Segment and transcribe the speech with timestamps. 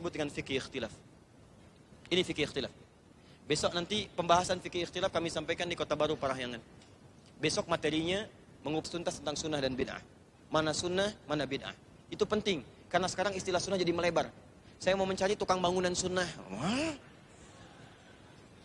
[0.00, 0.88] sebut dengan fikih ikhtilaf.
[2.08, 2.72] Ini fikih ikhtilaf.
[3.44, 6.56] Besok nanti pembahasan fikih ikhtilaf kami sampaikan di Kota Baru Parahyangan.
[7.36, 8.24] Besok materinya
[8.64, 10.00] mengupas tuntas tentang sunnah dan bid'ah.
[10.48, 11.76] Mana sunnah, mana bid'ah.
[12.08, 14.32] Itu penting, karena sekarang istilah sunnah jadi melebar.
[14.80, 16.26] Saya mau mencari tukang bangunan sunnah.
[16.56, 16.96] Wah.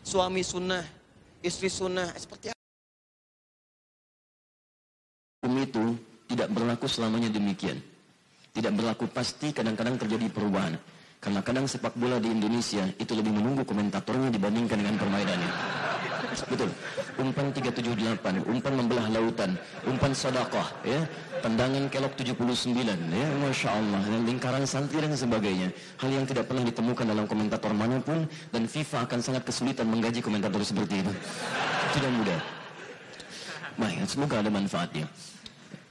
[0.08, 0.88] Suami sunnah,
[1.44, 2.56] istri sunnah, seperti apa?
[5.66, 5.98] itu
[6.30, 7.82] tidak berlaku selamanya demikian.
[8.56, 10.78] Tidak berlaku pasti, kadang-kadang terjadi perubahan.
[11.26, 15.52] Karena kadang sepak bola di Indonesia itu lebih menunggu komentatornya dibandingkan dengan permainannya.
[16.46, 16.70] Betul.
[17.18, 19.58] Umpan 378, umpan membelah lautan,
[19.90, 21.02] umpan sodakoh, ya.
[21.42, 22.78] Tendangan kelok 79,
[23.10, 23.28] ya.
[23.42, 24.02] Masya Allah.
[24.06, 25.74] Dan lingkaran santri dan sebagainya.
[25.98, 28.30] Hal yang tidak pernah ditemukan dalam komentator mana pun.
[28.54, 31.12] Dan FIFA akan sangat kesulitan menggaji komentator seperti itu.
[31.98, 32.38] Tidak mudah.
[33.82, 35.10] Baik, semoga ada manfaatnya.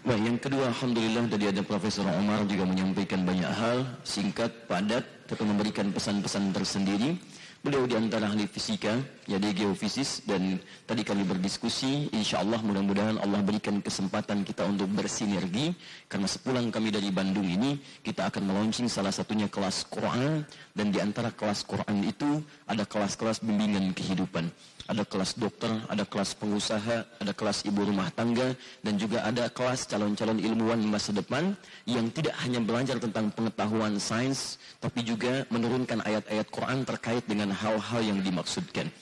[0.04, 5.42] Baik, yang kedua Alhamdulillah tadi ada Profesor Omar juga menyampaikan banyak hal, singkat, padat, tapi
[5.44, 7.16] memberikan pesan-pesan tersendiri.
[7.64, 8.92] Beliau di antara ahli fisika,
[9.24, 14.92] ya di geofisis dan tadi kami berdiskusi, insya Allah mudah-mudahan Allah berikan kesempatan kita untuk
[14.92, 15.72] bersinergi
[16.04, 20.44] karena sepulang kami dari Bandung ini kita akan meluncing salah satunya kelas Quran
[20.76, 24.52] dan di antara kelas Quran itu ada kelas-kelas bimbingan kehidupan.
[24.84, 28.52] Ada kelas dokter, ada kelas pengusaha, ada kelas ibu rumah tangga,
[28.84, 31.56] dan juga ada kelas calon-calon ilmuwan masa depan
[31.88, 38.00] yang tidak hanya belajar tentang pengetahuan sains, tapi juga menurunkan ayat-ayat Quran terkait dengan hal-hal
[38.04, 38.92] yang dimaksudkan.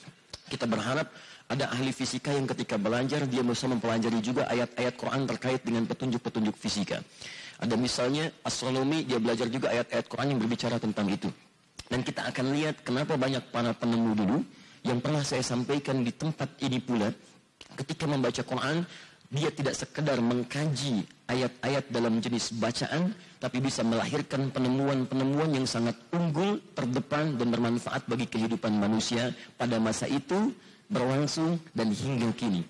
[0.47, 1.11] Kita berharap
[1.51, 6.55] ada ahli fisika yang ketika belajar dia bisa mempelajari juga ayat-ayat Quran terkait dengan petunjuk-petunjuk
[6.55, 7.03] fisika.
[7.59, 11.27] Ada misalnya astronomi dia belajar juga ayat-ayat Quran yang berbicara tentang itu.
[11.91, 14.37] Dan kita akan lihat kenapa banyak para penemu dulu
[14.83, 17.11] yang pernah saya sampaikan di tempat ini pula
[17.79, 18.83] ketika membaca Quran
[19.33, 26.61] dia tidak sekedar mengkaji ayat-ayat dalam jenis bacaan tapi bisa melahirkan penemuan-penemuan yang sangat unggul,
[26.77, 30.53] terdepan dan bermanfaat bagi kehidupan manusia pada masa itu
[30.85, 32.61] berlangsung dan hingga kini.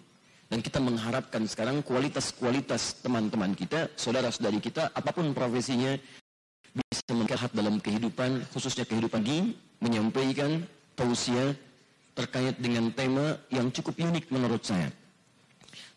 [0.48, 5.98] Dan kita mengharapkan sekarang kualitas-kualitas teman-teman kita, saudara-saudari kita, apa pun profesinya,
[6.74, 10.64] bisa melihat dalam kehidupan, khususnya kehidupan ini, menyampaikan
[10.96, 11.54] tausiah
[12.14, 14.90] terkait dengan tema yang cukup unik menurut saya.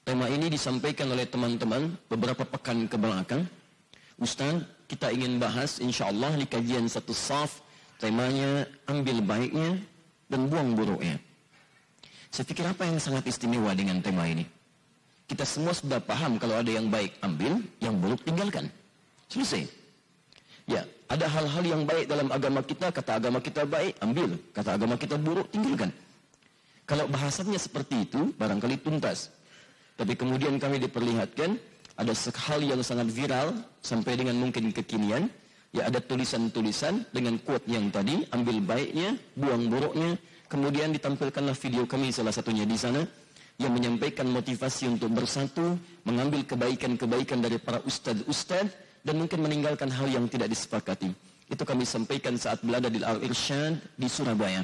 [0.06, 3.42] Tema ini disampaikan oleh teman-teman beberapa pekan ke belakang.
[4.16, 7.60] Ustaz, kita ingin bahas insya Allah di kajian satu saf,
[7.98, 9.82] temanya ambil baiknya
[10.30, 11.18] dan buang buruknya.
[12.30, 14.46] Saya pikir apa yang sangat istimewa dengan tema ini?
[15.26, 18.70] Kita semua sudah paham kalau ada yang baik ambil, yang buruk tinggalkan.
[19.26, 19.66] Selesai.
[20.70, 24.38] Ya, ada hal-hal yang baik dalam agama kita, kata agama kita baik, ambil.
[24.54, 25.90] Kata agama kita buruk, tinggalkan.
[26.86, 29.34] Kalau bahasanya seperti itu, barangkali tuntas.
[29.98, 31.58] Tapi kemudian kami diperlihatkan,
[31.98, 35.26] ada hal yang sangat viral, sampai dengan mungkin kekinian,
[35.74, 40.14] ya ada tulisan-tulisan dengan quote yang tadi, ambil baiknya, buang buruknya,
[40.46, 43.02] kemudian ditampilkanlah video kami salah satunya di sana,
[43.58, 50.30] yang menyampaikan motivasi untuk bersatu, mengambil kebaikan-kebaikan dari para ustadz-ustadz, dan mungkin meninggalkan hal yang
[50.30, 51.10] tidak disepakati.
[51.50, 54.62] Itu kami sampaikan saat berada di Al-Irsyad di Surabaya.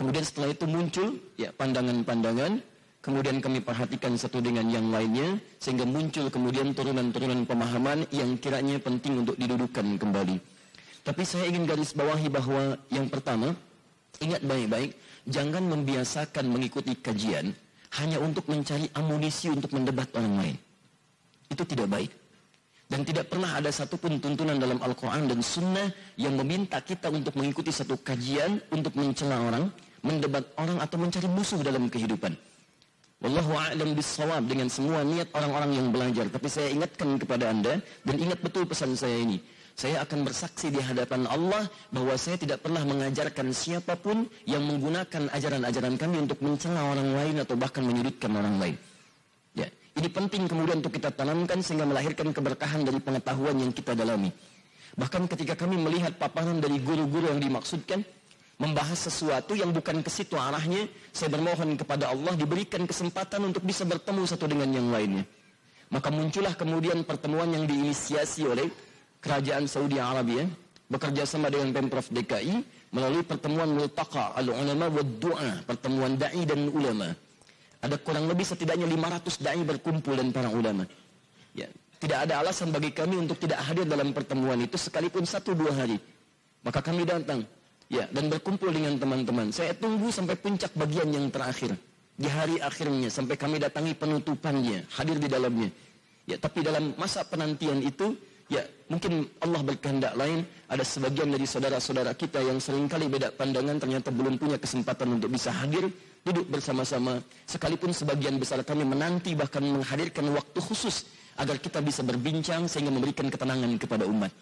[0.00, 2.56] Kemudian setelah itu muncul ya pandangan-pandangan,
[3.04, 9.20] kemudian kami perhatikan satu dengan yang lainnya sehingga muncul kemudian turunan-turunan pemahaman yang kiranya penting
[9.20, 10.40] untuk didudukkan kembali.
[11.04, 13.52] Tapi saya ingin garis bawahi bahwa yang pertama,
[14.24, 14.96] ingat baik-baik,
[15.28, 17.52] jangan membiasakan mengikuti kajian
[18.00, 20.56] hanya untuk mencari amunisi untuk mendebat orang lain.
[21.52, 22.10] Itu tidak baik.
[22.88, 27.68] Dan tidak pernah ada satupun tuntunan dalam Al-Quran dan Sunnah yang meminta kita untuk mengikuti
[27.68, 32.32] satu kajian untuk mencela orang, mendebat orang atau mencari musuh dalam kehidupan.
[33.20, 36.24] Wallahu a'lam bissawab dengan semua niat orang-orang yang belajar.
[36.32, 39.36] Tapi saya ingatkan kepada Anda dan ingat betul pesan saya ini.
[39.76, 45.32] Saya akan bersaksi di hadapan Allah bahwa saya tidak pernah mengajarkan siapa pun yang menggunakan
[45.36, 48.76] ajaran-ajaran kami untuk mencela orang lain atau bahkan menyudutkan orang lain.
[49.56, 49.68] Ya,
[50.00, 54.32] ini penting kemudian untuk kita tanamkan sehingga melahirkan keberkahan dari pengetahuan yang kita dalami.
[54.96, 58.04] Bahkan ketika kami melihat paparan dari guru-guru yang dimaksudkan,
[58.60, 60.84] membahas sesuatu yang bukan ke situ arahnya,
[61.16, 65.24] saya bermohon kepada Allah diberikan kesempatan untuk bisa bertemu satu dengan yang lainnya.
[65.88, 68.68] Maka muncullah kemudian pertemuan yang diinisiasi oleh
[69.20, 70.48] Kerajaan Saudi Arabia
[70.88, 77.12] bekerja sama dengan Pemprov DKI melalui pertemuan multaqa al-ulama wa du'a, pertemuan dai dan ulama.
[77.80, 80.84] Ada kurang lebih setidaknya 500 dai berkumpul dan para ulama.
[81.56, 85.72] Ya, tidak ada alasan bagi kami untuk tidak hadir dalam pertemuan itu sekalipun satu dua
[85.72, 85.96] hari.
[86.64, 87.44] Maka kami datang
[87.90, 89.50] Ya, dan berkumpul dengan teman-teman.
[89.50, 91.74] Saya tunggu sampai puncak bagian yang terakhir.
[92.14, 95.68] Di hari akhirnya sampai kami datangi penutupannya, hadir di dalamnya.
[96.30, 98.14] Ya, tapi dalam masa penantian itu
[98.50, 103.78] Ya, mungkin Allah berkehendak lain, ada sebagian dari saudara-saudara kita yang sering kali beda pandangan
[103.78, 105.86] ternyata belum punya kesempatan untuk bisa hadir,
[106.26, 107.22] duduk bersama-sama.
[107.46, 111.06] Sekalipun sebagian besar kami menanti bahkan menghadirkan waktu khusus
[111.38, 114.34] agar kita bisa berbincang sehingga memberikan ketenangan kepada umat.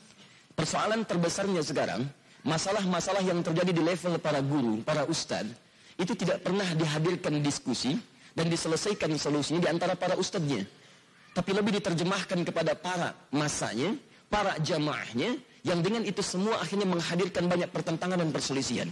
[0.56, 2.08] Persoalan terbesarnya sekarang,
[2.48, 5.52] masalah-masalah yang terjadi di level para guru, para ustadz,
[6.00, 7.92] itu tidak pernah dihadirkan diskusi
[8.32, 10.64] dan diselesaikan solusinya di antara para ustadznya.
[11.36, 13.92] Tapi lebih diterjemahkan kepada para masanya,
[14.32, 15.36] para jamaahnya,
[15.66, 18.88] yang dengan itu semua akhirnya menghadirkan banyak pertentangan dan perselisihan.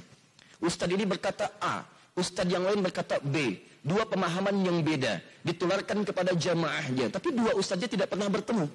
[0.60, 1.80] Ustadz ini berkata A,
[2.12, 3.56] ustadz yang lain berkata B.
[3.86, 8.66] Dua pemahaman yang beda ditularkan kepada jamaahnya, tapi dua ustadznya tidak pernah bertemu.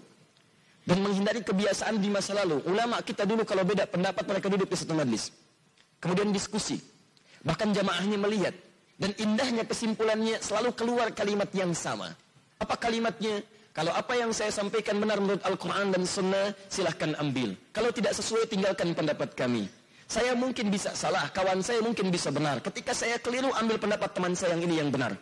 [0.81, 2.62] Dan menghindari kebiasaan di masa lalu.
[2.66, 5.30] Ulama kita dulu kalau beda pendapat mereka duduk di satu majlis.
[6.01, 6.81] Kemudian diskusi.
[7.45, 8.56] Bahkan jamaahnya melihat.
[8.98, 12.10] Dan indahnya kesimpulannya selalu keluar kalimat yang sama.
[12.62, 13.42] Apa kalimatnya?
[13.72, 17.56] Kalau apa yang saya sampaikan benar menurut Al-Quran dan Sunnah, silahkan ambil.
[17.72, 19.66] Kalau tidak sesuai, tinggalkan pendapat kami.
[20.12, 22.60] Saya mungkin bisa salah, kawan saya mungkin bisa benar.
[22.60, 25.16] Ketika saya keliru, ambil pendapat teman saya yang ini yang benar.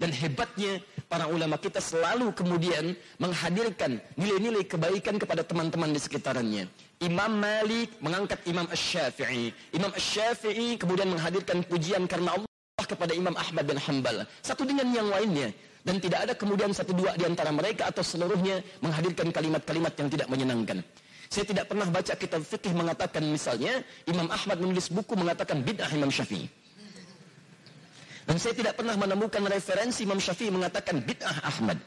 [0.00, 0.80] Dan hebatnya
[1.12, 6.64] para ulama kita selalu kemudian menghadirkan nilai-nilai kebaikan kepada teman-teman di sekitarnya.
[7.04, 9.52] Imam Malik mengangkat Imam Ash-Syafi'i.
[9.76, 14.24] Imam Ash-Syafi'i kemudian menghadirkan pujian karena Allah kepada Imam Ahmad bin Hanbal.
[14.40, 15.52] Satu dengan yang lainnya.
[15.84, 20.28] Dan tidak ada kemudian satu dua di antara mereka atau seluruhnya menghadirkan kalimat-kalimat yang tidak
[20.28, 20.84] menyenangkan.
[21.28, 26.12] Saya tidak pernah baca kitab fikih mengatakan misalnya Imam Ahmad menulis buku mengatakan bid'ah Imam
[26.12, 26.59] Syafi'i.
[28.30, 31.82] Dan saya tidak pernah menemukan referensi Imam Syafi'i mengatakan bid'ah Ahmad.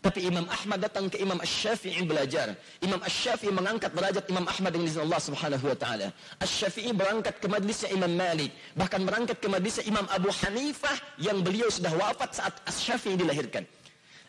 [0.00, 2.56] Tapi Imam Ahmad datang ke Imam Ash-Syafi'i belajar.
[2.80, 6.08] Imam Ash-Syafi'i mengangkat derajat Imam Ahmad dengan izin Allah Subhanahu wa taala.
[6.40, 11.68] Ash-Syafi'i berangkat ke majlisnya Imam Malik, bahkan berangkat ke majlisnya Imam Abu Hanifah yang beliau
[11.68, 13.68] sudah wafat saat Ash-Syafi'i dilahirkan.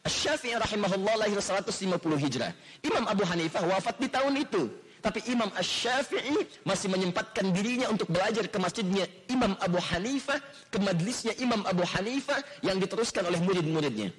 [0.04, 2.52] Ash-Syafi'i rahimahullah lahir 150 Hijrah.
[2.84, 4.68] Imam Abu Hanifah wafat di tahun itu.
[5.04, 10.40] Tapi Imam Ash-Syafi'i masih menyempatkan dirinya untuk belajar ke masjidnya Imam Abu Hanifah,
[10.72, 14.16] ke majlisnya Imam Abu Hanifah yang diteruskan oleh murid-muridnya.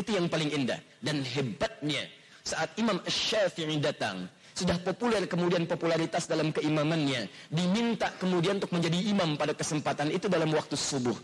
[0.00, 0.80] Itu yang paling indah.
[1.04, 2.08] Dan hebatnya
[2.40, 9.36] saat Imam Ash-Syafi'i datang, sudah populer kemudian popularitas dalam keimamannya, diminta kemudian untuk menjadi imam
[9.36, 11.14] pada kesempatan itu dalam waktu subuh.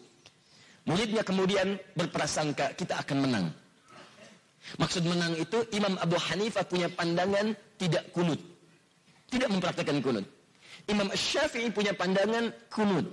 [0.84, 3.46] Muridnya kemudian berprasangka kita akan menang.
[4.76, 8.53] Maksud menang itu Imam Abu Hanifah punya pandangan tidak kunut.
[9.30, 10.26] Tidak mempraktekkan kunut.
[10.90, 13.06] Imam Ash-Syafi'i punya pandangan kunut.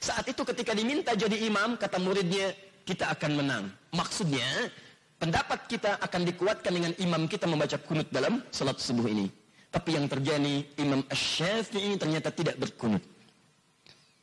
[0.00, 2.54] Saat itu ketika diminta jadi imam, kata muridnya,
[2.86, 3.64] kita akan menang.
[3.92, 4.72] Maksudnya,
[5.20, 9.28] pendapat kita akan dikuatkan dengan imam kita membaca kunut dalam salat subuh ini.
[9.72, 13.00] Tapi yang terjadi, Imam Ash-Syafi'i ternyata tidak berkunut.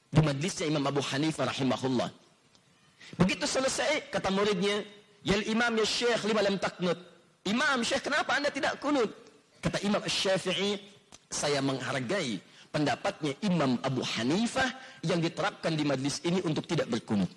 [0.09, 2.09] Di majlisnya Imam Abu Hanifah rahimahullah.
[3.18, 4.85] Begitu selesai, kata muridnya,
[5.27, 6.95] Yal imam ya syekh lima lam taknut.
[7.44, 9.12] Imam syekh kenapa anda tidak kunut?
[9.59, 10.79] Kata Imam Ash-Syafi'i,
[11.29, 12.39] saya menghargai
[12.71, 14.71] pendapatnya Imam Abu Hanifah
[15.03, 17.29] yang diterapkan di majlis ini untuk tidak berkunut.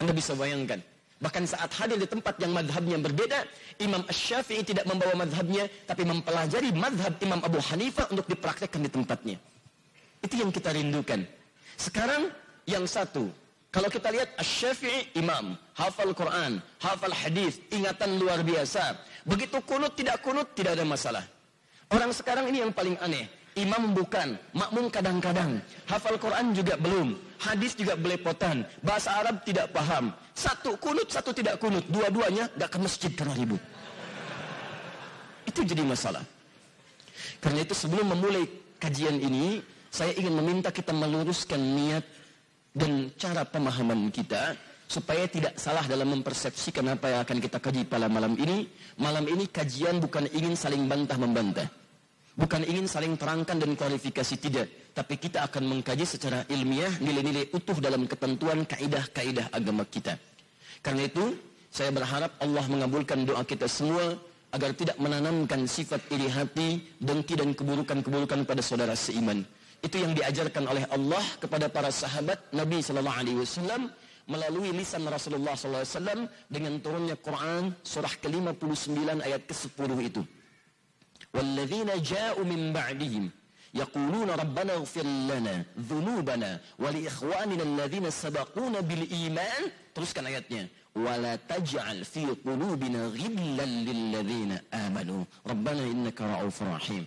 [0.00, 0.80] Anda bisa bayangkan.
[1.22, 3.46] Bahkan saat hadir di tempat yang madhabnya berbeda,
[3.80, 9.36] Imam Ash-Syafi'i tidak membawa madhabnya, tapi mempelajari madhab Imam Abu Hanifah untuk dipraktekkan di tempatnya.
[10.20, 11.22] Itu yang kita rindukan.
[11.76, 12.28] Sekarang
[12.64, 13.30] yang satu,
[13.74, 18.94] kalau kita lihat Ash-Syafi'i imam, hafal Quran, hafal hadis, ingatan luar biasa.
[19.26, 21.26] Begitu kunut tidak kunut tidak ada masalah.
[21.90, 23.26] Orang sekarang ini yang paling aneh.
[23.58, 25.58] Imam bukan, makmum kadang-kadang.
[25.90, 27.18] Hafal Quran juga belum.
[27.42, 28.62] Hadis juga belepotan.
[28.78, 30.14] Bahasa Arab tidak paham.
[30.38, 31.82] Satu kunut, satu tidak kunut.
[31.90, 33.62] Dua-duanya gak ke masjid karena ribut.
[35.50, 36.22] Itu jadi masalah.
[37.42, 38.46] Karena itu sebelum memulai
[38.78, 42.02] kajian ini, saya ingin meminta kita meluruskan niat
[42.74, 44.58] dan cara pemahaman kita
[44.90, 48.68] supaya tidak salah dalam mempersepsikan apa yang akan kita kaji pada malam ini.
[49.00, 51.70] Malam ini kajian bukan ingin saling bantah-membantah.
[52.34, 57.78] Bukan ingin saling terangkan dan klarifikasi tidak, tapi kita akan mengkaji secara ilmiah nilai-nilai utuh
[57.78, 60.18] dalam ketentuan kaidah-kaidah agama kita.
[60.82, 61.38] Karena itu,
[61.70, 64.18] saya berharap Allah mengabulkan doa kita semua
[64.50, 69.46] agar tidak menanamkan sifat iri hati, dengki dan keburukan-keburukan pada saudara seiman.
[69.83, 73.87] Itu yang diajarkan oleh Allah kepada para sahabat Nabi sallallahu alaihi wasallam
[74.27, 80.23] melalui lisan Rasulullah sallallahu alaihi wasallam dengan turunnya Quran surah ke-59 ayat ke-10 itu.
[81.33, 83.29] والذين جاءوا من بعدهم
[83.73, 89.61] يقولون ربنا اغفر لنا ذنوبنا ولإخواننا الذين سبقونا بالإيمان
[89.93, 90.65] teruskan ayatnya
[90.97, 97.05] ولا تجعل في قلوبنا غلا للذين آمنوا ربنا إنك رؤوف رحيم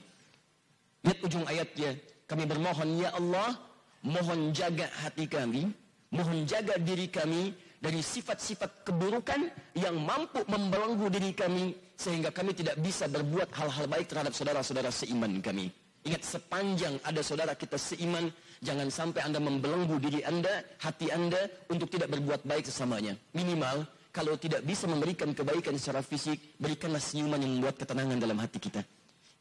[1.03, 3.56] lihat ujung ayatnya kami bermohon ya Allah
[4.04, 5.72] mohon jaga hati kami
[6.12, 12.78] mohon jaga diri kami dari sifat-sifat keburukan yang mampu membelenggu diri kami sehingga kami tidak
[12.82, 15.70] bisa berbuat hal-hal baik terhadap saudara-saudara seiman kami.
[16.06, 18.32] Ingat sepanjang ada saudara kita seiman,
[18.64, 23.18] jangan sampai Anda membelenggu diri Anda, hati Anda untuk tidak berbuat baik sesamanya.
[23.36, 23.84] Minimal
[24.16, 28.82] kalau tidak bisa memberikan kebaikan secara fisik, berikanlah senyuman yang membuat ketenangan dalam hati kita.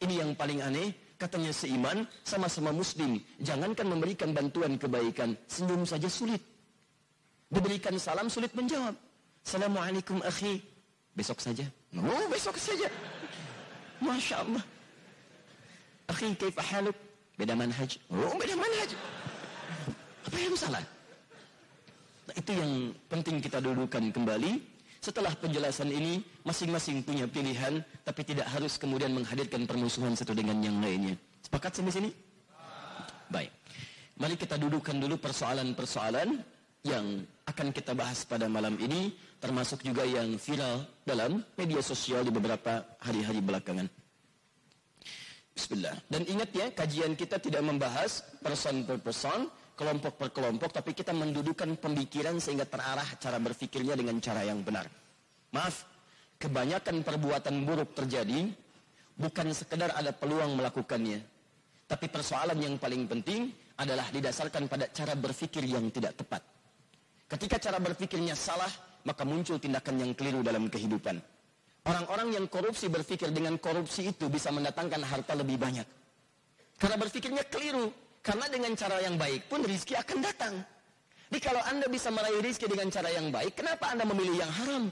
[0.02, 3.20] Ini yang paling aneh, katanya seiman, sama-sama muslim.
[3.40, 6.40] Jangankan memberikan bantuan kebaikan, senyum saja sulit.
[7.49, 8.94] Diberikan salam sulit menjawab.
[9.44, 10.61] Assalamualaikum akhi.
[11.16, 11.64] Besok saja.
[11.96, 12.90] Oh, besok saja.
[14.04, 14.64] Masya Allah.
[16.12, 16.96] Akhi, kaif haluk?
[17.40, 17.96] Beda manhaj.
[18.12, 18.90] Oh, beda manhaj.
[20.26, 20.85] Apa yang salah?
[22.26, 22.73] Nah, itu yang
[23.06, 24.75] penting kita dudukan kembali.
[25.00, 30.81] Setelah penjelasan ini, masing-masing punya pilihan, tapi tidak harus kemudian menghadirkan permusuhan satu dengan yang
[30.83, 31.15] lainnya.
[31.45, 32.11] Sepakat sampai sini?
[33.31, 33.50] Baik.
[34.17, 36.41] Mari kita dudukan dulu persoalan-persoalan
[36.87, 39.12] yang akan kita bahas pada malam ini,
[39.43, 43.87] termasuk juga yang viral dalam media sosial di beberapa hari-hari belakangan.
[45.57, 45.97] Bismillah.
[46.07, 51.12] Dan ingat ya, kajian kita tidak membahas person per person, kelompok per kelompok, tapi kita
[51.12, 54.88] mendudukan pemikiran sehingga terarah cara berpikirnya dengan cara yang benar.
[55.52, 55.85] Maaf,
[56.40, 58.49] kebanyakan perbuatan buruk terjadi
[59.14, 61.21] bukan sekedar ada peluang melakukannya,
[61.85, 66.40] tapi persoalan yang paling penting adalah didasarkan pada cara berpikir yang tidak tepat.
[67.28, 68.71] Ketika cara berpikirnya salah,
[69.04, 71.21] maka muncul tindakan yang keliru dalam kehidupan.
[71.87, 75.87] Orang-orang yang korupsi berpikir dengan korupsi itu bisa mendatangkan harta lebih banyak.
[76.76, 77.95] Karena berpikirnya keliru,
[78.26, 80.59] karena dengan cara yang baik pun rizki akan datang.
[81.30, 84.90] Jadi kalau anda bisa meraih rizki dengan cara yang baik, kenapa anda memilih yang haram?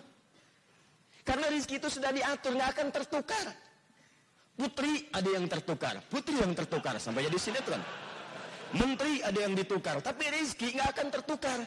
[1.26, 3.46] Karena rizki itu sudah diatur, nggak akan tertukar.
[4.54, 7.82] Putri ada yang tertukar, putri yang tertukar sampai jadi sinetron.
[8.74, 11.58] Menteri ada yang ditukar, tapi rizki nggak akan tertukar.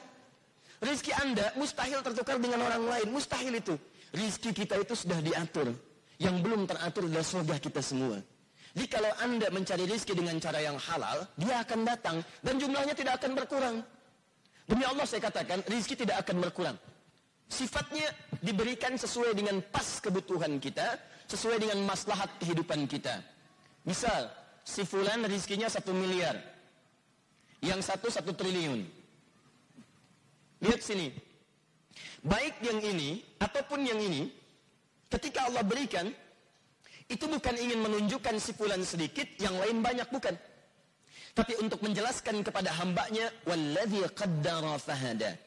[0.79, 3.75] Rizki anda mustahil tertukar dengan orang lain, mustahil itu.
[4.15, 5.75] Rizki kita itu sudah diatur.
[6.15, 8.24] Yang belum teratur adalah surga kita semua.
[8.77, 13.17] Jadi kalau anda mencari rezeki dengan cara yang halal, dia akan datang dan jumlahnya tidak
[13.17, 13.75] akan berkurang.
[14.69, 16.77] Demi Allah saya katakan, rezeki tidak akan berkurang.
[17.50, 18.05] Sifatnya
[18.38, 20.93] diberikan sesuai dengan pas kebutuhan kita,
[21.25, 23.17] sesuai dengan maslahat kehidupan kita.
[23.81, 24.29] Misal,
[24.62, 26.38] si fulan rezekinya satu miliar,
[27.65, 28.86] yang satu satu triliun.
[30.62, 31.10] Lihat sini,
[32.22, 34.29] baik yang ini ataupun yang ini,
[35.10, 36.13] ketika Allah berikan,
[37.07, 40.35] itu bukan ingin menunjukkan si fulan sedikit, yang lain banyak bukan.
[41.31, 45.39] Tapi untuk menjelaskan kepada hambanya, walladhi qaddara fahada.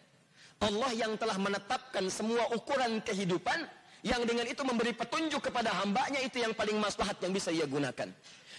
[0.60, 3.68] Allah yang telah menetapkan semua ukuran kehidupan,
[4.00, 8.08] yang dengan itu memberi petunjuk kepada hambanya itu yang paling maslahat yang bisa ia gunakan.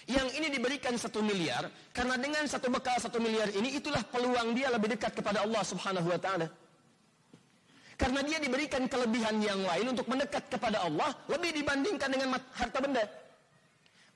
[0.05, 4.69] Yang ini diberikan satu miliar, karena dengan satu bekal satu miliar ini itulah peluang dia
[4.69, 6.49] lebih dekat kepada Allah subhanahu wa ta'ala.
[8.01, 13.05] Karena dia diberikan kelebihan yang lain untuk mendekat kepada Allah lebih dibandingkan dengan harta benda.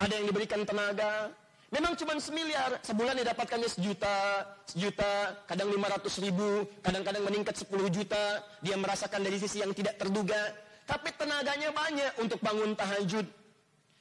[0.01, 1.29] Ada yang diberikan tenaga,
[1.69, 8.41] memang cuma semiliar, sebulan didapatkannya sejuta, sejuta, kadang lima ratus ribu, kadang-kadang meningkat sepuluh juta,
[8.65, 10.49] dia merasakan dari sisi yang tidak terduga,
[10.89, 13.29] tapi tenaganya banyak untuk bangun tahajud.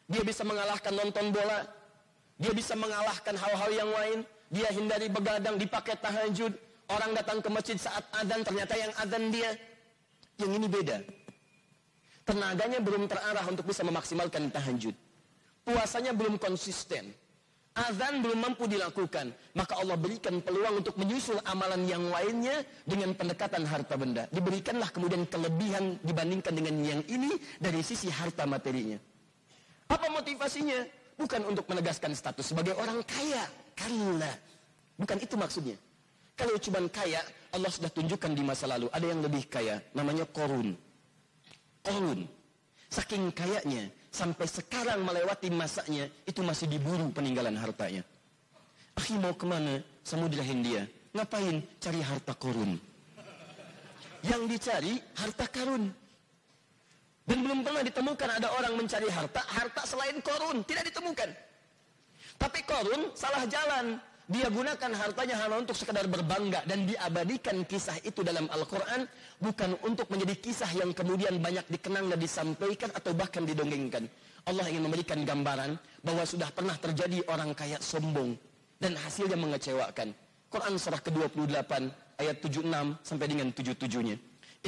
[0.09, 1.61] Dia bisa mengalahkan nonton bola,
[2.41, 6.57] dia bisa mengalahkan hal-hal yang lain, dia hindari begadang, dipakai tahajud,
[6.89, 9.53] orang datang ke masjid saat adzan ternyata yang adzan dia,
[10.39, 10.99] yang ini beda.
[12.25, 14.97] Tenaganya belum terarah untuk bisa memaksimalkan tahajud.
[15.65, 17.13] Puasanya belum konsisten.
[17.75, 19.35] Azan belum mampu dilakukan.
[19.59, 24.25] Maka Allah berikan peluang untuk menyusul amalan yang lainnya dengan pendekatan harta benda.
[24.31, 28.97] Diberikanlah kemudian kelebihan dibandingkan dengan yang ini dari sisi harta materinya.
[29.91, 30.81] Apa motivasinya?
[31.15, 33.45] Bukan untuk menegaskan status sebagai orang kaya.
[33.75, 34.31] Karena
[34.97, 35.77] bukan itu maksudnya.
[36.35, 37.23] Kalau cuma kaya,
[37.55, 38.91] Allah sudah tunjukkan di masa lalu.
[38.91, 40.75] Ada yang lebih kaya, namanya korun.
[41.87, 42.27] Korun.
[42.91, 48.03] Saking kayanya, sampai sekarang melewati masanya, itu masih diburu peninggalan hartanya.
[48.99, 49.79] Akhi mau ke mana?
[50.03, 50.87] Samudra Hindia.
[51.15, 51.63] Ngapain?
[51.79, 52.75] Cari harta korun.
[54.27, 55.95] Yang dicari, harta karun.
[57.25, 60.67] Dan belum pernah ditemukan ada orang mencari harta, harta selain korun.
[60.67, 61.31] Tidak ditemukan.
[62.35, 63.97] Tapi korun salah jalan.
[64.25, 69.05] Dia gunakan hartanya hanya untuk sekadar berbangga dan diabadikan kisah itu dalam Al-Quran
[69.37, 74.09] bukan untuk menjadi kisah yang kemudian banyak dikenang dan disampaikan atau bahkan didongengkan.
[74.49, 78.33] Allah ingin memberikan gambaran bahwa sudah pernah terjadi orang kaya sombong
[78.81, 80.17] dan hasilnya mengecewakan.
[80.49, 81.73] Quran surah ke-28
[82.17, 84.17] ayat 76 sampai dengan 77-nya.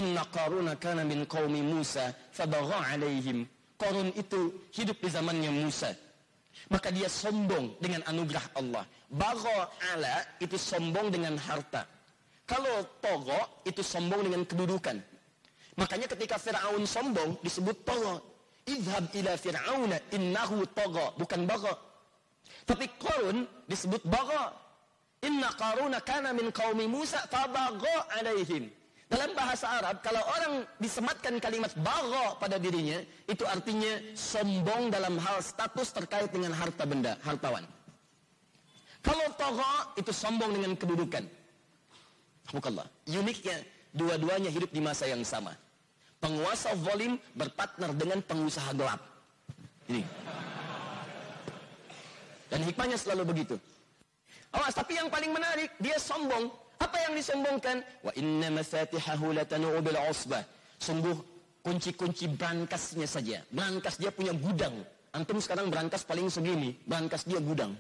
[0.05, 3.49] Inna qaruna kana min qaumi Musa fadagha alaihim.
[3.81, 5.97] Qarun itu hidup di zamannya Musa
[6.67, 8.85] maka dia sombong dengan anugerah Allah.
[9.07, 9.55] Bago
[9.95, 11.87] ala itu sombong dengan harta.
[12.47, 14.99] Kalau togo itu sombong dengan kedudukan.
[15.77, 18.23] Makanya ketika Fir'aun sombong disebut togo.
[18.67, 21.15] Idhab ila Fir'auna innahu togo.
[21.19, 21.71] Bukan bago.
[22.67, 24.67] Tapi Korun disebut bago.
[25.23, 28.71] Inna Qaruna kana min qaumi Musa fabago alaihim.
[29.07, 32.99] Dalam bahasa Arab, kalau orang disematkan kalimat bago pada dirinya,
[33.31, 37.63] itu artinya sombong dalam hal status terkait dengan harta benda, hartawan.
[39.07, 41.23] Kalau togo itu sombong dengan kedudukan.
[42.51, 42.91] Alhamdulillah.
[43.07, 43.63] Uniknya,
[43.95, 45.55] dua-duanya hidup di masa yang sama.
[46.19, 48.99] Penguasa zalim berpartner dengan pengusaha gelap.
[49.87, 50.03] Ini.
[52.51, 53.55] Dan hikmahnya selalu begitu.
[54.51, 57.77] Awas, tapi yang paling menarik, dia sombong apa yang disombongkan?
[58.05, 60.45] Wa inna mafatihahu latanu bil usbah.
[60.77, 61.17] Sungguh
[61.65, 63.43] kunci-kunci berangkasnya saja.
[63.49, 64.85] Berangkas dia punya gudang.
[65.17, 67.73] Antum sekarang berangkas paling segini, berangkas dia gudang.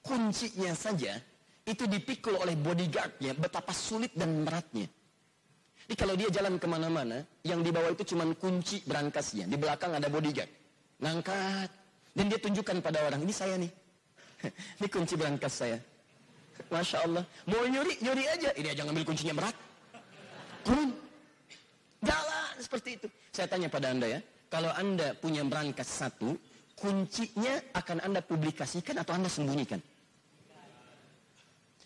[0.00, 1.20] Kuncinya saja
[1.68, 4.88] itu dipikul oleh bodyguardnya betapa sulit dan beratnya.
[5.84, 9.48] Jadi kalau dia jalan ke mana-mana, yang dibawa itu cuma kunci berangkasnya.
[9.48, 10.48] Di belakang ada bodyguard.
[11.00, 11.70] Ngangkat.
[12.12, 13.72] Dan dia tunjukkan pada orang, ini saya nih.
[14.80, 15.78] ini kunci berangkas saya.
[16.66, 17.24] Masya Allah.
[17.46, 18.50] Mau nyuri, nyuri aja.
[18.58, 19.56] Ini aja ngambil kuncinya berat.
[20.66, 20.90] Turun.
[22.02, 23.06] Jalan seperti itu.
[23.30, 24.20] Saya tanya pada anda ya.
[24.48, 26.34] Kalau anda punya berangkas satu,
[26.74, 29.80] kuncinya akan anda publikasikan atau anda sembunyikan?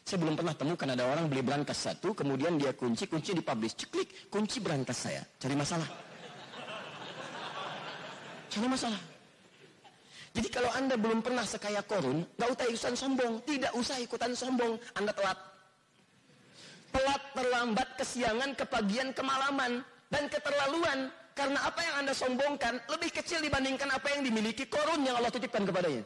[0.03, 3.79] Saya belum pernah temukan ada orang beli berangkas satu, kemudian dia kunci, kunci dipublish.
[3.79, 5.23] Ceklik, kunci berangkas saya.
[5.39, 5.89] Cari masalah.
[8.51, 9.12] Cari masalah.
[10.33, 13.33] Jadi kalau anda belum pernah sekaya korun, nggak usah ikutan sombong.
[13.45, 14.81] Tidak usah ikutan sombong.
[14.97, 15.39] Anda telat.
[16.93, 21.13] Telat, terlambat, kesiangan, kepagian, kemalaman, dan keterlaluan.
[21.33, 25.65] Karena apa yang anda sombongkan lebih kecil dibandingkan apa yang dimiliki korun yang Allah titipkan
[25.65, 26.05] kepadanya.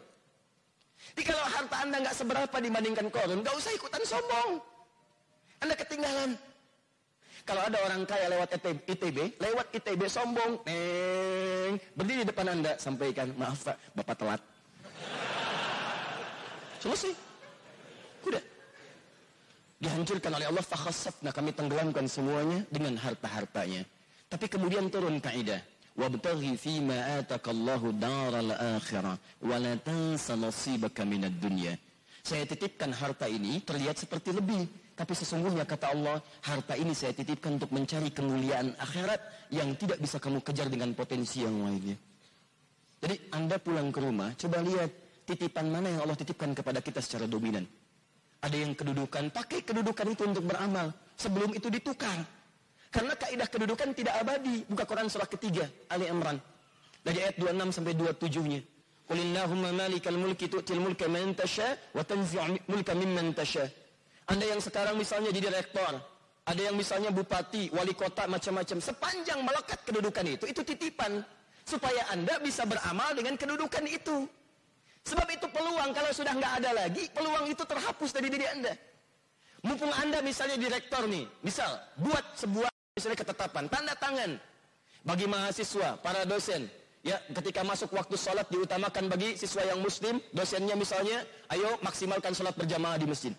[1.15, 4.63] Jadi kalau harta anda nggak seberapa dibandingkan korun, nggak usah ikutan sombong.
[5.63, 6.39] Anda ketinggalan.
[7.47, 13.31] Kalau ada orang kaya lewat ITB, lewat ITB sombong, neng, berdiri di depan anda, sampaikan,
[13.39, 14.43] maaf pak, bapak telat.
[16.83, 17.15] Selesai.
[18.19, 18.43] Kuda.
[19.79, 20.65] Dihancurkan oleh Allah,
[21.23, 23.87] nah kami tenggelamkan semuanya dengan harta-hartanya.
[24.27, 25.63] Tapi kemudian turun kaidah.
[25.97, 29.17] Wabtaghi fima atakallahu daral akhirah.
[29.39, 31.79] Wa la tansa nasibaka minad dunya.
[32.27, 34.67] Saya titipkan harta ini terlihat seperti lebih.
[34.97, 40.17] Tapi sesungguhnya kata Allah, harta ini saya titipkan untuk mencari kemuliaan akhirat yang tidak bisa
[40.17, 42.01] kamu kejar dengan potensi yang lainnya.
[43.05, 44.89] Jadi Anda pulang ke rumah, coba lihat
[45.29, 47.69] titipan mana yang Allah titipkan kepada kita secara dominan.
[48.41, 50.97] Ada yang kedudukan, pakai kedudukan itu untuk beramal.
[51.21, 52.17] Sebelum itu ditukar.
[52.89, 54.65] Karena kaidah kedudukan tidak abadi.
[54.65, 56.41] Buka Quran surah ketiga, Ali Imran.
[57.05, 58.61] Dari ayat 26 sampai 27-nya.
[59.07, 63.69] Qulillahumma malikal mulki tu'til mulka man tasha wa tanzi'u mulka mimman tasha.
[64.27, 66.03] Anda yang sekarang misalnya jadi rektor,
[66.47, 68.79] ada yang misalnya bupati, wali kota, macam-macam.
[68.79, 71.23] Sepanjang melekat kedudukan itu, itu titipan.
[71.67, 74.31] Supaya Anda bisa beramal dengan kedudukan itu.
[75.03, 78.75] Sebab itu peluang, kalau sudah nggak ada lagi, peluang itu terhapus dari diri Anda.
[79.67, 84.39] Mumpung Anda misalnya direktor nih, misal, buat sebuah misalnya ketetapan, tanda tangan.
[85.07, 86.67] Bagi mahasiswa, para dosen,
[87.07, 91.23] Ya, ketika masuk waktu sholat diutamakan bagi siswa yang muslim, dosennya misalnya,
[91.55, 93.31] ayo maksimalkan sholat berjamaah di masjid.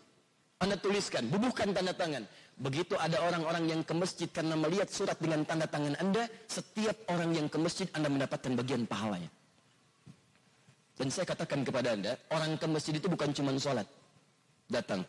[0.57, 2.25] Anda tuliskan, bubuhkan tanda tangan.
[2.57, 7.37] Begitu ada orang-orang yang ke masjid karena melihat surat dengan tanda tangan Anda, setiap orang
[7.37, 9.29] yang ke masjid Anda mendapatkan bagian pahalanya.
[10.97, 13.85] Dan saya katakan kepada Anda, orang ke masjid itu bukan cuma sholat.
[14.65, 15.05] Datang.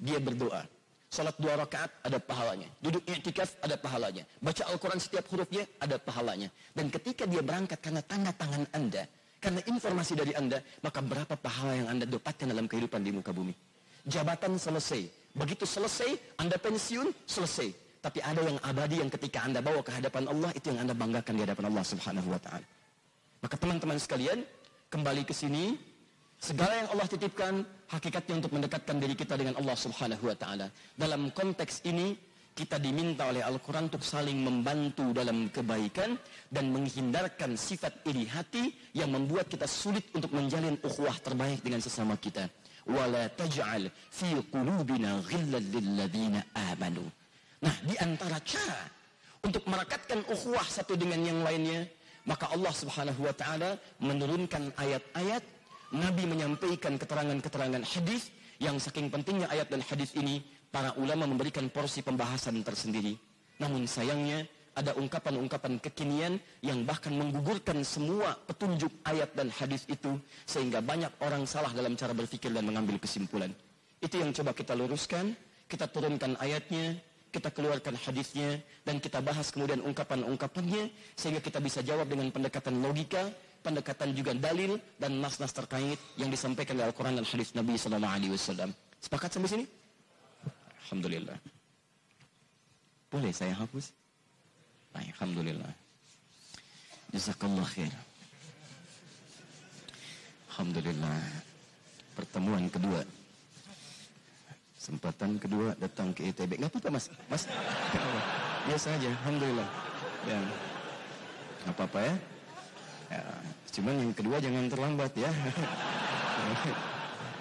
[0.00, 0.64] Dia berdoa.
[1.12, 2.72] Sholat dua rakaat ada pahalanya.
[2.80, 4.24] Duduk i'tikaf ada pahalanya.
[4.40, 6.48] Baca Al-Quran setiap hurufnya ada pahalanya.
[6.72, 9.04] Dan ketika dia berangkat karena tanda tangan Anda,
[9.44, 13.52] karena informasi dari Anda, maka berapa pahala yang Anda dapatkan dalam kehidupan di muka bumi
[14.06, 15.20] jabatan selesai.
[15.30, 16.10] Begitu selesai,
[16.42, 17.70] Anda pensiun, selesai.
[18.00, 21.32] Tapi ada yang abadi yang ketika Anda bawa ke hadapan Allah, itu yang Anda banggakan
[21.36, 22.66] di hadapan Allah subhanahu wa ta'ala.
[23.44, 24.40] Maka teman-teman sekalian,
[24.88, 25.76] kembali ke sini,
[26.40, 30.66] segala yang Allah titipkan, hakikatnya untuk mendekatkan diri kita dengan Allah subhanahu wa ta'ala.
[30.96, 32.16] Dalam konteks ini,
[32.50, 36.18] kita diminta oleh Al-Quran untuk saling membantu dalam kebaikan
[36.50, 42.18] dan menghindarkan sifat iri hati yang membuat kita sulit untuk menjalin ukhuwah terbaik dengan sesama
[42.18, 42.50] kita
[47.60, 48.88] Nah, di antara cara
[49.44, 51.86] untuk merekatkan ukhuwah satu dengan yang lainnya,
[52.24, 55.44] maka Allah Subhanahu wa taala menurunkan ayat-ayat,
[55.90, 62.04] Nabi menyampaikan keterangan-keterangan hadis yang saking pentingnya ayat dan hadis ini, para ulama memberikan porsi
[62.04, 63.16] pembahasan tersendiri.
[63.58, 70.14] Namun sayangnya ada ungkapan-ungkapan kekinian yang bahkan menggugurkan semua petunjuk ayat dan hadis itu
[70.46, 73.50] sehingga banyak orang salah dalam cara berpikir dan mengambil kesimpulan.
[74.00, 75.36] Itu yang coba kita luruskan.
[75.70, 76.98] kita turunkan ayatnya,
[77.30, 83.30] kita keluarkan hadisnya, dan kita bahas kemudian ungkapan-ungkapannya, sehingga kita bisa jawab dengan pendekatan logika,
[83.62, 88.74] pendekatan juga dalil, dan nas-nas terkait yang disampaikan dalam Al-Quran dan hadis Nabi SAW.
[88.98, 89.64] Sepakat sampai sini?
[90.90, 91.38] Alhamdulillah.
[93.14, 93.99] Boleh saya hapus?
[94.90, 95.72] Baik, Alhamdulillah.
[97.10, 97.94] Jazakallah khair.
[100.50, 101.18] Alhamdulillah.
[102.14, 103.02] Pertemuan kedua.
[104.80, 106.58] Kesempatan kedua datang ke ITB.
[106.58, 107.06] Enggak apa-apa, Mas.
[107.30, 107.44] Mas.
[108.66, 109.68] Biasa aja, alhamdulillah.
[110.26, 110.40] Ya.
[111.62, 112.14] Enggak apa-apa ya.
[113.12, 113.22] ya.
[113.70, 115.30] Cuman yang kedua jangan terlambat ya.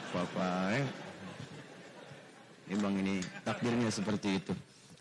[0.09, 0.85] apa-apa ya.
[2.69, 4.53] Emang ini takdirnya seperti itu.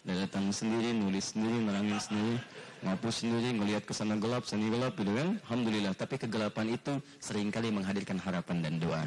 [0.09, 2.41] Datang sendiri, nulis sendiri, merangin sendiri,
[2.81, 5.37] ngapus sendiri, ngelihat ke sana gelap, sini gelap, gitu kan?
[5.45, 5.93] Alhamdulillah.
[5.93, 9.05] Tapi kegelapan itu sering kali menghadirkan harapan dan doa.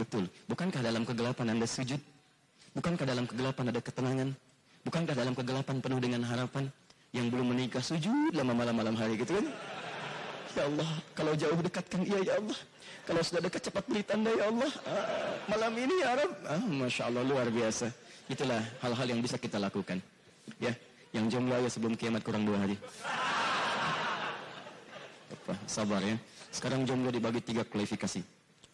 [0.00, 0.24] Betul.
[0.48, 2.00] Bukankah dalam kegelapan Anda sujud?
[2.72, 4.28] Bukankah dalam kegelapan ada ketenangan?
[4.88, 6.64] Bukankah dalam kegelapan penuh dengan harapan?
[7.12, 9.52] Yang belum menikah sujud lama malam-malam hari gitu kan?
[10.56, 12.56] Ya Allah, kalau jauh dekatkan ia ya Allah.
[13.04, 14.72] Kalau sudah dekat cepat beri tanda ya Allah.
[14.88, 16.32] Ah, malam ini ya Rabb.
[16.48, 18.05] Ah, Masya Allah luar biasa.
[18.26, 20.02] Itulah hal-hal yang bisa kita lakukan.
[20.58, 20.74] Ya,
[21.14, 22.74] yang jomblo ya sebelum kiamat kurang dua hari.
[25.30, 26.18] Apa, sabar ya.
[26.50, 28.22] Sekarang jomblo dibagi tiga klasifikasi.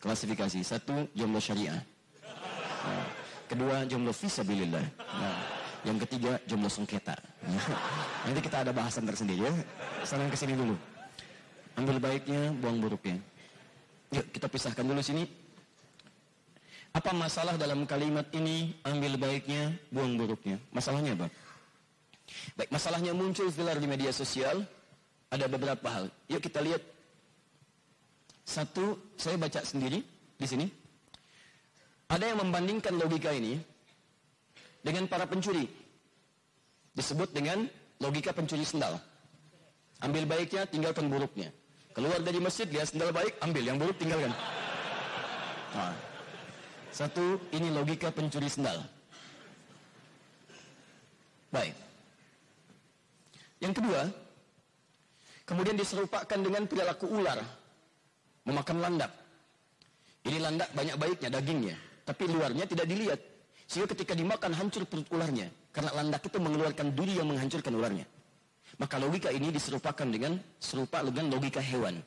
[0.01, 0.59] Klasifikasi.
[0.65, 1.81] Satu, jomblo syariah.
[2.83, 3.07] Nah,
[3.45, 4.87] kedua, jomblo visabilillah.
[4.99, 5.37] Nah,
[5.85, 7.17] yang ketiga, jomblo sengketa.
[7.45, 7.67] Nah,
[8.25, 9.53] nanti kita ada bahasan tersendiri ya.
[10.07, 10.75] Sekarang ke sini dulu.
[11.77, 13.17] Ambil baiknya, buang buruknya.
[14.13, 15.25] Yuk kita pisahkan dulu sini.
[16.93, 18.77] Apa masalah dalam kalimat ini?
[18.85, 20.61] Ambil baiknya, buang buruknya.
[20.77, 21.33] Masalahnya apa?
[22.53, 24.61] Baik, masalahnya muncul viral di media sosial.
[25.33, 26.13] Ada beberapa hal.
[26.29, 26.85] Yuk kita lihat.
[28.45, 30.05] Satu, saya baca sendiri
[30.37, 30.69] di sini.
[32.13, 33.57] Ada yang membandingkan logika ini
[34.85, 35.65] dengan para pencuri.
[36.93, 37.65] Disebut dengan
[38.05, 39.01] logika pencuri sendal.
[40.05, 41.49] Ambil baiknya, tinggalkan buruknya.
[41.97, 43.65] Keluar dari masjid, lihat sendal baik, ambil.
[43.65, 44.33] Yang buruk tinggalkan.
[45.73, 46.12] Nah.
[46.93, 48.85] Satu, ini logika pencuri sendal.
[51.49, 51.73] Baik.
[53.65, 54.01] Yang kedua,
[55.49, 57.41] kemudian diserupakan dengan perilaku ular.
[58.45, 59.13] Memakan landak.
[60.29, 61.77] Ini landak banyak baiknya, dagingnya.
[62.05, 63.21] Tapi luarnya tidak dilihat.
[63.65, 65.49] Sehingga ketika dimakan hancur perut ularnya.
[65.73, 68.05] Karena landak itu mengeluarkan duri yang menghancurkan ularnya.
[68.77, 72.05] Maka logika ini diserupakan dengan serupa dengan logika hewan.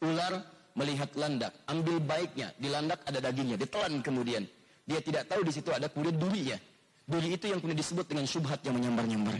[0.00, 4.46] Ular melihat landak, ambil baiknya, di landak ada dagingnya, ditelan kemudian.
[4.86, 6.58] Dia tidak tahu di situ ada kemudian durinya.
[7.06, 9.38] Duri itu yang kemudian disebut dengan subhat yang menyambar-nyambar.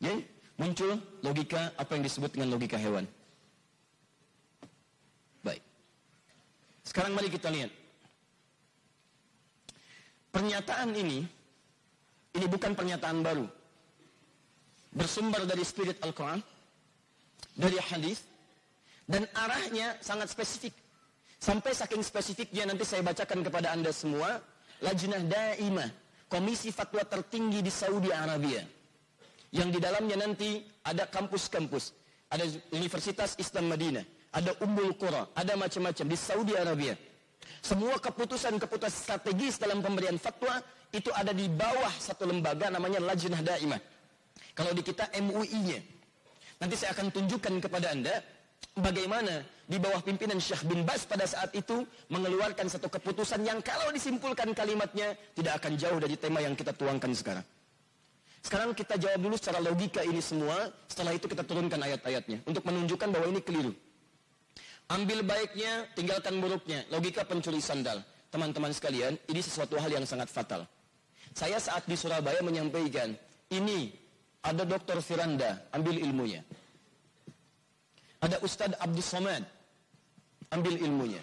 [0.00, 0.16] Ya,
[0.56, 3.04] muncul logika apa yang disebut dengan logika hewan.
[5.44, 5.60] Baik.
[6.84, 7.72] Sekarang mari kita lihat.
[10.32, 11.24] Pernyataan ini
[12.36, 13.48] ini bukan pernyataan baru.
[14.92, 16.40] Bersumber dari spirit Al-Quran,
[17.56, 18.24] dari hadis,
[19.06, 20.74] dan arahnya sangat spesifik.
[21.38, 24.42] Sampai saking spesifiknya nanti saya bacakan kepada anda semua,
[24.82, 25.88] Lajnah Daimah,
[26.26, 28.66] komisi fatwa tertinggi di Saudi Arabia.
[29.54, 31.94] Yang di dalamnya nanti ada kampus-kampus,
[32.34, 36.98] ada Universitas Islam Madinah, ada Ummul Qura, ada macam-macam di Saudi Arabia.
[37.62, 40.58] Semua keputusan-keputusan strategis dalam pemberian fatwa
[40.90, 43.80] itu ada di bawah satu lembaga namanya Lajnah Daimah.
[44.56, 45.78] Kalau di kita MUI-nya.
[46.56, 48.16] Nanti saya akan tunjukkan kepada Anda
[48.74, 53.90] bagaimana di bawah pimpinan Syekh bin Bas pada saat itu mengeluarkan satu keputusan yang kalau
[53.94, 57.46] disimpulkan kalimatnya tidak akan jauh dari tema yang kita tuangkan sekarang.
[58.46, 63.10] Sekarang kita jawab dulu secara logika ini semua, setelah itu kita turunkan ayat-ayatnya untuk menunjukkan
[63.10, 63.74] bahwa ini keliru.
[64.86, 66.86] Ambil baiknya, tinggalkan buruknya.
[66.94, 68.06] Logika pencuri sandal.
[68.30, 70.62] Teman-teman sekalian, ini sesuatu hal yang sangat fatal.
[71.34, 73.18] Saya saat di Surabaya menyampaikan,
[73.50, 73.90] ini
[74.46, 75.02] ada Dr.
[75.02, 76.46] Firanda, ambil ilmunya.
[78.26, 79.46] Ada Ustadz Abdul Somad,
[80.50, 81.22] ambil ilmunya.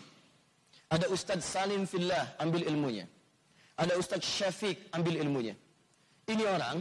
[0.87, 3.03] Ada Ustadz Salim Fillah, ambil ilmunya.
[3.75, 5.51] Ada Ustadz Syafiq, ambil ilmunya.
[6.31, 6.79] Ini orang,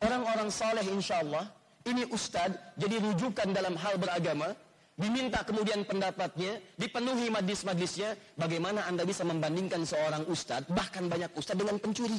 [0.00, 1.44] orang-orang saleh insya Allah,
[1.84, 4.56] ini Ustadz jadi rujukan dalam hal beragama,
[4.96, 11.76] diminta kemudian pendapatnya, dipenuhi majlis-majlisnya, bagaimana anda bisa membandingkan seorang Ustadz, bahkan banyak Ustadz dengan
[11.76, 12.16] pencuri.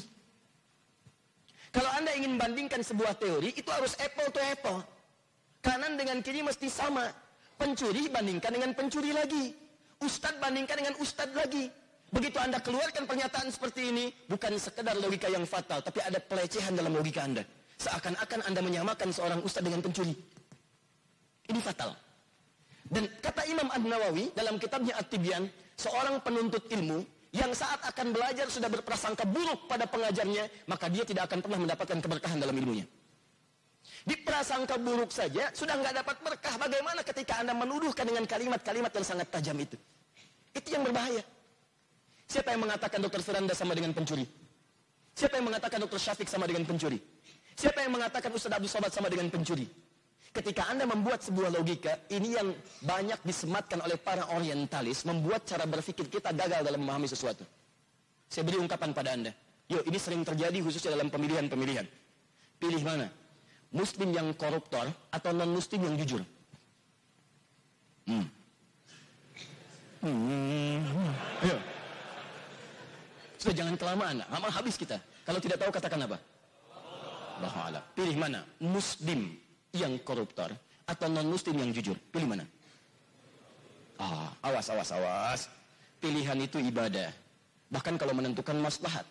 [1.69, 4.81] Kalau Anda ingin bandingkan sebuah teori, itu harus apple to apple.
[5.61, 7.28] Kanan dengan kiri mesti sama.
[7.59, 9.51] Pencuri bandingkan dengan pencuri lagi.
[9.99, 11.67] Ustadz bandingkan dengan ustadz lagi.
[12.09, 16.95] Begitu Anda keluarkan pernyataan seperti ini, bukan sekedar logika yang fatal, tapi ada pelecehan dalam
[16.95, 17.43] logika Anda.
[17.77, 20.15] Seakan-akan Anda menyamakan seorang ustadz dengan pencuri.
[21.51, 21.93] Ini fatal.
[22.89, 25.45] Dan kata Imam Ad-Nawawi dalam kitabnya At-Tibyan,
[25.77, 31.29] seorang penuntut ilmu yang saat akan belajar sudah berprasangka buruk pada pengajarnya, maka dia tidak
[31.29, 32.87] akan pernah mendapatkan keberkahan dalam ilmunya.
[34.07, 36.55] Di prasangka buruk saja sudah nggak dapat berkah.
[36.55, 39.75] Bagaimana ketika Anda menuduhkan dengan kalimat-kalimat yang sangat tajam itu?
[40.55, 41.21] Itu yang berbahaya.
[42.29, 44.23] Siapa yang mengatakan dokter Firanda sama dengan pencuri?
[45.17, 47.01] Siapa yang mengatakan dokter Syafiq sama dengan pencuri?
[47.59, 49.67] Siapa yang mengatakan Ustaz Abdul Somad sama dengan pencuri?
[50.29, 52.53] Ketika Anda membuat sebuah logika, ini yang
[52.85, 57.41] banyak disematkan oleh para orientalis, membuat cara berpikir kita gagal dalam memahami sesuatu.
[58.29, 59.33] Saya beri ungkapan pada Anda.
[59.67, 61.83] Yuk, ini sering terjadi khususnya dalam pemilihan-pemilihan.
[62.61, 63.09] Pilih mana?
[63.69, 66.21] Muslim yang koruptor atau non-muslim yang jujur?
[68.09, 68.25] Hmm.
[70.01, 71.13] Hmm.
[71.45, 71.57] Ayo.
[73.37, 74.97] Sudah jangan kelamaan, lama habis kita.
[75.23, 76.17] Kalau tidak tahu katakan apa?
[77.39, 78.43] Allah Pilih mana?
[78.59, 79.31] Muslim
[79.71, 80.51] yang koruptor
[80.89, 81.95] atau non muslim yang jujur?
[82.11, 82.45] Pilih mana?
[83.99, 85.41] Ah, awas, awas, awas.
[85.99, 87.11] Pilihan itu ibadah.
[87.69, 89.05] Bahkan kalau menentukan maslahat.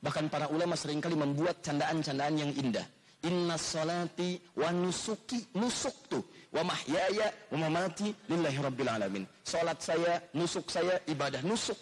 [0.00, 2.84] Bahkan para ulama sering kali membuat candaan-candaan yang indah.
[3.22, 6.24] Inna salati wa nusuki nusuk tuh
[6.56, 9.24] wa mahyaya wa mamati lillahi rabbil alamin.
[9.44, 11.78] Salat saya, nusuk saya ibadah nusuk.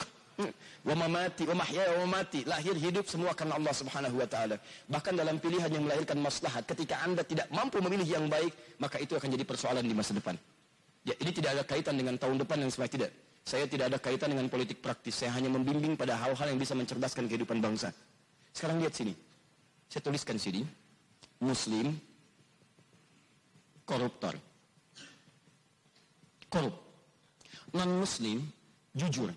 [0.87, 2.42] Wa mamati wa mahyaya wa mamati.
[2.46, 4.59] Lahir hidup semua karena Allah Subhanahu wa taala.
[4.90, 9.14] Bahkan dalam pilihan yang melahirkan maslahat ketika Anda tidak mampu memilih yang baik maka itu
[9.18, 10.38] akan jadi persoalan di masa depan.
[11.07, 13.11] Ya ini tidak ada kaitan dengan tahun depan yang semua tidak.
[13.46, 15.22] Saya tidak ada kaitan dengan politik praktis.
[15.22, 17.90] Saya hanya membimbing pada hal-hal yang bisa mencerdaskan kehidupan bangsa.
[18.55, 19.14] Sekarang lihat sini.
[19.88, 20.62] Saya tuliskan sini
[21.40, 21.94] muslim
[23.85, 24.35] koruptor
[26.48, 26.74] korup
[27.72, 28.42] non muslim
[28.94, 29.31] jujur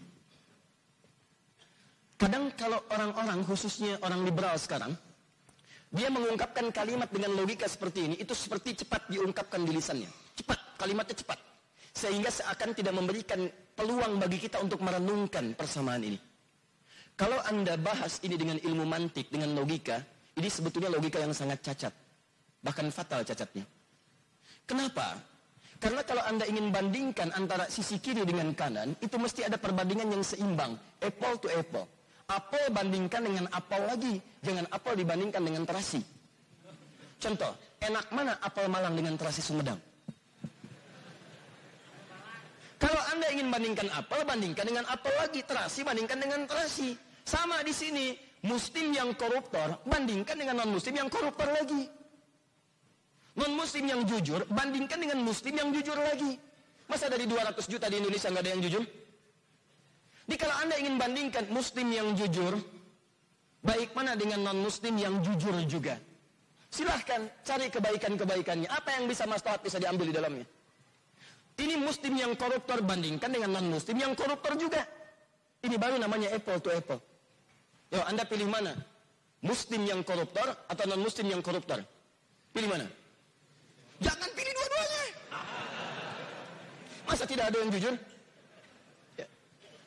[2.21, 4.93] Kadang kalau orang-orang khususnya orang liberal sekarang,
[5.89, 10.05] dia mengungkapkan kalimat dengan logika seperti ini, itu seperti cepat diungkapkan di lisannya.
[10.37, 11.41] Cepat, kalimatnya cepat.
[11.89, 16.19] Sehingga seakan tidak memberikan peluang bagi kita untuk merenungkan persamaan ini.
[17.17, 19.97] Kalau Anda bahas ini dengan ilmu mantik, dengan logika,
[20.39, 21.93] ini sebetulnya logika yang sangat cacat.
[22.61, 23.65] Bahkan fatal cacatnya.
[24.63, 25.19] Kenapa?
[25.81, 30.21] Karena kalau Anda ingin bandingkan antara sisi kiri dengan kanan, itu mesti ada perbandingan yang
[30.21, 30.77] seimbang.
[31.01, 31.89] Apple to apple.
[32.29, 34.15] Apel bandingkan dengan apel lagi.
[34.45, 35.99] Jangan apel dibandingkan dengan terasi.
[37.17, 39.81] Contoh, enak mana apel Malang dengan terasi Sumedang?
[42.81, 45.41] Kalau Anda ingin bandingkan apel, bandingkan dengan apel lagi.
[45.43, 46.95] Terasi bandingkan dengan terasi.
[47.21, 51.85] Sama di sini, muslim yang koruptor bandingkan dengan non-muslim yang koruptor lagi.
[53.37, 56.35] Non-muslim yang jujur bandingkan dengan muslim yang jujur lagi.
[56.91, 58.83] Masa dari 200 juta di Indonesia nggak ada yang jujur?
[60.27, 62.59] Jadi kalau Anda ingin bandingkan muslim yang jujur,
[63.63, 65.95] baik mana dengan non-muslim yang jujur juga.
[66.71, 68.67] Silahkan cari kebaikan-kebaikannya.
[68.71, 70.47] Apa yang bisa maslahat bisa diambil di dalamnya.
[71.59, 74.87] Ini muslim yang koruptor bandingkan dengan non-muslim yang koruptor juga.
[75.61, 77.10] Ini baru namanya apple to apple.
[77.91, 78.71] Yo, Anda pilih mana?
[79.43, 81.83] Muslim yang koruptor atau non-muslim yang koruptor?
[82.55, 82.87] Pilih mana?
[83.99, 85.03] Jangan pilih dua-duanya.
[87.03, 87.93] Masa tidak ada yang jujur?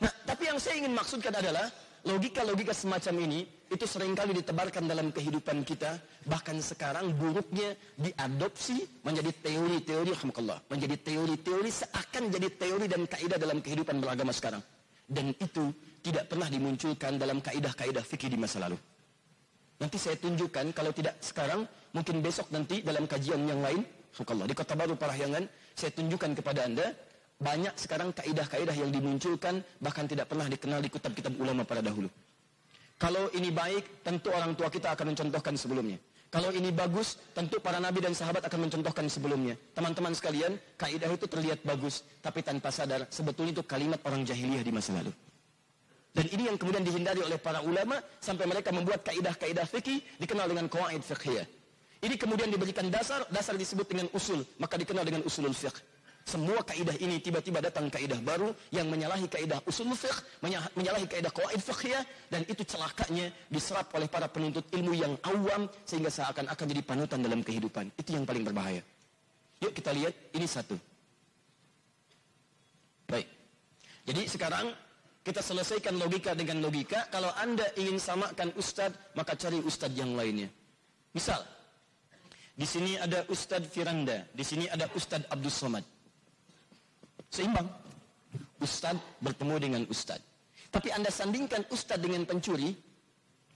[0.04, 1.72] Nah, tapi yang saya ingin maksudkan adalah
[2.04, 3.40] logika-logika semacam ini
[3.72, 5.96] itu sering kali ditebarkan dalam kehidupan kita
[6.28, 13.64] bahkan sekarang buruknya diadopsi menjadi teori-teori alhamdulillah menjadi teori-teori seakan jadi teori dan kaidah dalam
[13.64, 14.60] kehidupan beragama sekarang
[15.08, 15.72] dan itu
[16.04, 18.76] tidak pernah dimunculkan dalam kaidah-kaidah fikih di masa lalu
[19.80, 21.64] nanti saya tunjukkan kalau tidak sekarang
[21.96, 23.80] mungkin besok nanti dalam kajian yang lain
[24.12, 26.92] alhamdulillah di Kota Baru Parahyangan saya tunjukkan kepada anda
[27.40, 32.06] banyak sekarang kaidah-kaidah yang dimunculkan bahkan tidak pernah dikenal di kitab-kitab ulama pada dahulu.
[32.94, 35.98] Kalau ini baik, tentu orang tua kita akan mencontohkan sebelumnya.
[36.30, 39.54] Kalau ini bagus, tentu para nabi dan sahabat akan mencontohkan sebelumnya.
[39.74, 44.72] Teman-teman sekalian, kaidah itu terlihat bagus, tapi tanpa sadar sebetulnya itu kalimat orang jahiliyah di
[44.74, 45.10] masa lalu.
[46.14, 50.70] Dan ini yang kemudian dihindari oleh para ulama sampai mereka membuat kaidah-kaidah fikih dikenal dengan
[50.70, 51.42] qawaid fiqhiyah.
[52.06, 55.74] Ini kemudian diberikan dasar, dasar disebut dengan usul, maka dikenal dengan usulul fiqh.
[56.24, 60.22] Semua kaidah ini tiba-tiba datang kaidah baru yang menyalahi kaidah usul fiqh,
[60.78, 66.14] menyalahi kaidah qawaid fiqhiyah dan itu celakanya diserap oleh para penuntut ilmu yang awam sehingga
[66.14, 67.90] seakan-akan jadi panutan dalam kehidupan.
[67.98, 68.86] Itu yang paling berbahaya.
[69.60, 70.78] Yuk kita lihat ini satu.
[73.10, 73.28] Baik.
[74.04, 74.72] Jadi sekarang
[75.24, 77.08] kita selesaikan logika dengan logika.
[77.08, 80.52] Kalau Anda ingin samakan ustadz, maka cari ustadz yang lainnya.
[81.16, 81.40] Misal,
[82.54, 85.82] di sini ada Ustadz Firanda, di sini ada Ustadz Abdul Somad.
[87.26, 87.66] Seimbang.
[88.62, 90.22] Ustad bertemu dengan ustad.
[90.70, 92.70] Tapi Anda sandingkan ustad dengan pencuri,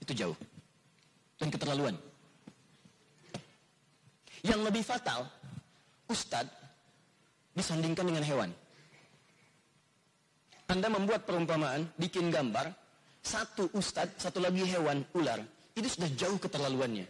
[0.03, 0.35] itu jauh.
[1.39, 1.95] Dan keterlaluan.
[4.43, 5.27] Yang lebih fatal,
[6.11, 6.47] ustad
[7.55, 8.51] disandingkan dengan hewan.
[10.69, 12.69] Anda membuat perumpamaan, bikin gambar,
[13.25, 15.41] satu ustadz, satu lagi hewan, ular.
[15.73, 17.09] Itu sudah jauh keterlaluannya.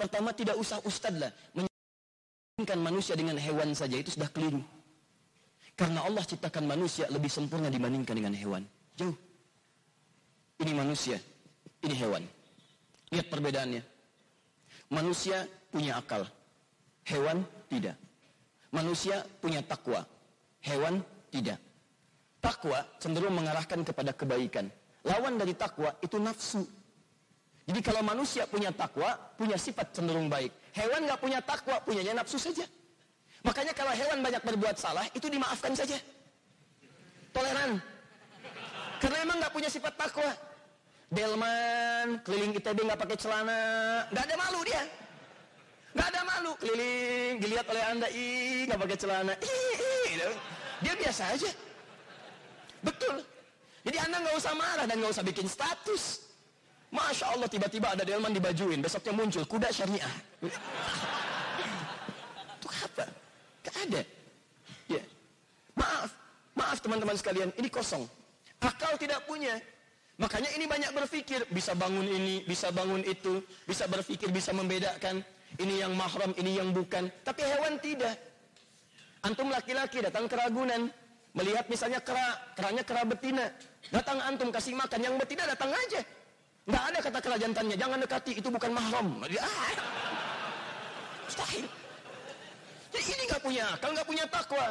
[0.00, 1.30] Pertama tidak usah ustadz lah.
[1.52, 4.64] Menyambungkan manusia dengan hewan saja itu sudah keliru.
[5.76, 8.64] Karena Allah ciptakan manusia lebih sempurna dibandingkan dengan hewan.
[8.96, 9.14] Jauh.
[10.64, 11.18] Ini manusia,
[11.82, 12.22] ini hewan.
[13.10, 13.82] Lihat perbedaannya.
[14.94, 16.24] Manusia punya akal,
[17.04, 17.98] hewan tidak.
[18.70, 20.06] Manusia punya takwa,
[20.62, 21.02] hewan
[21.34, 21.58] tidak.
[22.44, 24.68] Takwa cenderung mengarahkan kepada kebaikan.
[25.08, 26.60] Lawan dari takwa itu nafsu.
[27.64, 30.52] Jadi kalau manusia punya takwa, punya sifat cenderung baik.
[30.76, 32.68] Hewan nggak punya takwa, punyanya nafsu saja.
[33.40, 35.96] Makanya kalau hewan banyak berbuat salah, itu dimaafkan saja.
[37.32, 37.80] Toleran.
[39.00, 40.28] Karena emang nggak punya sifat takwa.
[41.08, 43.60] Delman, keliling ITB nggak pakai celana,
[44.12, 44.82] nggak ada malu dia.
[45.94, 49.76] Nggak ada malu, keliling, dilihat oleh anda, ih nggak pakai celana, ih,
[50.10, 50.30] gitu.
[50.82, 51.50] dia biasa aja.
[52.84, 53.24] Betul.
[53.84, 56.24] Jadi anda nggak usah marah dan nggak usah bikin status.
[56.94, 60.14] Masya Allah tiba-tiba ada delman dibajuin, besoknya muncul kuda syariah.
[62.54, 63.04] Itu apa?
[63.66, 64.00] Gak ada.
[64.86, 65.02] Ya.
[65.74, 66.14] Maaf,
[66.54, 68.06] maaf teman-teman sekalian, ini kosong.
[68.62, 69.58] Akal tidak punya.
[70.22, 75.18] Makanya ini banyak berpikir, bisa bangun ini, bisa bangun itu, bisa berpikir, bisa membedakan.
[75.58, 77.10] Ini yang mahram, ini yang bukan.
[77.26, 78.14] Tapi hewan tidak.
[79.26, 80.86] Antum laki-laki datang ke Ragunan,
[81.34, 83.46] melihat misalnya kera, keranya kera betina.
[83.90, 86.00] Datang antum kasih makan, yang betina datang aja.
[86.64, 89.08] Nggak ada kata kera jantannya, jangan dekati, itu bukan mahram.
[89.20, 89.74] Ah,
[91.28, 91.66] mustahil.
[92.94, 94.66] Jadi ini nggak punya akal, nggak punya takwa.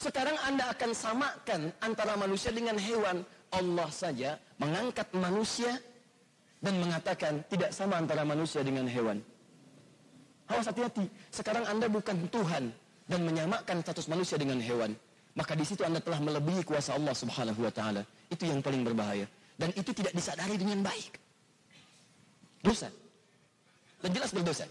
[0.00, 3.22] Sekarang anda akan samakan antara manusia dengan hewan.
[3.54, 5.78] Allah saja mengangkat manusia
[6.58, 9.22] dan mengatakan tidak sama antara manusia dengan hewan.
[10.50, 11.06] Awas hati-hati.
[11.30, 12.74] Sekarang anda bukan Tuhan
[13.06, 14.96] dan menyamakan status manusia dengan hewan.
[15.34, 18.06] Maka di situ anda telah melebihi kuasa Allah subhanahu wa ta'ala.
[18.30, 19.26] Itu yang paling berbahaya.
[19.58, 21.18] Dan itu tidak disadari dengan baik.
[22.62, 22.86] Dosa.
[23.98, 24.66] Dan jelas berdosa.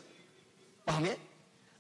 [0.88, 1.16] Paham ya?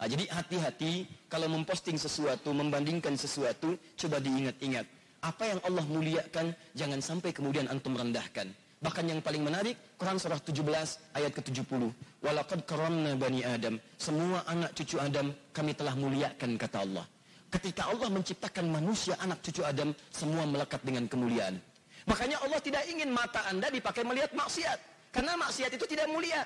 [0.04, 4.84] Nah, jadi hati-hati kalau memposting sesuatu, membandingkan sesuatu, coba diingat-ingat.
[5.24, 8.52] Apa yang Allah muliakan, jangan sampai kemudian antum rendahkan.
[8.84, 11.88] Bahkan yang paling menarik, Quran surah 17 ayat ke-70.
[12.20, 13.80] Walaqad karamna bani Adam.
[13.96, 17.08] Semua anak cucu Adam kami telah muliakan kata Allah.
[17.54, 21.62] Ketika Allah menciptakan manusia anak cucu Adam, semua melekat dengan kemuliaan.
[22.10, 24.82] Makanya Allah tidak ingin mata anda dipakai melihat maksiat.
[25.14, 26.42] Karena maksiat itu tidak mulia.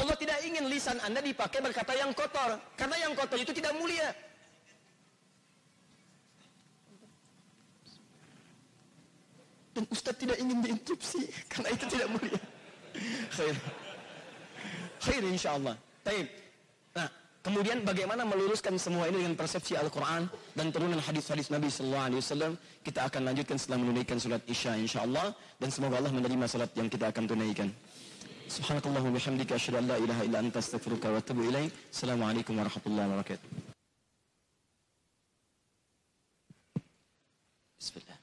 [0.00, 2.56] Allah tidak ingin lisan anda dipakai berkata yang kotor.
[2.80, 4.08] Karena yang kotor itu tidak mulia.
[9.76, 11.28] Dan Ustaz tidak ingin diinterupsi.
[11.52, 12.40] Karena itu tidak mulia.
[13.36, 13.56] Khair.
[15.04, 15.76] Khair insyaAllah.
[16.00, 16.39] Taib.
[17.40, 22.52] Kemudian bagaimana meluruskan semua ini dengan persepsi Al-Quran dan turunan hadis-hadis Nabi Sallallahu Alaihi Wasallam
[22.84, 27.08] kita akan lanjutkan setelah menunaikan salat Isya insyaAllah dan semoga Allah menerima salat yang kita
[27.08, 27.72] akan tunaikan.
[28.44, 31.72] Subhanakallah wa bihamdika asyhadu an la ilaha illa anta astaghfiruka wa atubu ilaik.
[31.88, 33.48] Assalamualaikum warahmatullahi wabarakatuh.
[37.80, 38.18] Bismillah.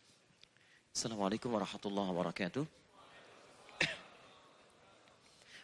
[0.94, 2.64] Assalamualaikum warahmatullahi wabarakatuh.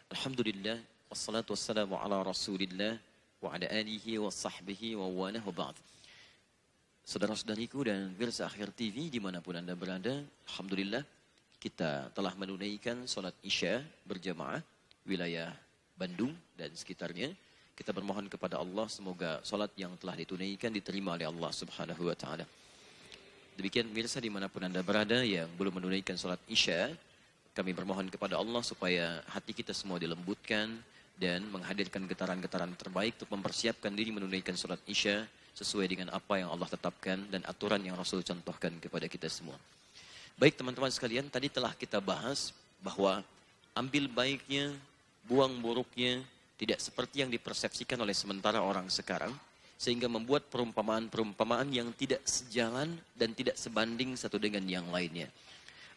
[0.10, 0.82] Alhamdulillah
[1.14, 3.13] wassalatu wassalamu ala Rasulillah
[3.44, 5.76] wa ala alihi wa sahbihi wa wala wa ba'd.
[7.04, 11.04] Saudara-saudariku dan pemirsa akhir TV di mana pun Anda berada, Alhamdulillah
[11.60, 14.64] kita telah menunaikan solat Isya berjamaah
[15.04, 15.52] wilayah
[16.00, 17.36] Bandung dan sekitarnya.
[17.76, 22.48] Kita bermohon kepada Allah semoga solat yang telah ditunaikan diterima oleh Allah Subhanahu wa taala.
[23.60, 26.96] Demikian pemirsa di mana pun anda berada yang belum menunaikan solat Isya,
[27.52, 30.74] kami bermohon kepada Allah supaya hati kita semua dilembutkan
[31.18, 36.66] dan menghadirkan getaran-getaran terbaik untuk mempersiapkan diri menunaikan solat Isya sesuai dengan apa yang Allah
[36.66, 39.56] tetapkan dan aturan yang Rasul contohkan kepada kita semua.
[40.34, 42.50] Baik teman-teman sekalian, tadi telah kita bahas
[42.82, 43.22] bahwa
[43.78, 44.74] ambil baiknya,
[45.30, 46.26] buang buruknya,
[46.58, 49.30] tidak seperti yang dipersepsikan oleh sementara orang sekarang,
[49.78, 55.30] sehingga membuat perumpamaan-perumpamaan yang tidak sejalan dan tidak sebanding satu dengan yang lainnya.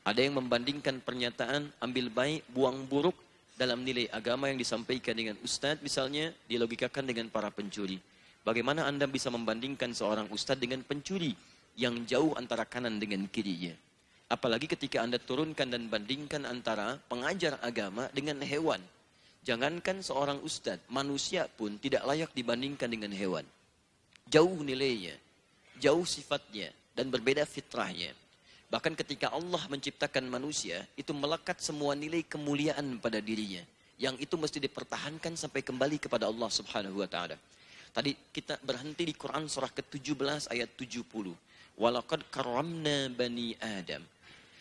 [0.05, 3.17] Ada yang membandingkan pernyataan ambil baik, buang buruk
[3.57, 7.97] dalam nilai agama yang disampaikan dengan ustadz misalnya, dilogikakan dengan para pencuri.
[8.45, 11.33] Bagaimana Anda bisa membandingkan seorang ustadz dengan pencuri
[11.75, 13.73] yang jauh antara kanan dengan kirinya?
[14.29, 18.79] Apalagi ketika Anda turunkan dan bandingkan antara pengajar agama dengan hewan.
[19.47, 23.47] Jangankan seorang ustadz, manusia pun tidak layak dibandingkan dengan hewan.
[24.27, 25.15] Jauh nilainya,
[25.79, 28.11] jauh sifatnya, dan berbeda fitrahnya.
[28.67, 33.63] Bahkan ketika Allah menciptakan manusia, itu melekat semua nilai kemuliaan pada dirinya.
[33.97, 37.39] Yang itu mesti dipertahankan sampai kembali kepada Allah subhanahu wa ta'ala.
[37.95, 41.33] Tadi kita berhenti di Quran surah ke-17 ayat 70.
[41.81, 44.05] Walakad karamna bani Adam.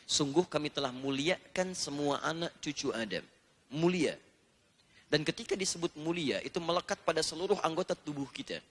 [0.06, 3.26] Sungguh kami telah muliakan semua anak cucu Adam.
[3.74, 4.16] Mulia.
[5.10, 8.62] Dan ketika disebut mulia, itu melekat pada seluruh anggota tubuh kita.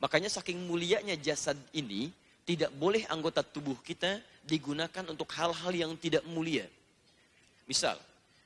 [0.00, 2.10] Makanya saking mulianya jasad ini,
[2.44, 6.68] tidak boleh anggota tubuh kita digunakan untuk hal-hal yang tidak mulia.
[7.64, 7.96] Misal,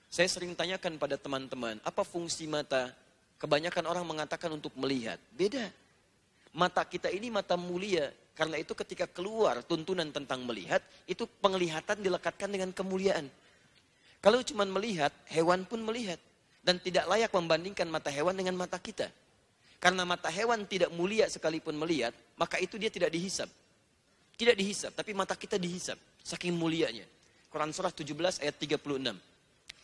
[0.08, 2.94] saya sering tanyakan pada teman-teman, apa fungsi mata?
[3.38, 5.18] Kebanyakan orang mengatakan untuk melihat.
[5.34, 5.70] Beda.
[6.50, 8.10] Mata kita ini mata mulia.
[8.34, 10.78] Karena itu ketika keluar tuntunan tentang melihat,
[11.10, 13.26] itu penglihatan dilekatkan dengan kemuliaan.
[14.18, 16.18] Kalau cuma melihat, hewan pun melihat.
[16.62, 19.10] Dan tidak layak membandingkan mata hewan dengan mata kita.
[19.78, 23.46] Karena mata hewan tidak mulia sekalipun melihat, maka itu dia tidak dihisap.
[24.38, 25.98] Tidak dihisap, tapi mata kita dihisap.
[26.22, 27.02] Saking mulianya.
[27.50, 29.18] Quran surah 17 ayat 36.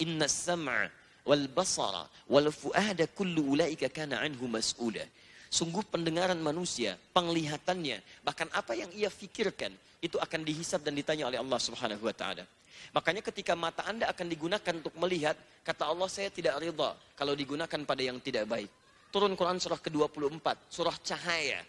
[0.07, 0.87] Inna sam'a
[1.27, 5.03] wal basara wal fu'ada kullu ulaika kana anhu mas'ula.
[5.51, 9.71] Sungguh pendengaran manusia, penglihatannya, bahkan apa yang ia fikirkan,
[10.03, 12.47] itu akan dihisap dan ditanya oleh Allah subhanahu wa ta'ala.
[12.95, 15.35] Makanya ketika mata anda akan digunakan untuk melihat,
[15.67, 18.71] kata Allah saya tidak ridha kalau digunakan pada yang tidak baik.
[19.15, 21.63] Turun Quran surah ke-24, surah cahaya.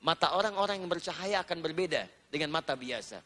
[0.00, 3.20] Mata orang-orang yang bercahaya akan berbeda dengan mata biasa.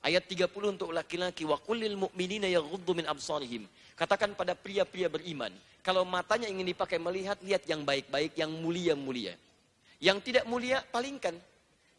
[0.00, 3.66] Ayat 30 untuk laki-laki wa kullil mu'minina yaghuddu min absarihim.
[3.98, 5.52] Katakan pada pria-pria beriman,
[5.84, 9.36] kalau matanya ingin dipakai melihat, lihat yang baik-baik, yang mulia-mulia.
[10.00, 11.36] Yang tidak mulia, palingkan.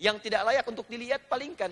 [0.02, 1.70] Yang tidak layak untuk dilihat, palingkan.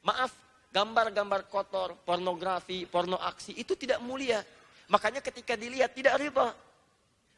[0.00, 0.32] Maaf,
[0.72, 4.40] gambar-gambar kotor, pornografi, porno aksi, itu tidak mulia.
[4.88, 6.56] Makanya ketika dilihat, tidak riba.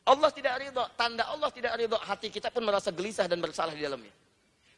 [0.08, 3.84] Allah tidak ridho, tanda Allah tidak ridho, hati kita pun merasa gelisah dan bersalah di
[3.84, 4.08] dalamnya.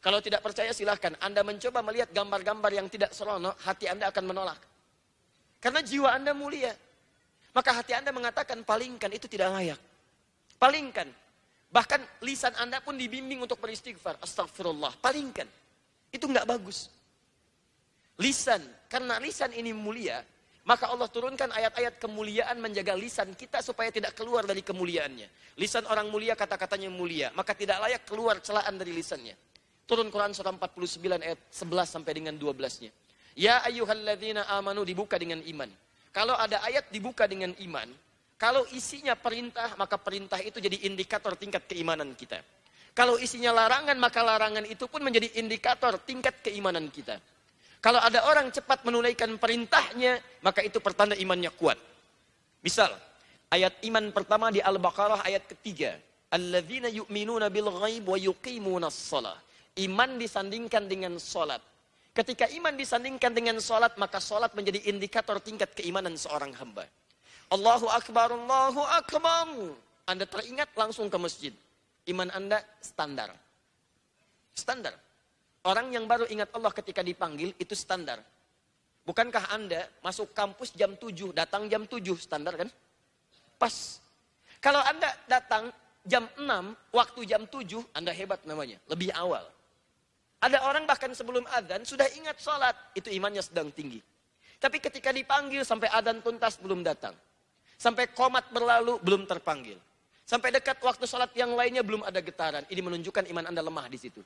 [0.01, 4.59] Kalau tidak percaya silahkan, Anda mencoba melihat gambar-gambar yang tidak seronok, hati Anda akan menolak.
[5.61, 6.73] Karena jiwa Anda mulia.
[7.53, 9.77] Maka hati Anda mengatakan palingkan, itu tidak layak.
[10.57, 11.05] Palingkan,
[11.71, 14.19] Bahkan lisan Anda pun dibimbing untuk beristighfar.
[14.19, 14.99] Astagfirullah.
[14.99, 15.47] Palingkan.
[16.11, 16.91] Itu nggak bagus.
[18.19, 18.59] Lisan.
[18.91, 20.19] Karena lisan ini mulia.
[20.67, 25.57] Maka Allah turunkan ayat-ayat kemuliaan menjaga lisan kita supaya tidak keluar dari kemuliaannya.
[25.57, 27.31] Lisan orang mulia kata-katanya mulia.
[27.33, 29.33] Maka tidak layak keluar celaan dari lisannya.
[29.91, 32.95] Turun Quran surah 49 ayat 11 sampai dengan 12-nya.
[33.35, 35.67] Ya ayyuhalladzina amanu dibuka dengan iman.
[36.15, 37.91] Kalau ada ayat dibuka dengan iman,
[38.39, 42.39] kalau isinya perintah, maka perintah itu jadi indikator tingkat keimanan kita.
[42.95, 47.19] Kalau isinya larangan, maka larangan itu pun menjadi indikator tingkat keimanan kita.
[47.83, 51.75] Kalau ada orang cepat menunaikan perintahnya, maka itu pertanda imannya kuat.
[52.63, 52.95] Misal,
[53.51, 55.99] ayat iman pertama di Al-Baqarah ayat ketiga.
[56.31, 59.50] Alladzina yu'minuna bil ghaib wa yuqimuna shalah.
[59.79, 61.63] Iman disandingkan dengan solat.
[62.11, 66.83] Ketika iman disandingkan dengan solat, maka solat menjadi indikator tingkat keimanan seorang hamba.
[67.47, 69.47] Allahu Akbar, Allahu Akbar.
[70.03, 71.55] Anda teringat langsung ke masjid.
[72.03, 73.31] Iman Anda standar.
[74.51, 74.91] Standar.
[75.63, 78.19] Orang yang baru ingat Allah ketika dipanggil itu standar.
[79.07, 82.69] Bukankah Anda masuk kampus jam 7, datang jam 7, standar kan?
[83.55, 84.03] Pas.
[84.59, 85.71] Kalau Anda datang
[86.03, 89.47] jam 6, waktu jam 7, Anda hebat namanya, lebih awal.
[90.41, 94.01] Ada orang bahkan sebelum adzan sudah ingat sholat, itu imannya sedang tinggi.
[94.57, 97.13] Tapi ketika dipanggil sampai adzan tuntas belum datang.
[97.77, 99.77] Sampai komat berlalu belum terpanggil.
[100.25, 102.65] Sampai dekat waktu sholat yang lainnya belum ada getaran.
[102.69, 104.21] Ini menunjukkan iman anda lemah di situ.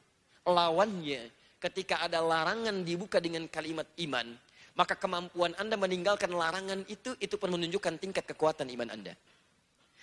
[0.47, 4.37] Lawannya ketika ada larangan dibuka dengan kalimat iman.
[4.75, 9.15] Maka kemampuan anda meninggalkan larangan itu, itu pun menunjukkan tingkat kekuatan iman anda.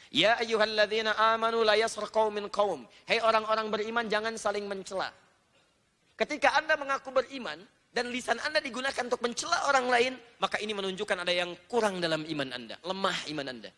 [0.09, 2.89] Ya ayyuhalladzina amanu la yasr qaumin qaum.
[3.05, 5.13] Hei orang-orang beriman jangan saling mencela.
[6.23, 7.59] Ketika anda mengaku beriman,
[7.93, 12.25] dan lisan Anda digunakan untuk mencela orang lain, maka ini menunjukkan ada yang kurang dalam
[12.25, 13.71] iman Anda, lemah iman Anda.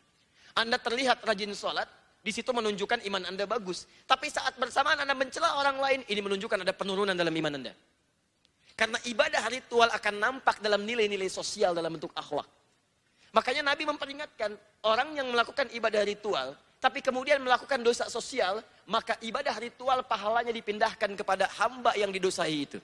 [0.55, 1.90] Anda terlihat rajin sholat,
[2.22, 3.90] di situ menunjukkan iman Anda bagus.
[4.07, 7.74] Tapi saat bersamaan Anda mencela orang lain, ini menunjukkan ada penurunan dalam iman Anda.
[8.78, 12.47] Karena ibadah ritual akan nampak dalam nilai-nilai sosial dalam bentuk akhlak.
[13.34, 14.55] Makanya Nabi memperingatkan,
[14.86, 16.55] orang yang melakukan ibadah ritual,
[16.85, 22.76] tapi kemudian melakukan dosa sosial, maka ibadah ritual pahalanya dipindahkan kepada hamba yang didosai itu.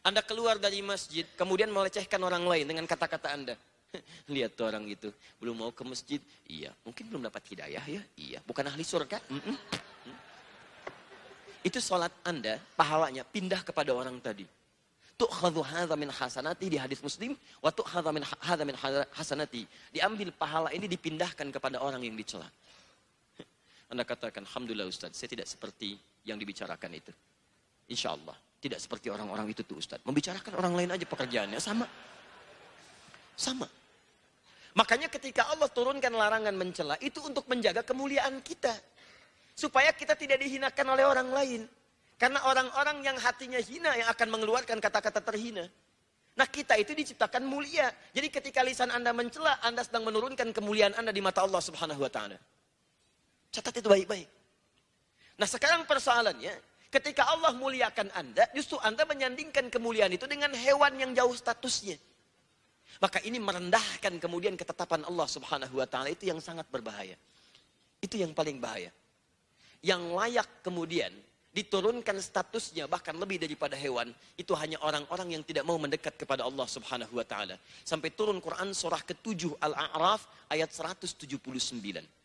[0.00, 3.60] Anda keluar dari masjid, kemudian melecehkan orang lain dengan kata-kata Anda.
[4.32, 6.16] Lihat tuh orang itu, belum mau ke masjid.
[6.48, 8.00] Iya, mungkin belum dapat hidayah ya.
[8.16, 9.20] Iya, bukan ahli surga.
[9.28, 9.56] Mm -mm.
[11.60, 14.48] Itu sholat Anda, pahalanya pindah kepada orang tadi.
[15.18, 17.36] Tu'khadhu hadha min hasanati di hadis muslim.
[17.60, 18.76] Wa tu'khadha min hadha min
[19.12, 19.68] hasanati.
[19.92, 22.48] Diambil pahala ini dipindahkan kepada orang yang dicela.
[23.88, 25.96] Anda katakan, Alhamdulillah Ustaz, saya tidak seperti
[26.28, 27.12] yang dibicarakan itu.
[27.88, 28.36] Insya Allah.
[28.58, 30.02] Tidak seperti orang-orang itu tuh Ustaz.
[30.02, 31.86] Membicarakan orang lain aja pekerjaannya sama.
[33.38, 33.70] Sama.
[34.74, 38.74] Makanya ketika Allah turunkan larangan mencela itu untuk menjaga kemuliaan kita.
[39.54, 41.62] Supaya kita tidak dihinakan oleh orang lain.
[42.18, 45.64] Karena orang-orang yang hatinya hina yang akan mengeluarkan kata-kata terhina.
[46.34, 47.90] Nah kita itu diciptakan mulia.
[48.10, 52.10] Jadi ketika lisan Anda mencela, Anda sedang menurunkan kemuliaan Anda di mata Allah subhanahu wa
[52.10, 52.38] ta'ala.
[53.48, 54.28] Catat itu baik-baik.
[55.38, 56.52] Nah sekarang persoalannya,
[56.90, 61.96] ketika Allah muliakan Anda, justru Anda menyandingkan kemuliaan itu dengan hewan yang jauh statusnya.
[62.98, 67.14] Maka ini merendahkan kemudian ketetapan Allah subhanahu wa ta'ala itu yang sangat berbahaya.
[68.02, 68.90] Itu yang paling bahaya.
[69.78, 71.14] Yang layak kemudian
[71.54, 76.66] diturunkan statusnya bahkan lebih daripada hewan itu hanya orang-orang yang tidak mau mendekat kepada Allah
[76.66, 77.54] Subhanahu wa taala.
[77.86, 82.17] Sampai turun Quran surah ke-7 Al-A'raf ayat 179.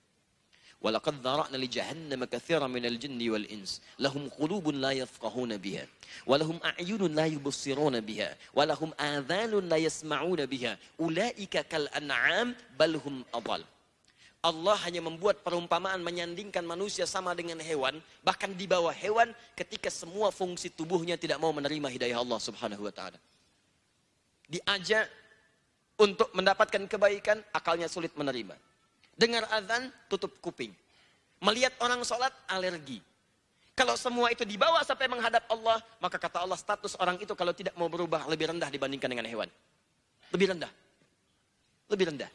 [0.84, 3.80] Walaqad dhara'na li jahannama katsiran minal jinni wal ins.
[4.04, 5.88] Lahum qulubun la yafqahuna biha.
[6.28, 8.36] Walahum a'yunun la yubsiruna biha.
[8.52, 10.76] Walahum adhanun la yasma'una biha.
[11.00, 12.52] Ulaika kal an'am.
[14.44, 17.96] Allah hanya membuat perumpamaan menyandingkan manusia sama dengan hewan,
[18.28, 22.92] bahkan di bawah hewan ketika semua fungsi tubuhnya tidak mau menerima hidayah Allah Subhanahu wa
[22.92, 23.16] taala.
[24.52, 25.08] Diajak
[25.96, 28.73] untuk mendapatkan kebaikan, akalnya sulit menerima
[29.14, 30.74] Dengar azan, tutup kuping.
[31.44, 33.04] Melihat orang sholat, alergi.
[33.74, 37.74] Kalau semua itu dibawa sampai menghadap Allah, maka kata Allah status orang itu kalau tidak
[37.74, 39.50] mau berubah lebih rendah dibandingkan dengan hewan.
[40.30, 40.72] Lebih rendah.
[41.90, 42.30] Lebih rendah.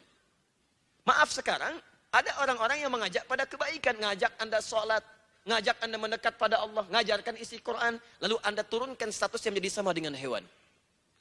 [1.07, 1.79] Maaf sekarang,
[2.11, 5.03] ada orang-orang yang mengajak pada kebaikan, ngajak Anda sholat,
[5.47, 9.95] ngajak Anda mendekat pada Allah, ngajarkan isi Quran, lalu Anda turunkan status yang menjadi sama
[9.95, 10.43] dengan hewan.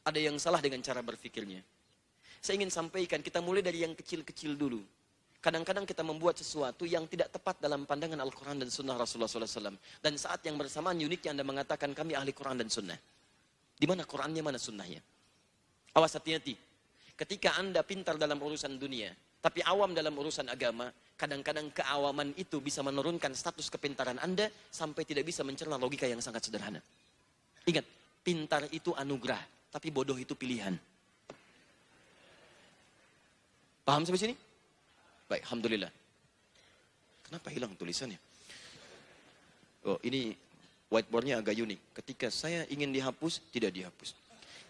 [0.03, 1.63] Ada yang salah dengan cara berfikirnya.
[2.43, 4.83] Saya ingin sampaikan, kita mulai dari yang kecil-kecil dulu.
[5.39, 9.79] Kadang-kadang kita membuat sesuatu yang tidak tepat dalam pandangan Al-Quran dan Sunnah Rasulullah SAW.
[10.03, 12.99] Dan saat yang bersamaan uniknya Anda mengatakan kami ahli Quran dan Sunnah.
[13.79, 14.99] Di mana Qurannya, mana Sunnahnya?
[15.95, 16.59] Awas hati-hati.
[17.15, 22.83] Ketika Anda pintar dalam urusan dunia, tapi awam dalam urusan agama, kadang-kadang keawaman itu bisa
[22.83, 26.83] menurunkan status kepintaran Anda sampai tidak bisa mencerna logika yang sangat sederhana.
[27.63, 27.87] Ingat,
[28.27, 30.75] pintar itu anugerah, tapi bodoh itu pilihan.
[33.87, 34.35] Paham sampai sini?
[35.29, 35.93] Baik, Alhamdulillah.
[37.29, 38.17] Kenapa hilang tulisannya?
[39.85, 40.33] Oh, ini
[40.89, 41.81] whiteboardnya agak unik.
[42.01, 44.17] Ketika saya ingin dihapus, tidak dihapus.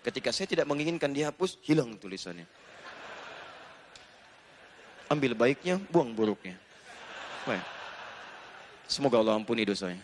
[0.02, 2.46] Ketika saya tidak menginginkan dihapus, hilang tulisannya.
[5.06, 6.58] Ambil baiknya, buang buruknya.
[7.46, 7.62] Baik.
[8.90, 10.02] Semoga Allah ampuni dosanya.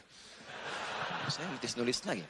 [1.29, 2.25] Saya mesti nulis lagi.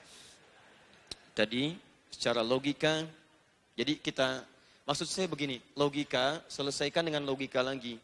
[1.34, 1.74] Tadi
[2.08, 3.02] secara logika,
[3.74, 4.46] jadi kita,
[4.86, 7.98] maksud saya begini, logika selesaikan dengan logika lagi.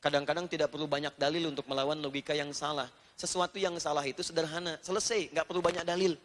[0.00, 2.88] Kadang-kadang tidak perlu banyak dalil untuk melawan logika yang salah.
[3.14, 6.16] Sesuatu yang salah itu sederhana, selesai, nggak perlu banyak dalil.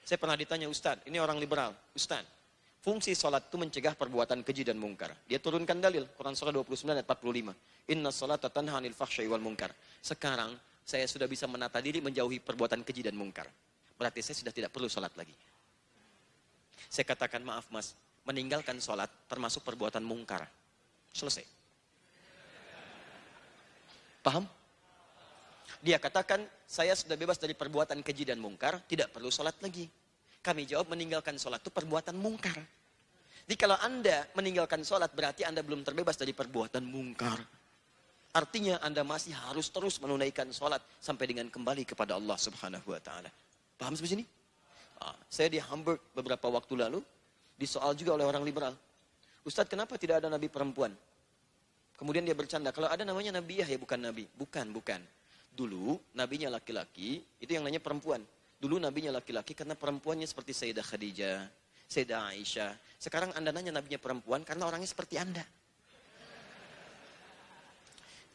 [0.00, 2.36] Saya pernah ditanya Ustadz, ini orang liberal, Ustadz,
[2.86, 5.10] Fungsi sholat itu mencegah perbuatan keji dan mungkar.
[5.26, 7.50] Dia turunkan dalil, Quran Surah 29 ayat 45.
[7.90, 9.74] Inna sholat tanha anil fahsyai wal mungkar.
[9.98, 10.54] Sekarang,
[10.86, 13.50] saya sudah bisa menata diri menjauhi perbuatan keji dan mungkar.
[13.98, 15.34] Berarti saya sudah tidak perlu sholat lagi.
[16.86, 20.46] Saya katakan maaf mas, meninggalkan sholat termasuk perbuatan mungkar.
[21.10, 21.42] Selesai.
[24.26, 24.42] Paham?
[25.86, 29.86] Dia katakan, saya sudah bebas dari perbuatan keji dan mungkar, tidak perlu sholat lagi.
[30.42, 32.58] Kami jawab meninggalkan sholat itu perbuatan mungkar.
[33.46, 37.38] Jadi kalau Anda meninggalkan sholat berarti Anda belum terbebas dari perbuatan mungkar.
[38.34, 43.30] Artinya Anda masih harus terus menunaikan sholat sampai dengan kembali kepada Allah subhanahu wa ta'ala.
[43.78, 44.24] Paham sampai sini?
[44.98, 46.98] Ah, saya di Hamburg beberapa waktu lalu,
[47.54, 48.74] disoal juga oleh orang liberal.
[49.46, 50.90] Ustadz kenapa tidak ada nabi perempuan?
[51.96, 54.28] Kemudian dia bercanda, kalau ada namanya nabi ya bukan nabi.
[54.36, 55.00] Bukan, bukan.
[55.56, 58.20] Dulu nabinya laki-laki, itu yang nanya perempuan.
[58.60, 61.48] Dulu nabinya laki-laki karena perempuannya seperti Sayyidah Khadijah,
[61.88, 62.72] Sayyidah Aisyah.
[63.00, 65.44] Sekarang anda nanya nabinya perempuan karena orangnya seperti anda.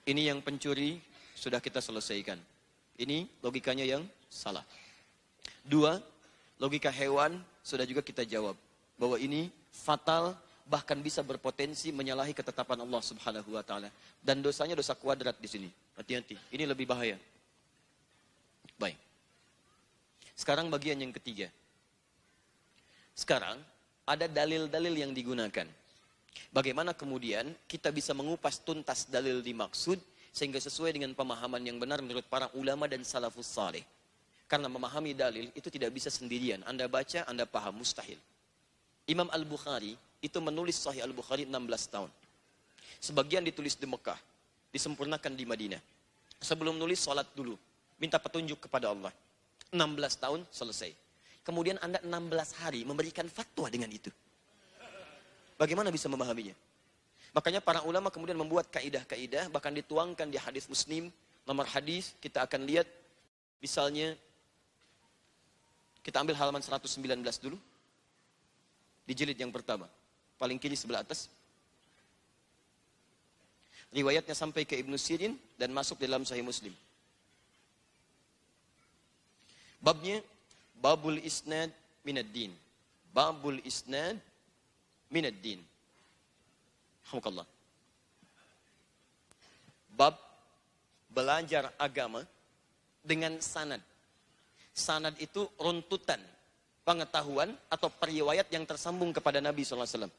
[0.01, 0.97] Ini yang pencuri
[1.37, 2.41] sudah kita selesaikan.
[2.97, 4.65] Ini logikanya yang salah.
[5.61, 6.01] Dua,
[6.57, 8.57] logika hewan sudah juga kita jawab.
[8.97, 10.33] Bahwa ini fatal
[10.71, 13.91] bahkan bisa berpotensi menyalahi ketetapan Allah Subhanahu wa taala
[14.23, 15.69] dan dosanya dosa kuadrat di sini.
[15.99, 17.19] Hati-hati, ini lebih bahaya.
[18.79, 18.95] Baik.
[20.31, 21.51] Sekarang bagian yang ketiga.
[23.11, 23.59] Sekarang
[24.07, 25.67] ada dalil-dalil yang digunakan.
[26.55, 29.99] Bagaimana kemudian kita bisa mengupas tuntas dalil dimaksud
[30.31, 33.83] sehingga sesuai dengan pemahaman yang benar menurut para ulama dan salafus saleh.
[34.47, 36.63] Karena memahami dalil itu tidak bisa sendirian.
[36.63, 38.19] Anda baca, Anda paham, mustahil.
[39.07, 41.57] Imam Al-Bukhari itu menulis Sahih Al-Bukhari 16
[41.89, 42.09] tahun.
[43.01, 44.17] Sebagian ditulis di Mekah,
[44.69, 45.81] disempurnakan di Madinah.
[46.37, 47.57] Sebelum nulis, sholat dulu.
[47.97, 49.09] Minta petunjuk kepada Allah.
[49.73, 50.93] 16 tahun selesai.
[51.41, 54.13] Kemudian Anda 16 hari memberikan fatwa dengan itu.
[55.57, 56.53] Bagaimana bisa memahaminya?
[57.31, 61.13] Makanya para ulama kemudian membuat kaidah-kaidah bahkan dituangkan di hadis Muslim,
[61.47, 62.85] nomor hadis kita akan lihat
[63.63, 64.17] misalnya
[66.01, 66.97] kita ambil halaman 119
[67.41, 67.57] dulu.
[69.05, 69.89] Di jilid yang pertama.
[70.41, 71.29] Paling kiri sebelah atas.
[73.93, 76.73] Riwayatnya sampai ke Ibnu Sirin dan masuk dalam Sahih Muslim.
[79.77, 80.25] Babnya
[80.81, 81.69] Babul Isnad
[82.01, 82.49] Minad Din.
[83.13, 84.17] Babul Isnad
[85.13, 85.61] Minad Din.
[87.05, 87.45] Alhamdulillah.
[89.93, 90.17] Bab
[91.11, 92.25] belajar agama
[93.05, 93.83] dengan sanad.
[94.73, 96.17] Sanad itu runtutan
[96.81, 100.09] pengetahuan atau periwayat yang tersambung kepada Nabi SAW.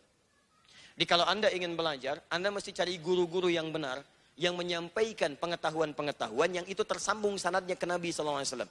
[0.93, 4.05] Di kalau Anda ingin belajar, Anda mesti cari guru-guru yang benar,
[4.37, 8.69] yang menyampaikan pengetahuan-pengetahuan yang itu tersambung sanadnya ke Nabi SAW.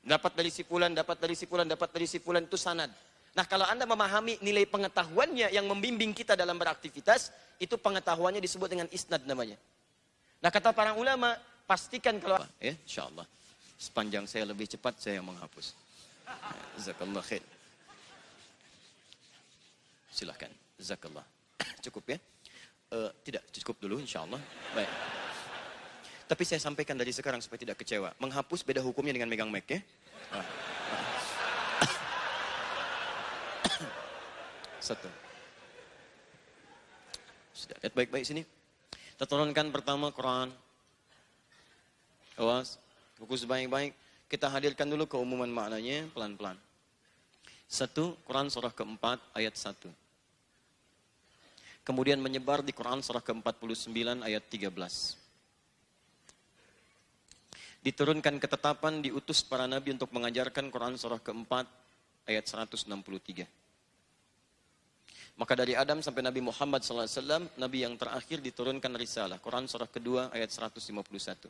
[0.00, 2.90] Dapat dari sipulan, dapat dari sipulan, dapat dari sipulan itu sanad.
[3.36, 7.30] Nah kalau Anda memahami nilai pengetahuannya yang membimbing kita dalam beraktivitas,
[7.62, 9.54] itu pengetahuannya disebut dengan isnad namanya.
[10.40, 11.36] Nah kata para ulama,
[11.68, 12.40] pastikan kalau...
[12.58, 13.28] Ya, insya Allah.
[13.78, 15.76] Sepanjang saya lebih cepat, saya menghapus.
[16.80, 17.44] Zakallah khair.
[20.10, 20.50] Silahkan.
[20.80, 21.24] Zakallah.
[21.84, 22.18] Cukup ya?
[22.90, 24.40] Uh, tidak, cukup dulu insya Allah.
[24.72, 24.90] Baik.
[26.24, 28.16] Tapi saya sampaikan dari sekarang supaya tidak kecewa.
[28.16, 29.80] Menghapus beda hukumnya dengan megang mic ya.
[30.32, 30.46] Ah.
[34.80, 35.10] Satu.
[37.52, 38.42] Sudah, lihat baik-baik sini.
[39.20, 39.28] Kita
[39.68, 40.48] pertama Quran.
[42.40, 42.80] Awas,
[43.20, 43.92] fokus baik-baik.
[44.30, 46.56] Kita hadirkan dulu keumuman maknanya pelan-pelan.
[47.68, 49.92] Satu, Quran surah keempat ayat satu.
[51.80, 54.70] Kemudian menyebar di Quran surah ke-49 ayat 13.
[57.80, 61.64] Diturunkan ketetapan diutus para nabi untuk mengajarkan Quran surah keempat
[62.28, 63.48] ayat 163.
[65.40, 69.40] Maka dari Adam sampai Nabi Muhammad SAW, Nabi yang terakhir diturunkan risalah.
[69.40, 71.48] Quran surah kedua ayat 151.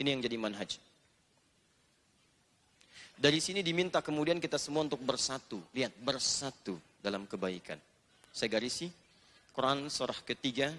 [0.00, 0.80] Ini yang jadi manhaj.
[3.14, 5.60] Dari sini diminta kemudian kita semua untuk bersatu.
[5.76, 7.76] Lihat, bersatu dalam kebaikan.
[8.34, 8.90] Saya garisi,
[9.54, 10.74] Quran surah ketiga,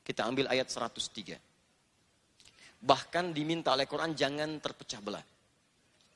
[0.00, 1.36] kita ambil ayat 103.
[2.80, 5.20] Bahkan diminta oleh Quran jangan terpecah belah.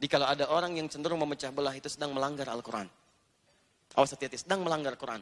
[0.01, 2.89] Jadi kalau ada orang yang cenderung memecah belah itu sedang melanggar Al-Quran.
[4.01, 5.21] Awas hati-hati, sedang melanggar Quran.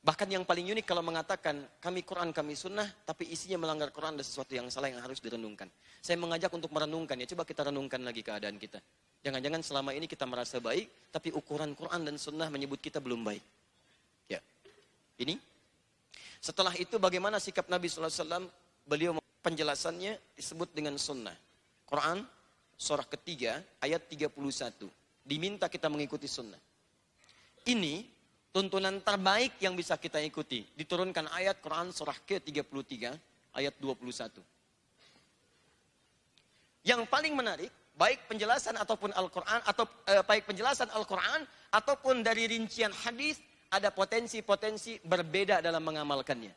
[0.00, 4.24] Bahkan yang paling unik kalau mengatakan kami Quran, kami sunnah, tapi isinya melanggar Quran dan
[4.24, 5.68] sesuatu yang salah yang harus direnungkan.
[6.00, 8.80] Saya mengajak untuk merenungkan ya, coba kita renungkan lagi keadaan kita.
[9.20, 13.59] Jangan-jangan selama ini kita merasa baik, tapi ukuran Quran dan sunnah menyebut kita belum baik.
[15.20, 15.36] Ini.
[16.40, 18.48] Setelah itu bagaimana sikap Nabi SAW?
[18.88, 21.36] Beliau penjelasannya disebut dengan sunnah.
[21.84, 22.24] Quran,
[22.80, 24.32] surah ketiga, ayat 31.
[25.20, 26.56] Diminta kita mengikuti sunnah.
[27.68, 28.08] Ini
[28.56, 30.64] tuntunan terbaik yang bisa kita ikuti.
[30.72, 33.12] Diturunkan ayat Quran surah ke-33
[33.52, 34.40] ayat 21.
[36.80, 42.88] Yang paling menarik, baik penjelasan ataupun Al-Quran, atau eh, baik penjelasan Al-Quran, ataupun dari rincian
[43.04, 43.36] hadis,
[43.70, 46.50] ada potensi-potensi berbeda dalam mengamalkannya.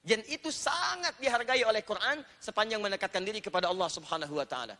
[0.00, 4.76] Dan itu sangat dihargai oleh Quran sepanjang mendekatkan diri kepada Allah Subhanahu wa taala.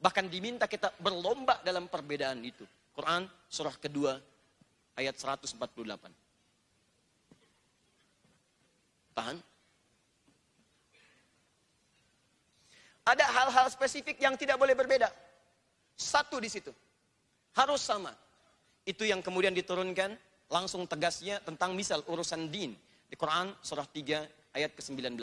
[0.00, 2.64] Bahkan diminta kita berlomba dalam perbedaan itu.
[2.92, 4.16] Quran surah kedua
[4.96, 5.60] ayat 148.
[9.12, 9.36] Tahan.
[13.02, 15.12] Ada hal-hal spesifik yang tidak boleh berbeda.
[15.96, 16.72] Satu di situ.
[17.52, 18.14] Harus sama.
[18.88, 20.16] Itu yang kemudian diturunkan
[20.52, 22.76] langsung tegasnya tentang misal urusan din.
[23.08, 25.16] Di Quran surah 3 ayat ke-19.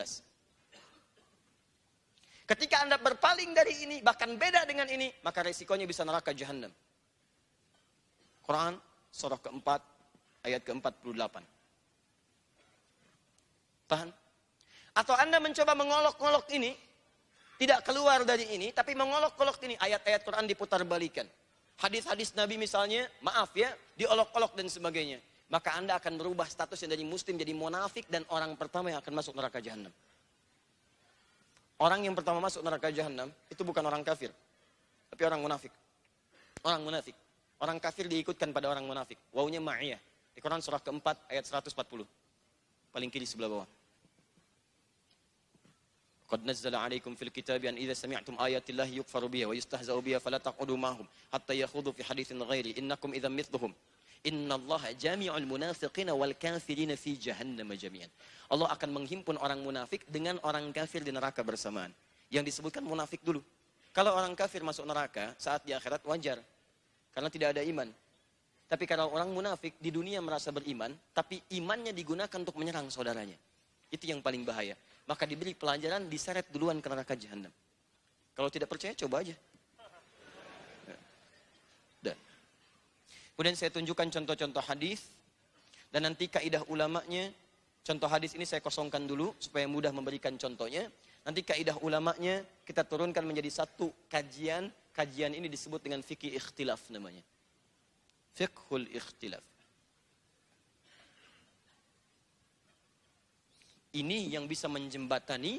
[2.49, 6.73] Ketika Anda berpaling dari ini, bahkan beda dengan ini, maka resikonya bisa neraka jahanam.
[8.41, 8.73] Quran
[9.13, 9.82] surah keempat,
[10.49, 11.45] ayat ke-48.
[13.86, 14.09] Tahan.
[14.97, 16.73] Atau Anda mencoba mengolok-olok ini,
[17.61, 21.30] tidak keluar dari ini, tapi mengolok-olok ini, ayat-ayat Quran diputar balikan.
[21.80, 25.23] Hadis-hadis Nabi misalnya, maaf ya, diolok-olok dan sebagainya.
[25.47, 29.34] Maka Anda akan berubah statusnya dari muslim jadi munafik dan orang pertama yang akan masuk
[29.34, 29.89] neraka jahanam.
[31.80, 34.30] Orang yang pertama masuk neraka jahanam itu bukan orang kafir,
[35.07, 35.71] tapi orang munafik.
[36.67, 37.15] Orang munafik.
[37.63, 39.15] Orang kafir diikutkan pada orang munafik.
[39.32, 39.99] Wawunya ma'iyah.
[40.36, 42.03] Di Quran surah keempat ayat 140.
[42.91, 43.67] Paling kiri sebelah bawah.
[46.30, 50.38] Qad nazzala alaikum fil kitabi an idza sami'tum ayatillahi yukfaru biha wa yustahza'u biha fala
[50.38, 53.73] taq'udu ma'hum hatta yakhudu fi haditsin ghairi innakum idzan mithluhum.
[54.21, 58.11] Innallaha jami'ul munafiqina wal kafirina fi jahannam jami'an.
[58.53, 61.89] Allah akan menghimpun orang munafik dengan orang kafir di neraka bersamaan.
[62.30, 63.41] Yang disebutkan munafik dulu.
[63.89, 66.38] Kalau orang kafir masuk neraka saat di akhirat wajar.
[67.09, 67.89] Karena tidak ada iman.
[68.69, 73.34] Tapi kalau orang munafik di dunia merasa beriman, tapi imannya digunakan untuk menyerang saudaranya.
[73.89, 74.77] Itu yang paling bahaya.
[75.10, 77.49] Maka diberi pelajaran, diseret duluan ke neraka jahanam.
[78.38, 79.34] Kalau tidak percaya, coba aja.
[81.97, 82.14] Dan
[83.39, 85.10] Kemudian saya tunjukkan contoh-contoh hadis
[85.89, 87.32] dan nanti kaidah ulamanya
[87.82, 90.91] contoh hadis ini saya kosongkan dulu supaya mudah memberikan contohnya.
[91.24, 94.68] Nanti kaidah ulamanya kita turunkan menjadi satu kajian.
[94.91, 97.24] Kajian ini disebut dengan fikih ikhtilaf namanya.
[98.36, 99.49] Fiqhul ikhtilaf.
[103.89, 105.57] Ini yang bisa menjembatani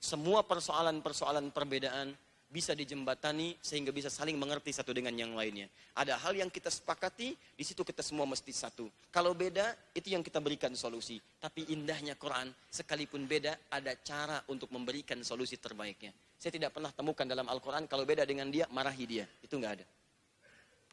[0.00, 2.16] semua persoalan-persoalan perbedaan
[2.46, 5.66] bisa dijembatani sehingga bisa saling mengerti satu dengan yang lainnya.
[5.98, 8.86] Ada hal yang kita sepakati, di situ kita semua mesti satu.
[9.10, 11.18] Kalau beda, itu yang kita berikan solusi.
[11.42, 16.14] Tapi indahnya Quran, sekalipun beda, ada cara untuk memberikan solusi terbaiknya.
[16.38, 19.24] Saya tidak pernah temukan dalam Al-Quran, kalau beda dengan dia, marahi dia.
[19.42, 19.86] Itu nggak ada.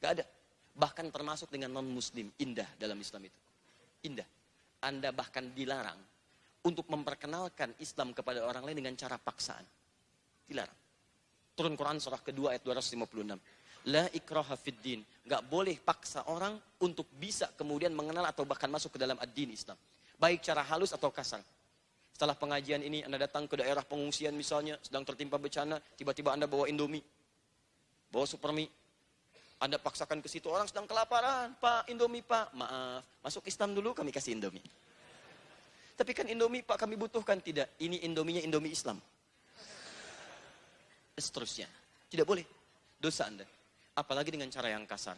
[0.02, 0.26] Nggak ada.
[0.74, 3.40] Bahkan termasuk dengan non-muslim, indah dalam Islam itu.
[4.10, 4.28] Indah.
[4.84, 6.13] Anda bahkan dilarang
[6.64, 9.64] untuk memperkenalkan Islam kepada orang lain dengan cara paksaan.
[10.48, 10.80] Dilarang.
[11.54, 13.92] Turun Quran surah kedua ayat 256.
[13.92, 15.00] La ikraha fid din.
[15.28, 19.76] Gak boleh paksa orang untuk bisa kemudian mengenal atau bahkan masuk ke dalam ad-din Islam.
[20.16, 21.44] Baik cara halus atau kasar.
[22.16, 26.72] Setelah pengajian ini Anda datang ke daerah pengungsian misalnya, sedang tertimpa bencana, tiba-tiba Anda bawa
[26.72, 27.04] Indomie.
[28.08, 28.70] Bawa Supermi.
[29.60, 32.56] Anda paksakan ke situ orang sedang kelaparan, Pak, Indomie Pak.
[32.56, 34.64] Maaf, masuk Islam dulu kami kasih Indomie.
[35.94, 37.70] Tapi kan Indomie Pak kami butuhkan tidak.
[37.78, 38.98] Ini Indominya Indomie Islam
[41.22, 41.70] seterusnya.
[42.10, 42.46] Tidak boleh.
[42.98, 43.46] Dosa Anda.
[43.94, 45.18] Apalagi dengan cara yang kasar.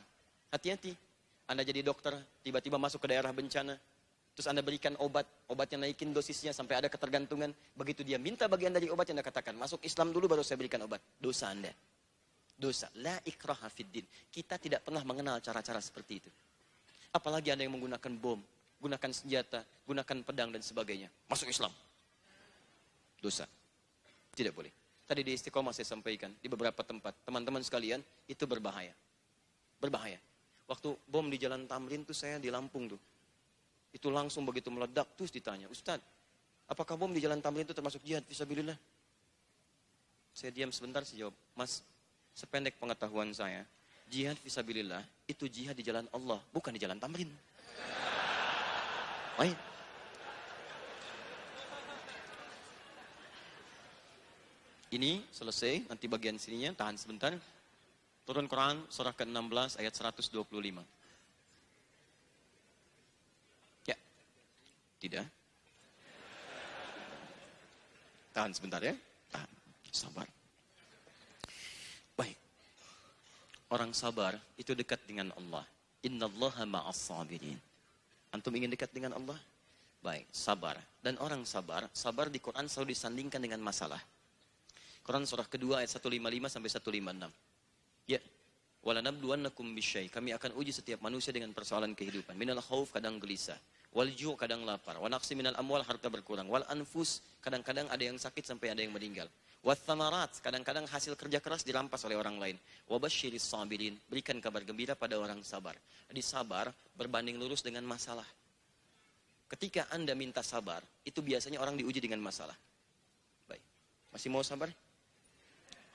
[0.51, 0.91] Hati-hati.
[1.45, 3.77] Anda jadi dokter, tiba-tiba masuk ke daerah bencana.
[4.35, 7.53] Terus Anda berikan obat, obatnya naikin dosisnya sampai ada ketergantungan.
[7.77, 10.99] Begitu dia minta bagian dari obat Anda katakan, masuk Islam dulu baru saya berikan obat.
[11.21, 11.71] Dosa Anda.
[12.57, 12.89] Dosa.
[12.99, 14.03] La ikraha fiddin.
[14.33, 16.29] Kita tidak pernah mengenal cara-cara seperti itu.
[17.13, 18.41] Apalagi Anda yang menggunakan bom,
[18.79, 21.09] gunakan senjata, gunakan pedang dan sebagainya.
[21.27, 21.71] Masuk Islam.
[23.19, 23.47] Dosa.
[24.35, 24.71] Tidak boleh.
[25.05, 27.13] Tadi di istiqomah saya sampaikan di beberapa tempat.
[27.23, 28.93] Teman-teman sekalian, itu berbahaya.
[29.77, 30.17] Berbahaya.
[30.65, 33.01] Waktu bom di Jalan Tamrin tuh saya di Lampung tuh.
[33.93, 36.01] Itu langsung begitu meledak, terus ditanya, Ustaz,
[36.67, 38.25] apakah bom di Jalan Tamrin itu termasuk jihad?
[38.27, 38.75] Fisabilillah.
[40.35, 41.79] Saya diam sebentar, saya jawab, Mas,
[42.35, 43.63] sependek pengetahuan saya,
[44.11, 47.31] jihad fisabilillah itu jihad di jalan Allah, bukan di jalan Tamrin.
[49.35, 49.59] Baik.
[54.95, 57.35] Ini selesai, nanti bagian sininya, tahan sebentar.
[58.23, 60.39] Turun Quran, surah ke-16 ayat 125.
[63.91, 63.99] Ya,
[65.03, 65.27] tidak.
[68.31, 68.95] Tahan sebentar ya,
[69.35, 69.51] tahan,
[69.91, 70.27] sabar.
[72.15, 72.39] Baik,
[73.67, 75.67] orang sabar itu dekat dengan Allah.
[76.07, 77.59] Inna Allah ma'as sabirin.
[78.35, 79.39] Antum ingin dekat dengan Allah?
[80.03, 80.75] Baik, sabar.
[80.99, 84.03] Dan orang sabar, sabar di Quran selalu disandingkan dengan masalah.
[85.07, 87.31] Quran surah kedua ayat 155 sampai 156.
[88.11, 88.19] Ya.
[88.83, 90.11] Walanabluwannakum bisyai.
[90.11, 92.35] Kami akan uji setiap manusia dengan persoalan kehidupan.
[92.35, 93.57] Minal khauf kadang gelisah.
[93.95, 94.99] Wal ju' kadang lapar.
[94.99, 96.51] Wa naqsi minal amwal harta berkurang.
[96.51, 99.31] Wal anfus kadang-kadang ada yang sakit sampai ada yang meninggal.
[99.65, 102.57] Wa thamarat kadang-kadang hasil kerja keras dirampas oleh orang lain.
[102.85, 103.97] Wa basyiris sabirin.
[104.05, 105.73] Berikan kabar gembira pada orang sabar.
[106.05, 108.29] Jadi sabar berbanding lurus dengan masalah.
[109.49, 112.53] Ketika Anda minta sabar, itu biasanya orang diuji dengan masalah.
[113.49, 113.61] Baik.
[114.13, 114.69] Masih mau sabar?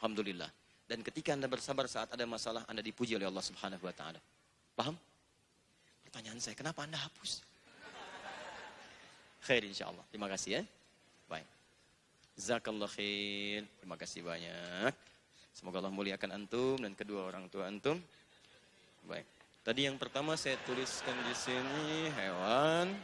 [0.03, 0.51] Alhamdulillah.
[0.91, 4.19] Dan ketika Anda bersabar saat ada masalah, Anda dipuji oleh Allah Subhanahu wa taala.
[4.75, 4.99] Paham?
[6.03, 7.47] Pertanyaan saya, kenapa Anda hapus?
[9.47, 10.03] Khair insyaallah.
[10.11, 10.63] Terima kasih ya.
[11.31, 11.60] Baik.
[12.41, 13.69] Zakallah khair.
[13.77, 14.97] Terima kasih banyak.
[15.53, 18.01] Semoga Allah muliakan antum dan kedua orang tua antum.
[19.05, 19.29] Baik.
[19.61, 22.97] Tadi yang pertama saya tuliskan di sini hewan.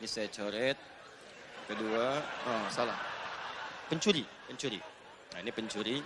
[0.00, 0.80] Ini saya coret.
[1.68, 2.16] Kedua,
[2.48, 2.96] oh salah.
[3.92, 4.80] Pencuri, pencuri.
[5.36, 5.96] Nah ini pencuri.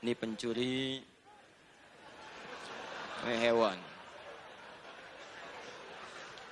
[0.00, 1.04] Ini pencuri
[3.20, 3.76] ini hewan.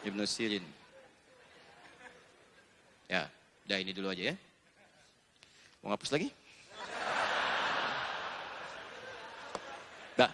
[0.05, 0.77] Ibnu Sirin.
[3.09, 3.24] Ya,
[3.64, 4.34] udah ini dulu aja ya.
[5.80, 6.28] Mau ngapus lagi?
[10.12, 10.30] Dah.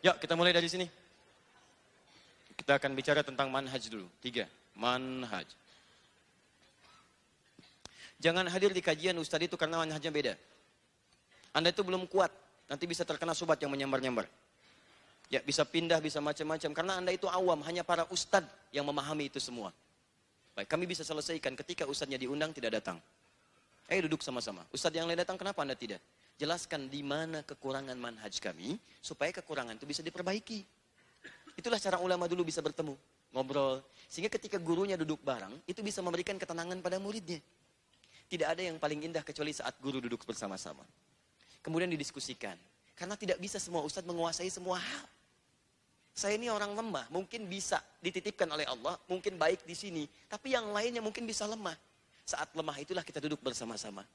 [0.00, 0.88] Yuk kita mulai dari sini.
[2.56, 4.08] Kita akan bicara tentang manhaj dulu.
[4.24, 5.44] Tiga, manhaj.
[8.24, 10.34] Jangan hadir di kajian Ustadz itu karena manhajnya beda.
[11.52, 12.32] Anda itu belum kuat,
[12.66, 14.26] nanti bisa terkena sobat yang menyambar-nyambar.
[15.28, 16.70] Ya, bisa pindah, bisa macam-macam.
[16.72, 19.70] Karena Anda itu awam, hanya para ustadz yang memahami itu semua.
[20.54, 23.02] Baik, kami bisa selesaikan ketika ustadznya diundang tidak datang.
[23.90, 24.62] Ayo duduk sama-sama.
[24.70, 25.98] Ustadz yang lain datang, kenapa Anda tidak?
[26.38, 30.62] Jelaskan di mana kekurangan manhaj kami, supaya kekurangan itu bisa diperbaiki.
[31.58, 32.94] Itulah cara ulama dulu bisa bertemu,
[33.34, 33.82] ngobrol.
[34.06, 37.42] Sehingga ketika gurunya duduk bareng, itu bisa memberikan ketenangan pada muridnya.
[38.30, 40.82] Tidak ada yang paling indah kecuali saat guru duduk bersama-sama.
[41.62, 42.56] Kemudian didiskusikan.
[42.94, 45.06] Karena tidak bisa semua ustadz menguasai semua hal.
[46.14, 50.70] Saya ini orang lemah, mungkin bisa dititipkan oleh Allah, mungkin baik di sini, tapi yang
[50.70, 51.74] lainnya mungkin bisa lemah.
[52.22, 54.06] Saat lemah itulah kita duduk bersama-sama.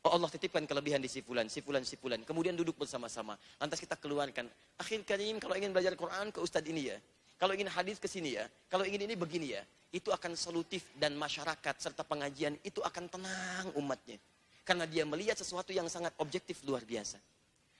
[0.00, 2.22] Oh Allah titipkan kelebihan di si fulan, si fulan, si fulan.
[2.22, 3.34] Kemudian duduk bersama-sama.
[3.58, 4.46] Lantas kita keluarkan.
[4.78, 6.98] Akhir karim kalau ingin belajar Quran ke ustadz ini ya.
[7.36, 8.46] Kalau ingin hadis ke sini ya.
[8.70, 9.66] Kalau ingin ini begini ya.
[9.90, 14.16] Itu akan solutif dan masyarakat serta pengajian itu akan tenang umatnya.
[14.62, 17.18] Karena dia melihat sesuatu yang sangat objektif luar biasa.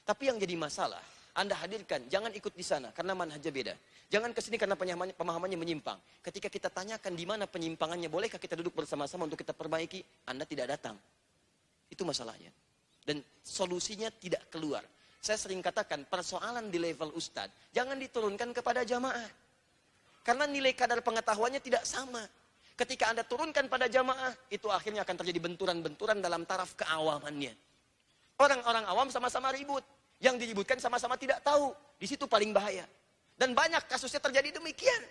[0.02, 1.02] Tapi yang jadi masalah,
[1.37, 3.74] anda hadirkan, jangan ikut di sana karena manhajnya beda.
[4.09, 4.72] Jangan ke sini karena
[5.12, 6.01] pemahamannya menyimpang.
[6.24, 10.01] Ketika kita tanyakan di mana penyimpangannya, bolehkah kita duduk bersama-sama untuk kita perbaiki?
[10.24, 10.97] Anda tidak datang.
[11.93, 12.49] Itu masalahnya.
[13.05, 14.80] Dan solusinya tidak keluar.
[15.20, 19.28] Saya sering katakan persoalan di level ustadz, jangan diturunkan kepada jamaah.
[20.22, 22.22] Karena nilai kadar pengetahuannya tidak sama.
[22.78, 27.53] Ketika Anda turunkan pada jamaah, itu akhirnya akan terjadi benturan-benturan dalam taraf keawamannya.
[28.39, 29.82] Orang-orang awam sama-sama ribut.
[30.21, 31.73] Yang diributkan sama-sama tidak tahu.
[31.97, 32.85] Di situ paling bahaya.
[33.37, 35.03] Dan banyak kasusnya terjadi demikian.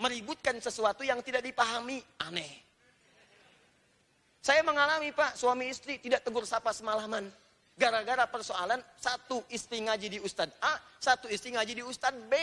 [0.00, 2.00] Meributkan sesuatu yang tidak dipahami.
[2.24, 2.64] Aneh.
[4.44, 7.24] Saya mengalami pak, suami istri tidak tegur sapa semalaman.
[7.80, 12.34] Gara-gara persoalan satu istri ngaji di Ustadz A, satu istri ngaji di Ustadz B.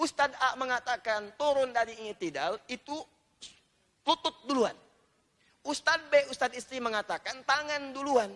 [0.00, 2.96] Ustadz A mengatakan turun dari itidal itu
[4.08, 4.74] lutut duluan.
[5.62, 8.32] Ustadz B, Ustadz istri mengatakan tangan duluan.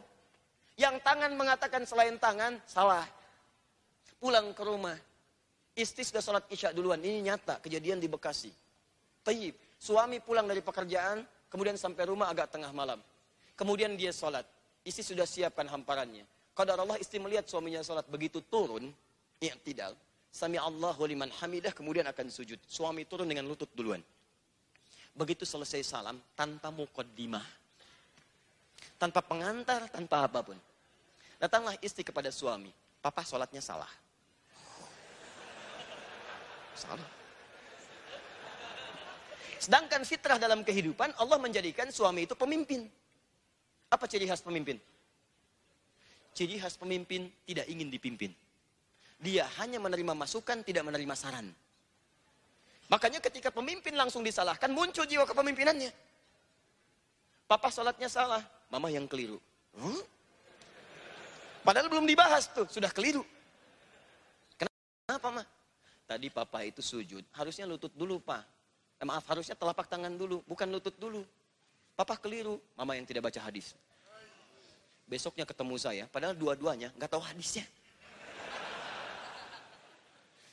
[0.77, 3.09] Yang tangan mengatakan selain tangan, salah.
[4.21, 4.97] Pulang ke rumah.
[5.77, 7.01] Istri sudah sholat isya duluan.
[7.01, 8.53] Ini nyata, kejadian di Bekasi.
[9.25, 9.57] Tayyib.
[9.77, 13.01] Suami pulang dari pekerjaan, kemudian sampai rumah agak tengah malam.
[13.57, 14.45] Kemudian dia sholat.
[14.85, 16.25] Istri sudah siapkan hamparannya.
[16.57, 18.05] Kadar Allah istri melihat suaminya sholat.
[18.09, 18.89] Begitu turun,
[19.41, 19.97] i'tidal.
[20.33, 22.61] Sami Allahu liman hamidah, kemudian akan sujud.
[22.69, 24.01] Suami turun dengan lutut duluan.
[25.17, 27.66] Begitu selesai salam, tanpa mukaddimah
[28.97, 30.59] tanpa pengantar, tanpa apa pun.
[31.37, 32.73] Datanglah istri kepada suami.
[33.01, 33.91] Papa sholatnya salah.
[36.77, 37.11] Salah.
[39.57, 42.89] Sedangkan fitrah dalam kehidupan, Allah menjadikan suami itu pemimpin.
[43.89, 44.77] Apa ciri khas pemimpin?
[46.37, 48.33] Ciri khas pemimpin tidak ingin dipimpin.
[49.17, 51.49] Dia hanya menerima masukan, tidak menerima saran.
[52.87, 55.91] Makanya ketika pemimpin langsung disalahkan, muncul jiwa kepemimpinannya.
[57.49, 59.39] Papa sholatnya salah, mama yang keliru.
[59.77, 60.03] Hmm?
[61.67, 63.27] Padahal belum dibahas tuh, sudah keliru.
[64.57, 65.47] Kenapa mah?
[66.07, 68.47] Tadi papa itu sujud, harusnya lutut dulu pak.
[68.97, 71.27] Eh, maaf, harusnya telapak tangan dulu, bukan lutut dulu.
[71.99, 73.75] Papa keliru, mama yang tidak baca hadis.
[75.07, 77.67] Besoknya ketemu saya, padahal dua-duanya nggak tahu hadisnya.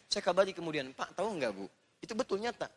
[0.09, 1.65] Saya kabari kemudian, Pak tahu nggak bu?
[1.97, 2.69] Itu betul nyata.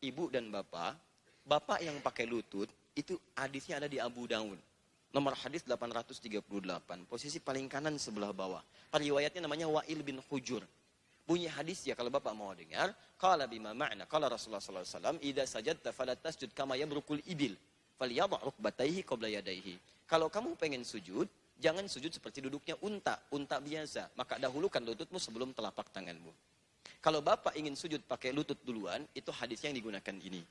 [0.00, 0.96] Ibu dan bapak,
[1.44, 4.56] bapak yang pakai lutut, itu hadisnya ada di Abu Daud.
[5.10, 7.10] Nomor hadis 838.
[7.10, 8.62] Posisi paling kanan sebelah bawah.
[8.94, 10.62] Periwayatnya namanya Wa'il bin Hujur.
[11.26, 12.94] Bunyi hadis ya kalau Bapak mau dengar.
[13.18, 14.06] Qala bima ma'na.
[14.06, 17.58] Qala Rasulullah sallallahu alaihi wasallam, "Idza sajadta fala tasjud kama yabrukul ibil,
[17.98, 21.26] falyadha rukbatayhi qabla yadayhi." Kalau kamu pengen sujud,
[21.58, 24.14] jangan sujud seperti duduknya unta, unta biasa.
[24.14, 26.30] Maka dahulukan lututmu sebelum telapak tanganmu.
[27.02, 30.42] Kalau Bapak ingin sujud pakai lutut duluan, itu hadisnya yang digunakan ini.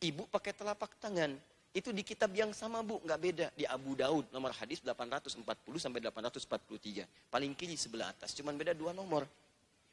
[0.00, 1.34] Ibu pakai telapak tangan.
[1.76, 3.46] Itu di kitab yang sama bu, nggak beda.
[3.52, 5.44] Di Abu Daud, nomor hadis 840
[5.76, 7.04] sampai 843.
[7.28, 9.28] Paling kiri sebelah atas, cuman beda dua nomor.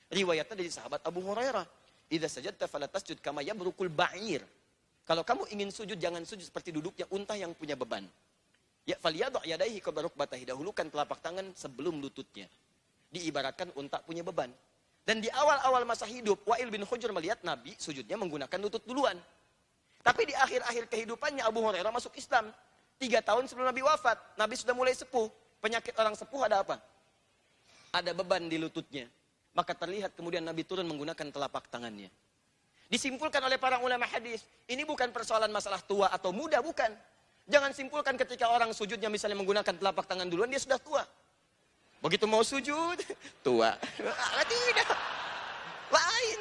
[0.08, 1.68] Riwayatnya dari sahabat Abu Hurairah.
[2.08, 4.46] Idza sajadta fala tasjud kama yabrukul ba'ir.
[5.06, 8.06] Kalau kamu ingin sujud, jangan sujud seperti duduknya unta yang punya beban.
[8.86, 10.46] Ya faliyadu yadaihi kabaruk batahi.
[10.46, 12.46] Dahulukan telapak tangan sebelum lututnya.
[13.10, 14.50] Diibaratkan unta punya beban.
[15.06, 19.18] Dan di awal-awal masa hidup, Wa'il bin Hujur melihat Nabi sujudnya menggunakan lutut duluan.
[20.06, 22.54] Tapi di akhir-akhir kehidupannya Abu Hurairah masuk Islam.
[23.02, 25.34] Tiga tahun sebelum Nabi wafat, Nabi sudah mulai sepuh.
[25.58, 26.78] Penyakit orang sepuh ada apa?
[27.90, 29.10] Ada beban di lututnya.
[29.58, 32.14] Maka terlihat kemudian Nabi turun menggunakan telapak tangannya.
[32.86, 36.94] Disimpulkan oleh para ulama hadis, ini bukan persoalan masalah tua atau muda, bukan.
[37.50, 41.02] Jangan simpulkan ketika orang sujudnya misalnya menggunakan telapak tangan duluan, dia sudah tua.
[41.98, 43.02] Begitu mau sujud,
[43.46, 43.74] tua.
[44.46, 44.90] Tidak.
[45.90, 46.40] Lain.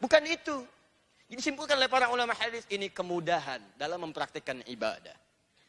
[0.00, 0.56] Bukan itu.
[1.28, 5.12] Disimpulkan oleh para ulama hadis ini kemudahan dalam mempraktikkan ibadah.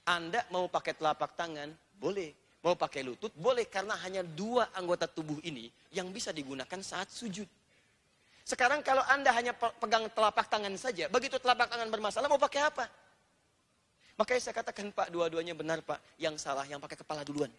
[0.08, 2.32] Anda mau pakai telapak tangan, boleh.
[2.64, 3.68] Mau pakai lutut, boleh.
[3.68, 7.48] Karena hanya dua anggota tubuh ini yang bisa digunakan saat sujud.
[8.48, 12.90] Sekarang kalau Anda hanya pegang telapak tangan saja, begitu telapak tangan bermasalah, mau pakai apa?
[14.16, 16.00] Makanya saya katakan, Pak, dua-duanya benar, Pak.
[16.20, 17.52] Yang salah, yang pakai kepala duluan.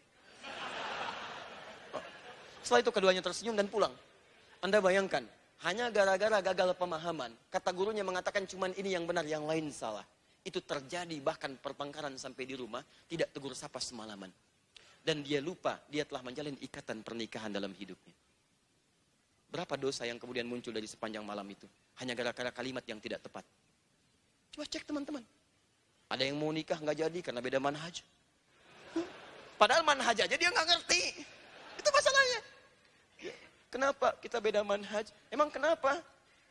[2.60, 3.92] Setelah itu keduanya tersenyum dan pulang.
[4.60, 5.24] Anda bayangkan,
[5.66, 7.32] hanya gara-gara gagal pemahaman.
[7.52, 10.04] Kata gurunya mengatakan cuman ini yang benar, yang lain salah.
[10.40, 14.32] Itu terjadi bahkan pertengkaran sampai di rumah, tidak tegur sapa semalaman.
[15.00, 18.12] dan dia lupa dia telah menjalin ikatan pernikahan dalam hidupnya.
[19.50, 21.66] Berapa dosa yang kemudian muncul dari sepanjang malam itu?
[21.98, 23.42] Hanya gara-gara kalimat yang tidak tepat.
[24.54, 25.24] Coba cek teman-teman.
[26.06, 28.02] Ada yang mau nikah nggak jadi karena beda manhaj.
[29.58, 31.02] Padahal manhaj aja dia nggak ngerti.
[31.82, 32.40] Itu masalahnya.
[33.70, 35.14] Kenapa kita beda manhaj?
[35.30, 36.02] Emang kenapa?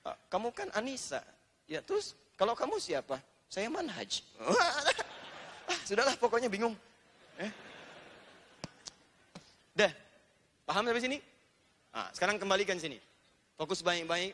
[0.07, 1.20] Ah, kamu kan Anissa.
[1.67, 3.20] Ya terus kalau kamu siapa?
[3.51, 4.24] Saya manhaj.
[5.70, 6.74] ah, sudahlah pokoknya bingung.
[7.36, 7.51] Eh?
[9.76, 9.91] Dah.
[10.63, 11.17] Paham sampai sini?
[11.91, 13.01] Nah, sekarang kembalikan sini.
[13.59, 14.32] Fokus baik-baik.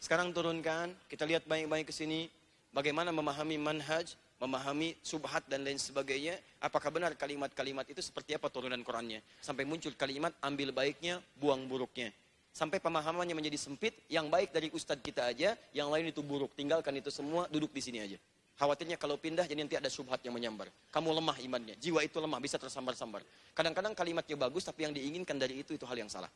[0.00, 2.26] Sekarang turunkan, kita lihat baik-baik ke sini.
[2.72, 6.40] Bagaimana memahami manhaj, memahami subhat dan lain sebagainya.
[6.64, 9.20] Apakah benar kalimat-kalimat itu seperti apa turunan Qurannya?
[9.44, 12.08] Sampai muncul kalimat ambil baiknya, buang buruknya.
[12.50, 16.50] Sampai pemahamannya menjadi sempit, yang baik dari ustadz kita aja, yang lain itu buruk.
[16.58, 18.18] Tinggalkan itu semua, duduk di sini aja.
[18.58, 20.68] Khawatirnya kalau pindah jadi nanti ada subhat yang menyambar.
[20.92, 23.22] Kamu lemah imannya, jiwa itu lemah, bisa tersambar-sambar.
[23.54, 26.28] Kadang-kadang kalimatnya bagus, tapi yang diinginkan dari itu, itu hal yang salah.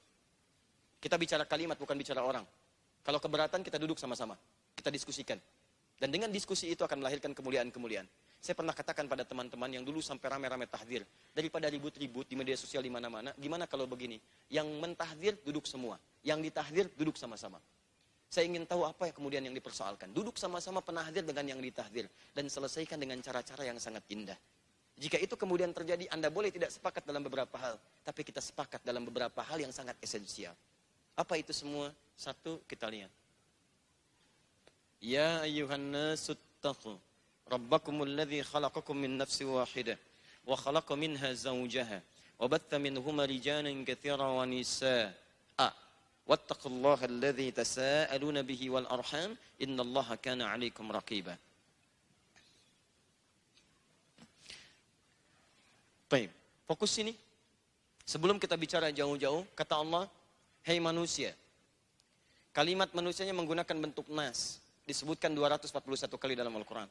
[1.03, 2.47] Kita bicara kalimat, bukan bicara orang.
[3.05, 4.39] Kalau keberatan, kita duduk sama-sama.
[4.73, 5.37] Kita diskusikan.
[5.99, 8.07] Dan dengan diskusi itu akan melahirkan kemuliaan-kemuliaan.
[8.45, 11.01] Saya pernah katakan pada teman-teman yang dulu sampai rame-rame tahdir.
[11.33, 14.21] Daripada ribut-ribut di media sosial di mana-mana, gimana kalau begini?
[14.53, 15.97] Yang mentahdir duduk semua.
[16.21, 17.57] Yang ditahdir duduk sama-sama.
[18.29, 20.13] Saya ingin tahu apa yang kemudian yang dipersoalkan.
[20.13, 22.05] Duduk sama-sama penahdir dengan yang ditahdir.
[22.37, 24.37] Dan selesaikan dengan cara-cara yang sangat indah.
[25.01, 27.81] Jika itu kemudian terjadi, Anda boleh tidak sepakat dalam beberapa hal.
[28.05, 30.53] Tapi kita sepakat dalam beberapa hal yang sangat esensial.
[31.17, 31.97] Apa itu semua?
[32.13, 33.09] Satu, kita lihat.
[35.04, 36.98] يا أيها الناس اتقوا
[37.52, 39.98] ربكم الذي خلقكم من نفس واحدة
[40.48, 42.02] وخلق منها زوجها
[42.40, 45.14] وبث منهما رجالا كثيرا ونساء
[46.30, 51.36] واتقوا الله الذي تساءلون به والأرحام إن الله كان عليكم رقيبا
[56.10, 56.34] Baik,
[56.66, 57.14] fokus sini.
[58.02, 60.10] Sebelum kita bicara jauh-jauh, kata Allah,
[60.66, 61.38] Hei manusia,
[62.50, 66.89] kalimat manusianya menggunakan bentuk nas disebutkan 241 kali dalam Al-Quran.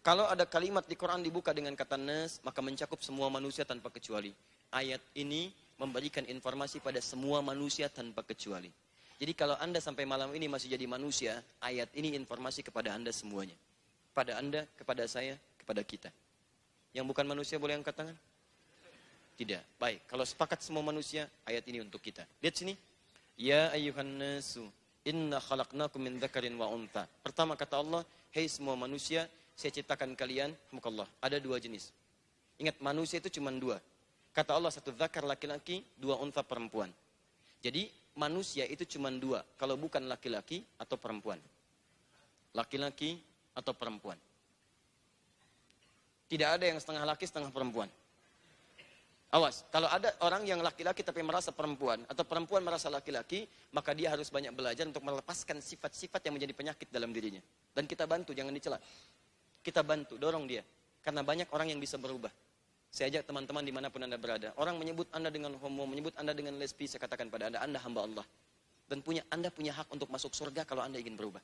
[0.00, 4.32] Kalau ada kalimat di Quran dibuka dengan kata nas, maka mencakup semua manusia tanpa kecuali.
[4.72, 8.72] Ayat ini memberikan informasi pada semua manusia tanpa kecuali.
[9.20, 13.52] Jadi kalau Anda sampai malam ini masih jadi manusia, ayat ini informasi kepada Anda semuanya.
[14.16, 16.08] Pada Anda, kepada saya, kepada kita.
[16.96, 18.16] Yang bukan manusia boleh angkat tangan?
[19.36, 19.60] Tidak.
[19.76, 22.24] Baik, kalau sepakat semua manusia, ayat ini untuk kita.
[22.40, 22.72] Lihat sini.
[23.36, 24.64] Ya ayuhan nasu,
[25.08, 27.08] Inna khalaqnakum min dzakarin wa unta.
[27.24, 28.04] Pertama kata Allah,
[28.36, 29.24] hei semua manusia,
[29.56, 30.52] saya ciptakan kalian,
[30.84, 31.92] Allah, ada dua jenis.
[32.60, 33.80] Ingat manusia itu cuma dua.
[34.36, 36.92] Kata Allah satu zakar laki-laki, dua unta perempuan.
[37.64, 41.40] Jadi manusia itu cuma dua, kalau bukan laki-laki atau perempuan.
[42.52, 43.16] Laki-laki
[43.56, 44.20] atau perempuan.
[46.30, 47.90] Tidak ada yang setengah laki, setengah perempuan.
[49.30, 54.10] Awas, kalau ada orang yang laki-laki tapi merasa perempuan atau perempuan merasa laki-laki, maka dia
[54.10, 57.38] harus banyak belajar untuk melepaskan sifat-sifat yang menjadi penyakit dalam dirinya.
[57.70, 58.82] Dan kita bantu, jangan dicela.
[59.62, 60.66] Kita bantu, dorong dia.
[60.98, 62.34] Karena banyak orang yang bisa berubah.
[62.90, 64.50] Saya ajak teman-teman di mana pun anda berada.
[64.58, 68.02] Orang menyebut anda dengan homo, menyebut anda dengan lesbi, saya katakan pada anda, anda hamba
[68.02, 68.26] Allah.
[68.90, 71.38] Dan punya anda punya hak untuk masuk surga kalau anda ingin berubah.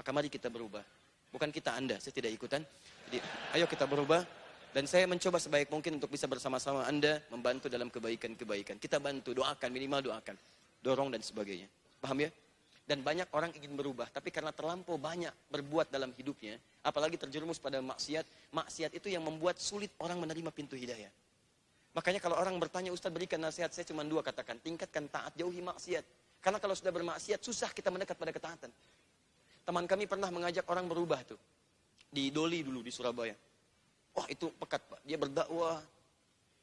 [0.00, 0.80] Maka mari kita berubah.
[1.28, 2.64] Bukan kita anda, saya tidak ikutan.
[3.12, 3.20] Jadi
[3.60, 4.24] ayo kita berubah,
[4.74, 8.82] dan saya mencoba sebaik mungkin untuk bisa bersama-sama Anda membantu dalam kebaikan-kebaikan.
[8.82, 10.34] Kita bantu, doakan, minimal doakan.
[10.82, 11.70] Dorong dan sebagainya.
[12.02, 12.30] Paham ya?
[12.84, 17.80] Dan banyak orang ingin berubah, tapi karena terlampau banyak berbuat dalam hidupnya, apalagi terjerumus pada
[17.80, 21.08] maksiat, maksiat itu yang membuat sulit orang menerima pintu hidayah.
[21.94, 26.04] Makanya kalau orang bertanya, Ustaz berikan nasihat, saya cuma dua katakan, tingkatkan taat, jauhi maksiat.
[26.42, 28.68] Karena kalau sudah bermaksiat, susah kita mendekat pada ketaatan.
[29.64, 31.40] Teman kami pernah mengajak orang berubah tuh.
[32.10, 33.53] Di Doli dulu, di Surabaya.
[34.14, 35.00] Wah itu pekat Pak.
[35.02, 35.82] Dia berdakwah.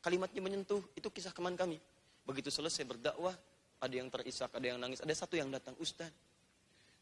[0.02, 0.82] Kalimatnya menyentuh.
[0.95, 1.78] Itu kisah teman kami.
[2.24, 3.36] Begitu selesai berdakwah.
[3.82, 5.04] Ada yang terisak, ada yang nangis.
[5.04, 5.76] Ada satu yang datang.
[5.78, 6.10] Ustaz.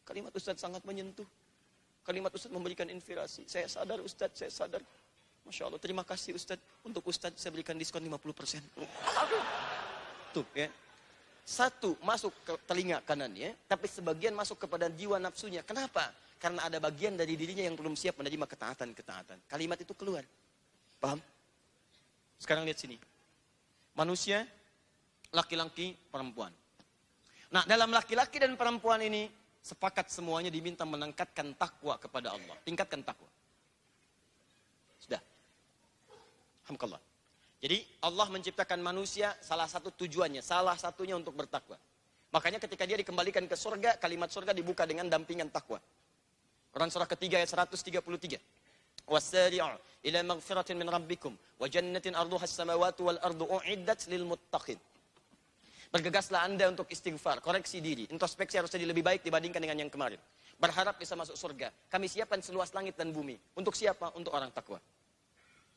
[0.10, 1.28] Kalimat Ustaz sangat menyentuh.
[2.02, 3.46] Kalimat Ustaz memberikan inspirasi.
[3.46, 4.82] Saya sadar Ustaz, saya sadar.
[5.46, 6.58] Masya Allah, terima kasih Ustaz.
[6.82, 8.66] Untuk Ustaz saya berikan diskon 50%.
[10.34, 10.66] Tuh ya.
[11.46, 15.66] Satu masuk ke telinga kanannya, tapi sebagian masuk kepada jiwa nafsunya.
[15.66, 16.14] Kenapa?
[16.40, 19.44] Karena ada bagian dari dirinya yang belum siap menerima ketaatan-ketaatan.
[19.52, 20.24] Kalimat itu keluar.
[21.04, 21.20] Paham?
[22.40, 22.96] Sekarang lihat sini.
[24.00, 24.48] Manusia,
[25.36, 26.56] laki-laki, perempuan.
[27.52, 29.28] Nah, dalam laki-laki dan perempuan ini,
[29.60, 32.56] sepakat semuanya diminta meningkatkan takwa kepada Allah.
[32.64, 33.28] Tingkatkan takwa.
[35.04, 35.20] Sudah.
[36.64, 37.04] Alhamdulillah.
[37.60, 41.76] Jadi Allah menciptakan manusia salah satu tujuannya, salah satunya untuk bertakwa.
[42.32, 45.82] Makanya ketika dia dikembalikan ke surga, kalimat surga dibuka dengan dampingan takwa.
[46.70, 48.38] Quran surah ketiga ayat 133.
[49.10, 49.74] Wasari'u
[50.06, 54.78] ila maghfiratin min rabbikum wa jannatin arduha as-samawati wal ardu u'iddat lil muttaqin.
[55.90, 60.22] Bergegaslah Anda untuk istighfar, koreksi diri, introspeksi harus jadi lebih baik dibandingkan dengan yang kemarin.
[60.62, 61.74] Berharap bisa masuk surga.
[61.90, 63.34] Kami siapkan seluas langit dan bumi.
[63.58, 64.14] Untuk siapa?
[64.14, 64.78] Untuk orang takwa.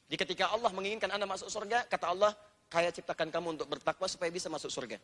[0.05, 2.36] Di ketika Allah menginginkan Anda masuk surga, kata Allah,
[2.68, 5.01] kaya ciptakan kamu untuk bertakwa supaya bisa masuk surga.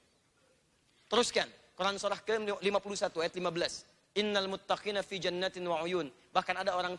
[1.09, 3.98] Teruskan, Quran surah ke-51 ayat 15.
[4.17, 6.09] Innal muttaqina fi jannatin wa uyun.
[6.33, 6.97] Bahkan ada orang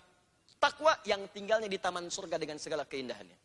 [0.59, 3.37] takwa yang tinggalnya di taman surga dengan segala keindahannya.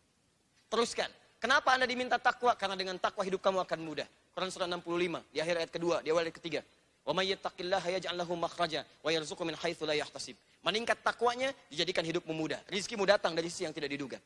[0.69, 1.09] Teruskan,
[1.39, 2.59] kenapa Anda diminta takwa?
[2.59, 4.09] Karena dengan takwa hidup kamu akan mudah.
[4.35, 6.61] Quran surah 65 di akhir ayat kedua, di awal ayat ketiga.
[7.05, 10.35] Wa may yattaqillaha yaj'al lahu makhraja wa yarzuqhu min haitsu la yahtasib.
[10.65, 12.59] Meningkat takwanya dijadikan hidupmu mudah.
[12.67, 14.19] Rizkimu datang dari sisi yang tidak diduga.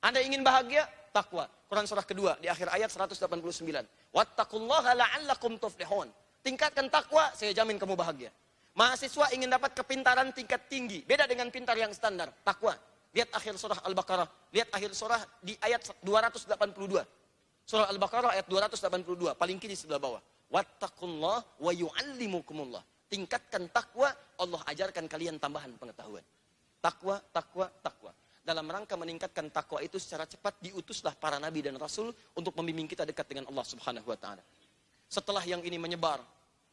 [0.00, 0.88] Anda ingin bahagia?
[1.12, 1.46] Takwa.
[1.68, 3.54] Quran surah kedua di akhir ayat 189.
[4.10, 6.08] Wattaqullaha la'allakum tuflihun.
[6.42, 8.32] Tingkatkan takwa, saya jamin kamu bahagia.
[8.74, 11.06] Mahasiswa ingin dapat kepintaran tingkat tinggi.
[11.06, 12.34] Beda dengan pintar yang standar.
[12.42, 12.74] Takwa.
[13.14, 14.26] Lihat akhir surah Al-Baqarah.
[14.50, 17.06] Lihat akhir surah di ayat 282.
[17.64, 20.20] Surah Al-Baqarah ayat 282, paling kiri sebelah bawah.
[20.52, 22.82] Wattaqullah wa yu'allimukumullah.
[23.08, 24.10] Tingkatkan takwa,
[24.42, 26.20] Allah ajarkan kalian tambahan pengetahuan.
[26.82, 28.12] Takwa, takwa, takwa.
[28.44, 33.08] Dalam rangka meningkatkan takwa itu secara cepat diutuslah para nabi dan rasul untuk membimbing kita
[33.08, 34.44] dekat dengan Allah Subhanahu wa taala.
[35.08, 36.20] Setelah yang ini menyebar,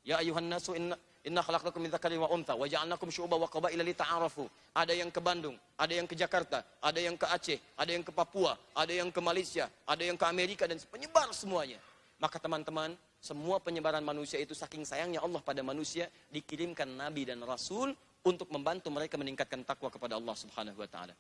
[0.04, 3.86] ya ayuhan nasu inna Inna khalaqnakum min dzakarin wa untha wa ja'alnakum syu'uban wa qabaila
[3.86, 4.50] lita'arafu.
[4.74, 8.10] Ada yang ke Bandung, ada yang ke Jakarta, ada yang ke Aceh, ada yang ke
[8.10, 11.78] Papua, ada yang ke Malaysia, ada yang ke Amerika dan penyebar semuanya.
[12.18, 17.94] Maka teman-teman, semua penyebaran manusia itu saking sayangnya Allah pada manusia dikirimkan nabi dan rasul
[18.26, 21.14] untuk membantu mereka meningkatkan takwa kepada Allah Subhanahu wa taala.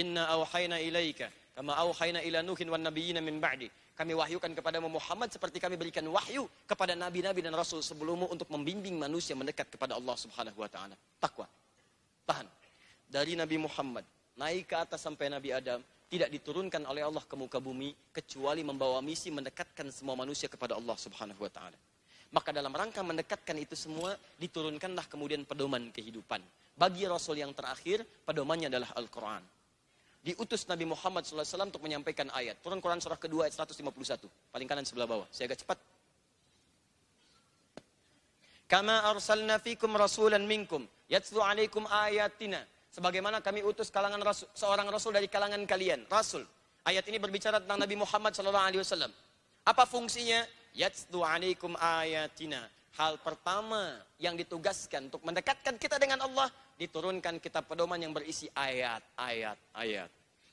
[0.00, 5.26] Inna auhayna ilaika kama auhayna ila nuhin wan nabiyina min ba'di kami wahyukan kepada Muhammad
[5.34, 10.14] seperti kami berikan wahyu kepada nabi-nabi dan rasul sebelummu untuk membimbing manusia mendekat kepada Allah
[10.14, 10.94] Subhanahu wa taala.
[11.18, 11.50] Takwa.
[12.22, 12.46] Tahan.
[13.10, 14.06] Dari Nabi Muhammad
[14.38, 19.02] naik ke atas sampai Nabi Adam tidak diturunkan oleh Allah ke muka bumi kecuali membawa
[19.02, 21.74] misi mendekatkan semua manusia kepada Allah Subhanahu wa taala.
[22.30, 26.38] Maka dalam rangka mendekatkan itu semua diturunkanlah kemudian pedoman kehidupan.
[26.78, 29.57] Bagi rasul yang terakhir pedomannya adalah Al-Qur'an
[30.22, 32.58] diutus Nabi Muhammad SAW untuk menyampaikan ayat.
[32.60, 34.26] Turun Quran surah kedua ayat 151.
[34.52, 35.26] Paling kanan sebelah bawah.
[35.30, 35.78] Saya agak cepat.
[38.68, 42.60] Kama arsalna fikum rasulan minkum yatlu alaikum ayatina.
[42.92, 46.04] Sebagaimana kami utus kalangan rasul, seorang rasul dari kalangan kalian.
[46.12, 46.44] Rasul.
[46.84, 49.12] Ayat ini berbicara tentang Nabi Muhammad SAW.
[49.64, 50.44] Apa fungsinya?
[50.76, 52.64] Yatlu alaikum ayatina.
[52.96, 59.02] Hal pertama yang ditugaskan untuk mendekatkan kita dengan Allah, diturunkan kitab pedoman yang berisi ayat,
[59.18, 60.08] ayat, ayat.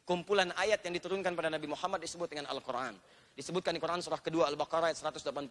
[0.06, 2.98] Kumpulan ayat yang diturunkan pada Nabi Muhammad disebut dengan Al-Quran.
[3.38, 5.50] Disebutkan di Quran surah kedua Al-Baqarah ayat 185.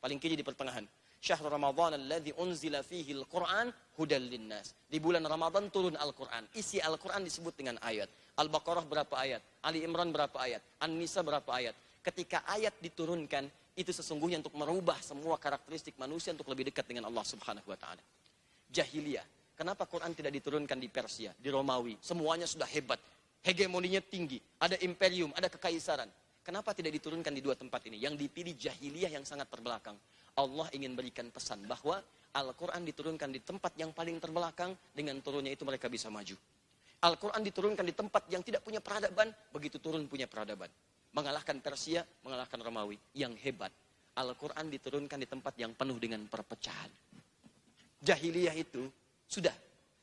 [0.00, 0.84] Paling kiri di pertengahan.
[1.22, 4.74] Syahrul Ramadan alladhi unzila fihi al-Quran hudal linnas.
[4.90, 6.50] Di bulan Ramadan turun Al-Quran.
[6.58, 8.10] Isi Al-Quran disebut dengan ayat.
[8.42, 9.38] Al-Baqarah berapa ayat?
[9.62, 10.64] Ali Imran berapa ayat?
[10.82, 11.78] An-Nisa berapa ayat?
[12.02, 13.46] Ketika ayat diturunkan,
[13.78, 18.02] itu sesungguhnya untuk merubah semua karakteristik manusia untuk lebih dekat dengan Allah Subhanahu wa taala.
[18.68, 19.24] Jahiliyah.
[19.52, 22.00] Kenapa Quran tidak diturunkan di Persia, di Romawi?
[22.00, 22.98] Semuanya sudah hebat.
[23.42, 26.06] Hegemoninya tinggi, ada imperium, ada kekaisaran.
[26.42, 27.98] Kenapa tidak diturunkan di dua tempat ini?
[27.98, 29.94] Yang dipilih jahiliyah yang sangat terbelakang.
[30.38, 32.00] Allah ingin berikan pesan bahwa
[32.32, 36.34] Al-Quran diturunkan di tempat yang paling terbelakang, dengan turunnya itu mereka bisa maju.
[37.02, 40.70] Al-Quran diturunkan di tempat yang tidak punya peradaban, begitu turun punya peradaban
[41.12, 42.96] mengalahkan Persia, mengalahkan Romawi.
[43.16, 43.72] Yang hebat,
[44.16, 46.88] Al-Quran diturunkan di tempat yang penuh dengan perpecahan.
[48.02, 48.88] Jahiliyah itu
[49.32, 49.56] sudah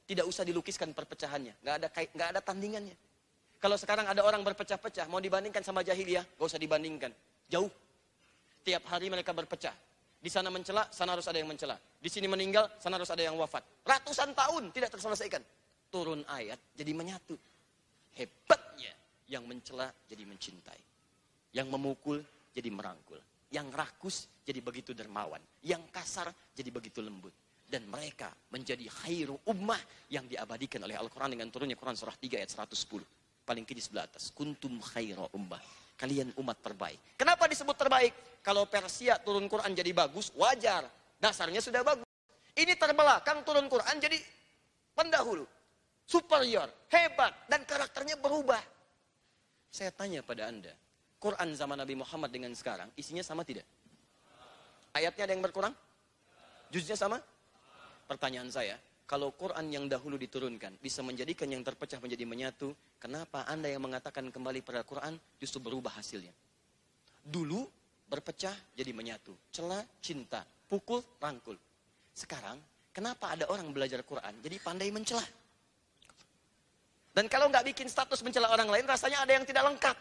[0.10, 2.98] tidak usah dilukiskan perpecahannya, nggak ada nggak ada tandingannya.
[3.62, 7.14] Kalau sekarang ada orang berpecah-pecah, mau dibandingkan sama jahiliyah, nggak usah dibandingkan,
[7.46, 7.70] jauh.
[8.66, 9.76] Tiap hari mereka berpecah.
[10.20, 11.78] Di sana mencela, sana harus ada yang mencela.
[11.78, 13.64] Di sini meninggal, sana harus ada yang wafat.
[13.86, 15.40] Ratusan tahun tidak terselesaikan.
[15.94, 17.40] Turun ayat jadi menyatu.
[18.18, 18.92] Hebatnya
[19.32, 20.82] yang mencela jadi mencintai.
[21.56, 22.20] Yang memukul
[22.52, 23.20] jadi merangkul.
[23.48, 25.40] Yang rakus jadi begitu dermawan.
[25.64, 27.32] Yang kasar jadi begitu lembut.
[27.70, 29.78] Dan mereka menjadi khairu ummah
[30.10, 33.46] yang diabadikan oleh Al-Quran dengan turunnya Quran surah 3 ayat 110.
[33.46, 34.34] Paling kiri sebelah atas.
[34.34, 35.62] Kuntum khairu ummah.
[35.94, 36.98] Kalian umat terbaik.
[37.14, 38.42] Kenapa disebut terbaik?
[38.42, 40.90] Kalau Persia turun Quran jadi bagus, wajar.
[41.22, 42.08] Dasarnya sudah bagus.
[42.58, 44.18] Ini terbelakang turun Quran jadi
[44.98, 45.46] pendahulu.
[46.10, 48.60] Superior, hebat, dan karakternya berubah.
[49.70, 50.74] Saya tanya pada Anda,
[51.22, 53.68] Quran zaman Nabi Muhammad dengan sekarang, isinya sama tidak?
[54.90, 55.78] Ayatnya ada yang berkurang?
[56.74, 57.22] Juznya sama?
[58.10, 58.74] Pertanyaan saya,
[59.06, 64.34] kalau Quran yang dahulu diturunkan bisa menjadikan yang terpecah menjadi menyatu, kenapa Anda yang mengatakan
[64.34, 66.34] kembali pada Quran justru berubah hasilnya?
[67.22, 67.70] Dulu
[68.10, 71.54] berpecah jadi menyatu, celah cinta, pukul rangkul.
[72.18, 72.58] Sekarang
[72.90, 75.30] kenapa ada orang belajar Quran jadi pandai mencelah?
[77.14, 79.98] Dan kalau nggak bikin status mencela orang lain, rasanya ada yang tidak lengkap.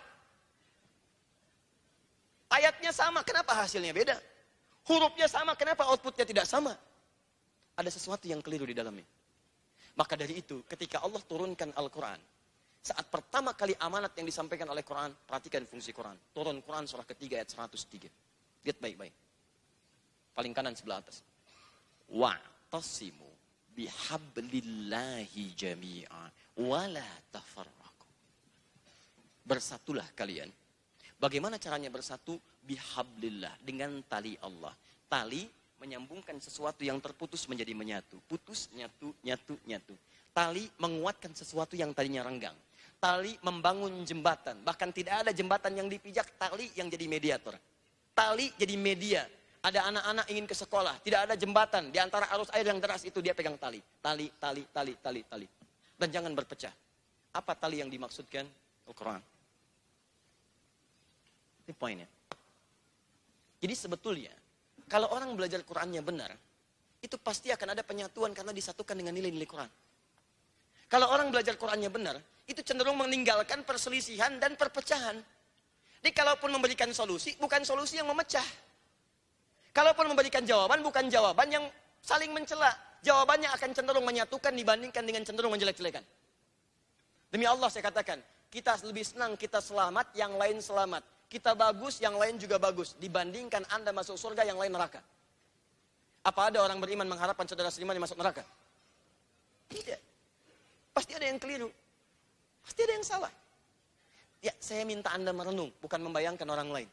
[2.56, 4.16] Ayatnya sama, kenapa hasilnya beda?
[4.88, 6.72] Hurufnya sama, kenapa outputnya tidak sama?
[7.78, 9.06] Ada sesuatu yang keliru di dalamnya.
[9.94, 12.18] Maka dari itu, ketika Allah turunkan Al-Quran,
[12.82, 16.14] saat pertama kali amanat yang disampaikan oleh Quran, perhatikan fungsi Quran.
[16.34, 18.66] Turun Quran surah ketiga ayat 103.
[18.66, 19.14] Lihat baik-baik.
[20.34, 21.22] Paling kanan sebelah atas.
[22.10, 23.26] Wa'tasimu
[23.74, 26.22] bihablillahi jami'a
[26.62, 28.06] wala tafarraku.
[29.46, 30.50] Bersatulah kalian
[31.18, 32.38] Bagaimana caranya bersatu?
[32.62, 34.70] Bihablillah, dengan tali Allah.
[35.10, 38.18] Tali menyambungkan sesuatu yang terputus menjadi menyatu.
[38.26, 39.94] Putus, nyatu, nyatu, nyatu.
[40.34, 42.54] Tali menguatkan sesuatu yang tadinya renggang.
[42.98, 44.58] Tali membangun jembatan.
[44.66, 47.54] Bahkan tidak ada jembatan yang dipijak, tali yang jadi mediator.
[48.14, 49.22] Tali jadi media.
[49.58, 51.90] Ada anak-anak ingin ke sekolah, tidak ada jembatan.
[51.90, 53.82] Di antara arus air yang deras itu dia pegang tali.
[53.98, 55.46] Tali, tali, tali, tali, tali.
[55.98, 56.70] Dan jangan berpecah.
[57.34, 58.46] Apa tali yang dimaksudkan?
[58.86, 59.22] Al-Quran.
[61.66, 62.08] Ini poinnya.
[63.58, 64.32] Jadi sebetulnya,
[64.88, 66.32] kalau orang belajar Qurannya benar,
[66.98, 69.70] itu pasti akan ada penyatuan karena disatukan dengan nilai-nilai Quran.
[70.88, 72.16] Kalau orang belajar Qurannya benar,
[72.48, 75.20] itu cenderung meninggalkan perselisihan dan perpecahan.
[76.00, 78.44] Jadi kalaupun memberikan solusi, bukan solusi yang memecah.
[79.76, 81.64] Kalaupun memberikan jawaban, bukan jawaban yang
[82.00, 82.72] saling mencela.
[83.04, 86.02] Jawabannya akan cenderung menyatukan dibandingkan dengan cenderung menjelek-jelekan.
[87.28, 92.16] Demi Allah saya katakan, kita lebih senang kita selamat, yang lain selamat kita bagus, yang
[92.16, 92.96] lain juga bagus.
[92.96, 95.04] Dibandingkan Anda masuk surga, yang lain neraka.
[96.24, 98.42] Apa ada orang beriman mengharapkan saudara seiman masuk neraka?
[99.68, 100.00] Tidak.
[100.96, 101.68] Pasti ada yang keliru.
[102.64, 103.32] Pasti ada yang salah.
[104.40, 106.88] Ya, saya minta Anda merenung, bukan membayangkan orang lain.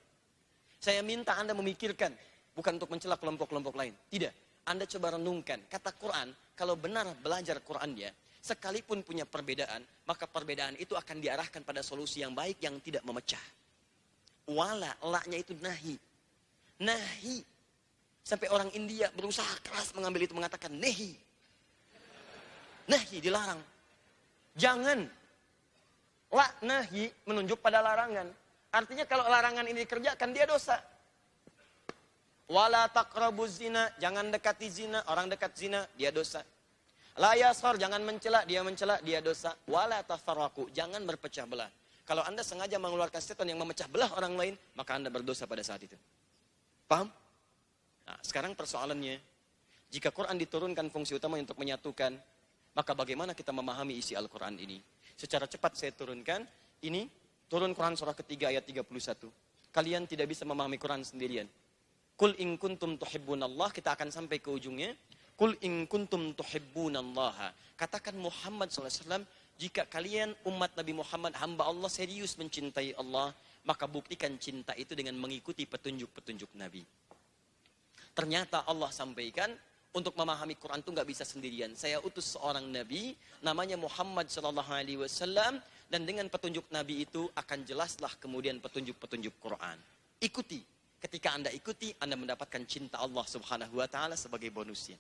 [0.84, 2.12] Saya minta Anda memikirkan,
[2.54, 3.96] bukan untuk mencela kelompok-kelompok lain.
[4.12, 4.34] Tidak.
[4.68, 5.64] Anda coba renungkan.
[5.70, 11.82] Kata Quran, kalau benar belajar Qurannya, sekalipun punya perbedaan, maka perbedaan itu akan diarahkan pada
[11.82, 13.42] solusi yang baik yang tidak memecah.
[14.46, 15.98] Wala, laknya itu nahi.
[16.82, 17.42] Nahi.
[18.26, 21.18] Sampai orang India berusaha keras mengambil itu mengatakan nehi.
[22.86, 23.62] Nahi dilarang.
[24.58, 25.06] Jangan.
[26.36, 28.28] La nahi menunjuk pada larangan.
[28.76, 30.78] Artinya kalau larangan ini dikerjakan dia dosa.
[32.46, 36.46] Wala taqrabu zina, jangan dekati zina, orang dekat zina, dia dosa.
[37.16, 39.56] La yasar, jangan mencela, dia mencela, dia dosa.
[39.66, 41.72] Wala tafarraku, jangan berpecah belah.
[42.06, 45.82] Kalau Anda sengaja mengeluarkan statement yang memecah belah orang lain, maka Anda berdosa pada saat
[45.90, 45.98] itu.
[46.86, 47.10] Paham?
[48.06, 49.18] Nah, sekarang persoalannya,
[49.90, 52.14] jika Quran diturunkan fungsi utama untuk menyatukan,
[52.78, 54.78] maka bagaimana kita memahami isi Al-Quran ini?
[55.18, 56.46] Secara cepat saya turunkan,
[56.86, 57.10] ini
[57.50, 58.86] turun Quran surah ketiga ayat 31.
[59.74, 61.50] Kalian tidak bisa memahami Quran sendirian.
[62.16, 64.94] Kul in kuntum tuhibbunallah, kita akan sampai ke ujungnya.
[65.36, 67.76] Kul in kuntum tuhibbunallaha.
[67.76, 73.32] Katakan Muhammad SAW, jika kalian umat Nabi Muhammad hamba Allah serius mencintai Allah,
[73.64, 76.84] maka buktikan cinta itu dengan mengikuti petunjuk-petunjuk Nabi.
[78.16, 79.52] Ternyata Allah sampaikan
[79.96, 81.72] untuk memahami Quran itu nggak bisa sendirian.
[81.74, 87.64] Saya utus seorang Nabi, namanya Muhammad Shallallahu Alaihi Wasallam, dan dengan petunjuk Nabi itu akan
[87.64, 89.80] jelaslah kemudian petunjuk-petunjuk Quran.
[90.20, 90.60] Ikuti.
[91.00, 95.00] Ketika anda ikuti, anda mendapatkan cinta Allah Subhanahu Wa Taala sebagai bonusnya.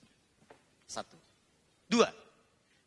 [0.88, 1.18] Satu.
[1.92, 2.25] Dua.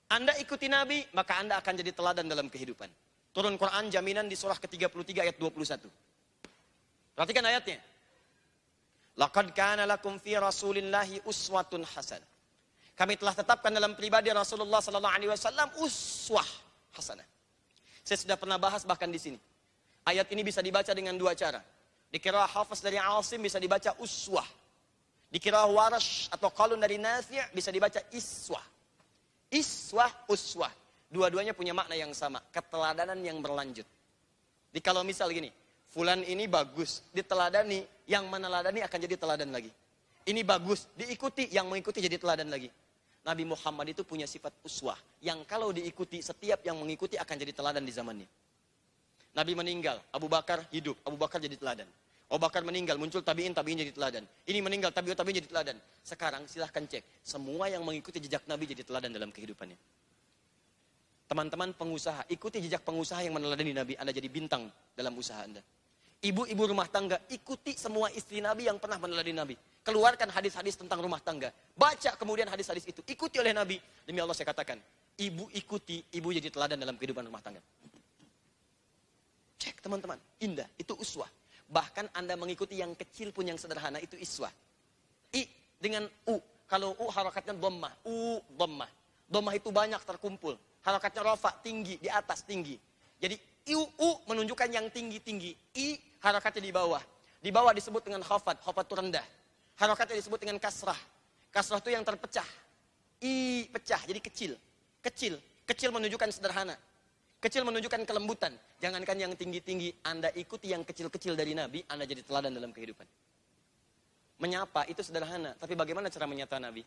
[0.09, 2.89] Anda ikuti Nabi, maka Anda akan jadi teladan dalam kehidupan.
[3.33, 5.85] Turun Quran jaminan di surah ke-33 ayat 21.
[7.13, 7.79] Perhatikan ayatnya.
[9.21, 12.23] Laqad kana lakum fi Rasulillahi uswatun hasan.
[12.97, 16.47] Kami telah tetapkan dalam pribadi Rasulullah sallallahu alaihi wasallam uswah
[16.97, 17.27] hasanah.
[18.03, 19.39] Saya sudah pernah bahas bahkan di sini.
[20.09, 21.61] Ayat ini bisa dibaca dengan dua cara.
[22.09, 24.47] Dikira hafaz dari Asim bisa dibaca uswah.
[25.29, 28.65] Dikira warash atau kalun dari Nafi' bisa dibaca iswah.
[29.49, 30.73] Iswah, uswah.
[31.09, 32.45] Dua-duanya punya makna yang sama.
[32.53, 33.89] Keteladanan yang berlanjut.
[34.69, 35.49] Di kalau misal gini,
[35.89, 39.73] fulan ini bagus, diteladani, yang meneladani akan jadi teladan lagi.
[40.29, 42.69] Ini bagus, diikuti, yang mengikuti jadi teladan lagi.
[43.25, 47.85] Nabi Muhammad itu punya sifat uswah, yang kalau diikuti, setiap yang mengikuti akan jadi teladan
[47.85, 48.29] di zamannya.
[49.33, 51.89] Nabi meninggal, Abu Bakar hidup, Abu Bakar jadi teladan.
[52.29, 54.25] Abu Bakar meninggal, muncul tabiin, tabiin jadi teladan.
[54.45, 55.81] Ini meninggal, tabiin, tabiin jadi teladan.
[56.05, 59.81] Sekarang silahkan cek, semua yang mengikuti jejak Nabi jadi teladan dalam kehidupannya.
[61.25, 65.65] Teman-teman pengusaha, ikuti jejak pengusaha yang meneladani Nabi, Anda jadi bintang dalam usaha Anda.
[66.21, 69.55] Ibu-ibu rumah tangga, ikuti semua istri Nabi yang pernah meneladani Nabi.
[69.81, 71.49] Keluarkan hadis-hadis tentang rumah tangga.
[71.73, 73.01] Baca kemudian hadis-hadis itu.
[73.09, 73.81] Ikuti oleh Nabi.
[74.05, 74.77] Demi Allah saya katakan,
[75.17, 77.65] ibu ikuti, ibu jadi teladan dalam kehidupan rumah tangga.
[79.57, 81.31] Cek teman-teman, indah, itu uswah.
[81.69, 84.53] Bahkan Anda mengikuti yang kecil pun yang sederhana itu iswah.
[85.37, 85.45] I
[85.77, 86.41] dengan U.
[86.65, 87.93] Kalau U harakatnya dhammah.
[88.09, 88.89] U dhammah.
[89.29, 90.57] Dhammah itu banyak terkumpul.
[90.81, 92.81] Harokatnya rofa, tinggi, di atas, tinggi.
[93.21, 93.37] Jadi
[93.69, 95.53] iu, u menunjukkan yang tinggi-tinggi.
[95.77, 97.03] I harokatnya di bawah.
[97.39, 99.27] Di bawah disebut dengan khafat, khafat itu rendah.
[99.77, 100.97] Harokatnya disebut dengan kasrah.
[101.53, 102.47] Kasrah itu yang terpecah.
[103.21, 104.53] I pecah, jadi kecil.
[105.05, 105.37] Kecil.
[105.69, 106.75] Kecil menunjukkan sederhana.
[107.39, 108.51] Kecil menunjukkan kelembutan.
[108.83, 113.07] Jangankan yang tinggi-tinggi, Anda ikuti yang kecil-kecil dari Nabi, Anda jadi teladan dalam kehidupan.
[114.43, 116.83] Menyapa itu sederhana, tapi bagaimana cara menyapa Nabi?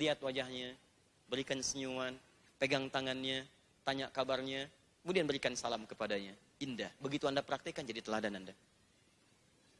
[0.00, 0.72] Lihat wajahnya,
[1.28, 2.16] berikan senyuman,
[2.56, 3.44] pegang tangannya,
[3.84, 4.72] tanya kabarnya,
[5.04, 6.32] kemudian berikan salam kepadanya.
[6.60, 6.88] Indah.
[7.00, 8.56] Begitu Anda praktekkan jadi teladan Anda.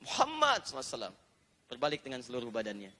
[0.00, 1.12] Muhammad SAW
[1.68, 2.92] berbalik dengan seluruh badannya.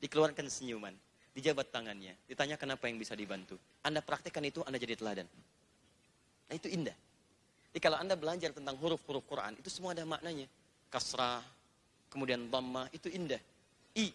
[0.00, 0.92] Dikeluarkan senyuman,
[1.32, 3.56] dijabat tangannya, ditanya kenapa yang bisa dibantu.
[3.80, 5.28] Anda praktekkan itu, Anda jadi teladan.
[6.46, 6.94] Nah itu indah.
[7.72, 10.48] Jadi kalau Anda belajar tentang huruf-huruf Quran, itu semua ada maknanya.
[10.88, 11.44] Kasrah,
[12.08, 13.40] kemudian dhamma, itu indah.
[13.92, 14.14] I.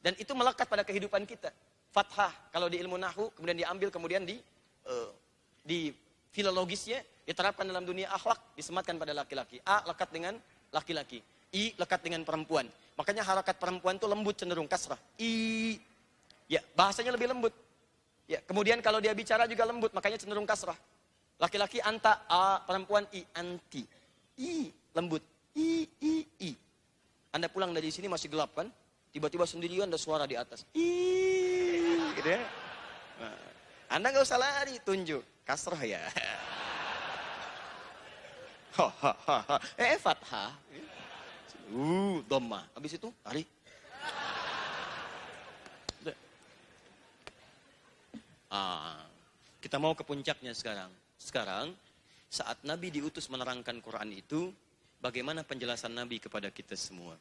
[0.00, 1.52] Dan itu melekat pada kehidupan kita.
[1.92, 4.40] Fathah, kalau di ilmu nahu, kemudian diambil, kemudian di
[4.88, 5.10] uh,
[5.64, 5.92] di
[6.34, 9.60] filologisnya diterapkan dalam dunia akhlak, disematkan pada laki-laki.
[9.64, 10.34] A lekat dengan
[10.74, 11.22] laki-laki.
[11.54, 12.66] I lekat dengan perempuan.
[12.98, 14.98] Makanya harakat perempuan itu lembut cenderung kasrah.
[15.18, 15.78] I
[16.50, 17.54] ya bahasanya lebih lembut.
[18.24, 20.76] Ya, kemudian kalau dia bicara juga lembut, makanya cenderung kasrah.
[21.38, 23.82] Laki-laki anta, a, perempuan i, anti.
[24.38, 25.22] I, lembut.
[25.54, 26.14] I, i,
[26.46, 26.50] i.
[27.34, 28.70] Anda pulang dari sini masih gelap kan?
[29.10, 30.66] Tiba-tiba sendirian ada suara di atas.
[30.74, 32.42] I, gitu ya.
[33.18, 33.38] Nah,
[33.94, 35.22] anda nggak usah lari, tunjuk.
[35.46, 36.02] Kasrah ya.
[39.78, 40.54] eh, fathah.
[41.70, 42.66] Uh, doma.
[42.74, 43.46] Habis itu, lari.
[48.54, 49.02] Ah,
[49.58, 50.86] kita mau ke puncaknya sekarang.
[51.24, 51.72] Sekarang,
[52.28, 54.52] saat Nabi diutus menerangkan Quran itu,
[55.00, 57.16] bagaimana penjelasan Nabi kepada kita semua?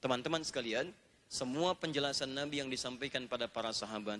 [0.00, 0.88] Teman-teman sekalian,
[1.28, 4.16] semua penjelasan Nabi yang disampaikan pada para sahabat,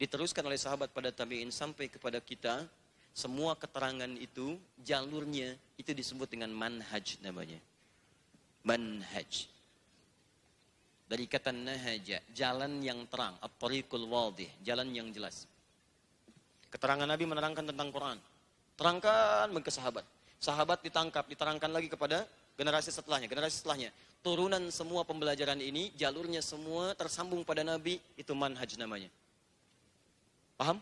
[0.00, 2.64] diteruskan oleh sahabat pada tabi'in sampai kepada kita,
[3.12, 7.60] semua keterangan itu, jalurnya, itu disebut dengan manhaj namanya.
[8.64, 9.52] Manhaj.
[11.04, 15.44] Dari kata nahaja, jalan yang terang, at-tariqul wadih, jalan yang jelas.
[16.72, 18.16] Keterangan Nabi menerangkan tentang Quran.
[18.80, 20.08] Terangkan ke sahabat.
[20.40, 22.24] Sahabat ditangkap, diterangkan lagi kepada
[22.56, 23.28] generasi setelahnya.
[23.28, 23.92] Generasi setelahnya.
[24.24, 29.12] Turunan semua pembelajaran ini, jalurnya semua tersambung pada Nabi, itu manhaj namanya.
[30.56, 30.80] Paham?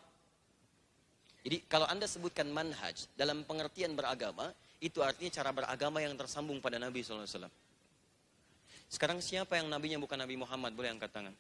[1.41, 6.79] Jadi kalau Anda sebutkan manhaj dalam pengertian beragama, itu artinya cara beragama yang tersambung pada
[6.81, 7.51] Nabi SAW.
[8.89, 10.73] Sekarang siapa yang nabinya bukan Nabi Muhammad?
[10.73, 11.35] Boleh angkat tangan.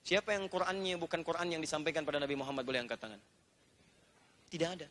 [0.00, 3.20] Siapa yang Qurannya bukan Quran yang disampaikan pada Nabi Muhammad boleh angkat tangan?
[4.50, 4.88] Tidak ada.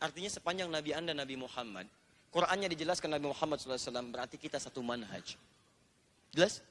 [0.00, 1.86] Artinya sepanjang Nabi Anda Nabi Muhammad,
[2.30, 5.34] Qurannya dijelaskan Nabi Muhammad SAW berarti kita satu manhaj.
[6.30, 6.62] Jelas?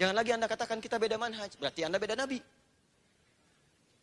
[0.00, 2.40] Jangan lagi Anda katakan kita beda manhaj, berarti Anda beda Nabi.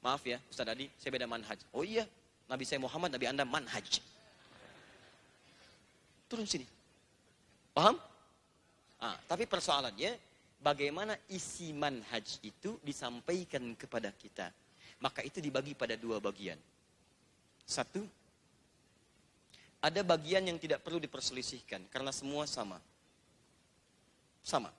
[0.01, 1.57] Maaf ya, Ustaz Adi, saya beda manhaj.
[1.73, 2.05] Oh iya,
[2.47, 3.99] Nabi saya Muhammad, Nabi Anda manhaj.
[6.29, 6.67] Turun sini.
[7.73, 7.97] Paham?
[8.97, 10.17] Ah, tapi persoalannya,
[10.61, 14.49] bagaimana isi manhaj itu disampaikan kepada kita.
[14.97, 16.57] Maka itu dibagi pada dua bagian.
[17.67, 18.01] Satu,
[19.77, 22.81] ada bagian yang tidak perlu diperselisihkan karena semua sama.
[24.41, 24.73] Sama.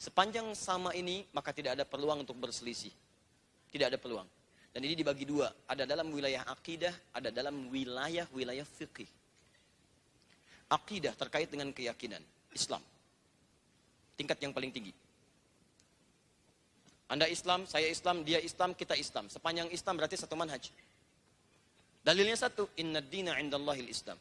[0.00, 2.90] Sepanjang sama ini, maka tidak ada peluang untuk berselisih.
[3.70, 4.26] Tidak ada peluang.
[4.72, 5.52] Dan ini dibagi dua.
[5.68, 9.06] Ada dalam wilayah akidah, ada dalam wilayah-wilayah fikih.
[10.72, 12.24] Akidah terkait dengan keyakinan.
[12.56, 12.80] Islam.
[14.16, 14.96] Tingkat yang paling tinggi.
[17.12, 19.28] Anda Islam, saya Islam, dia Islam, kita Islam.
[19.28, 20.72] Sepanjang Islam berarti satu manhaj.
[22.00, 24.16] Dalilnya satu, inna dina indallahil Islam.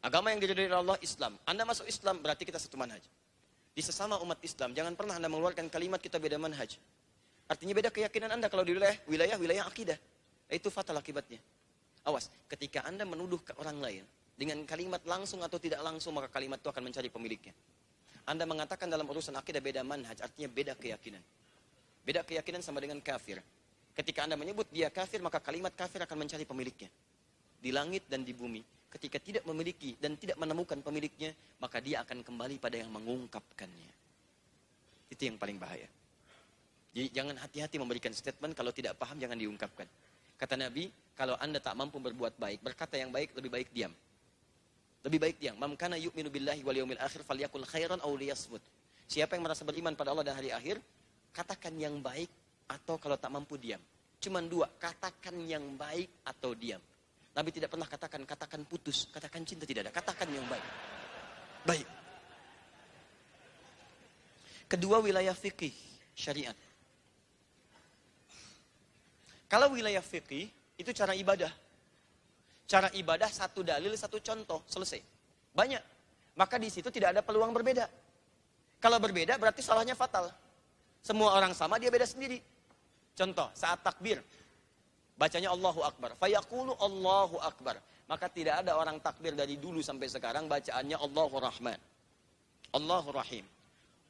[0.00, 1.36] Agama yang oleh Allah Islam.
[1.44, 3.04] Anda masuk Islam berarti kita satu manhaj.
[3.76, 6.80] Di sesama umat Islam, jangan pernah Anda mengeluarkan kalimat kita beda manhaj.
[7.52, 10.00] Artinya beda keyakinan Anda kalau di wilayah wilayah, wilayah akidah.
[10.48, 11.36] Itu fatal akibatnya.
[12.08, 14.04] Awas, ketika Anda menuduh ke orang lain
[14.40, 17.52] dengan kalimat langsung atau tidak langsung, maka kalimat itu akan mencari pemiliknya.
[18.24, 21.20] Anda mengatakan dalam urusan akidah beda manhaj, artinya beda keyakinan.
[22.02, 23.38] Beda keyakinan sama dengan kafir.
[23.94, 26.90] Ketika Anda menyebut dia kafir, maka kalimat kafir akan mencari pemiliknya.
[27.62, 28.64] Di langit dan di bumi.
[28.92, 33.92] Ketika tidak memiliki dan tidak menemukan pemiliknya, maka dia akan kembali pada yang mengungkapkannya.
[35.08, 35.88] Itu yang paling bahaya.
[36.92, 39.88] Jadi jangan hati-hati memberikan statement kalau tidak paham jangan diungkapkan.
[40.36, 43.92] Kata Nabi, kalau Anda tak mampu berbuat baik, berkata yang baik lebih baik diam.
[45.06, 45.56] Lebih baik diam.
[45.56, 48.60] Man kana yu'minu billahi wal yawmil akhir falyakul khairan aw liyasmut.
[49.08, 50.80] Siapa yang merasa beriman pada Allah dan hari akhir,
[51.32, 52.28] katakan yang baik
[52.68, 53.80] atau kalau tak mampu diam.
[54.22, 56.78] Cuman dua, katakan yang baik atau diam.
[57.32, 60.66] Nabi tidak pernah katakan, katakan putus, katakan cinta tidak ada, katakan yang baik.
[61.66, 61.88] Baik.
[64.68, 65.74] Kedua wilayah fikih,
[66.14, 66.54] syariat.
[69.48, 70.48] Kalau wilayah fikih,
[70.82, 71.52] Itu cara ibadah.
[72.66, 74.98] Cara ibadah satu dalil, satu contoh, selesai.
[75.54, 75.82] Banyak.
[76.34, 77.86] Maka di situ tidak ada peluang berbeda.
[78.82, 80.32] Kalau berbeda berarti salahnya fatal.
[81.02, 82.38] Semua orang sama, dia beda sendiri.
[83.18, 84.22] Contoh, saat takbir.
[85.18, 86.14] Bacanya Allahu Akbar.
[86.16, 87.76] Fayaqulu Allahu Akbar.
[88.06, 91.78] Maka tidak ada orang takbir dari dulu sampai sekarang bacaannya Allahu Rahman.
[92.72, 93.44] Allahu Rahim.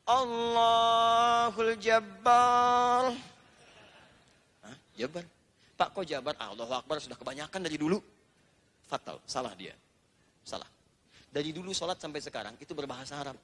[0.07, 3.15] Allahul Jabbar.
[4.67, 4.77] Hah?
[4.99, 5.25] Jabbar?
[5.79, 6.35] Pak kok Jabbar?
[6.39, 7.99] Ah, Allahu Akbar sudah kebanyakan dari dulu.
[8.87, 9.75] Fatal, salah dia.
[10.43, 10.69] Salah.
[11.33, 13.39] Dari dulu sholat sampai sekarang itu berbahasa Arab.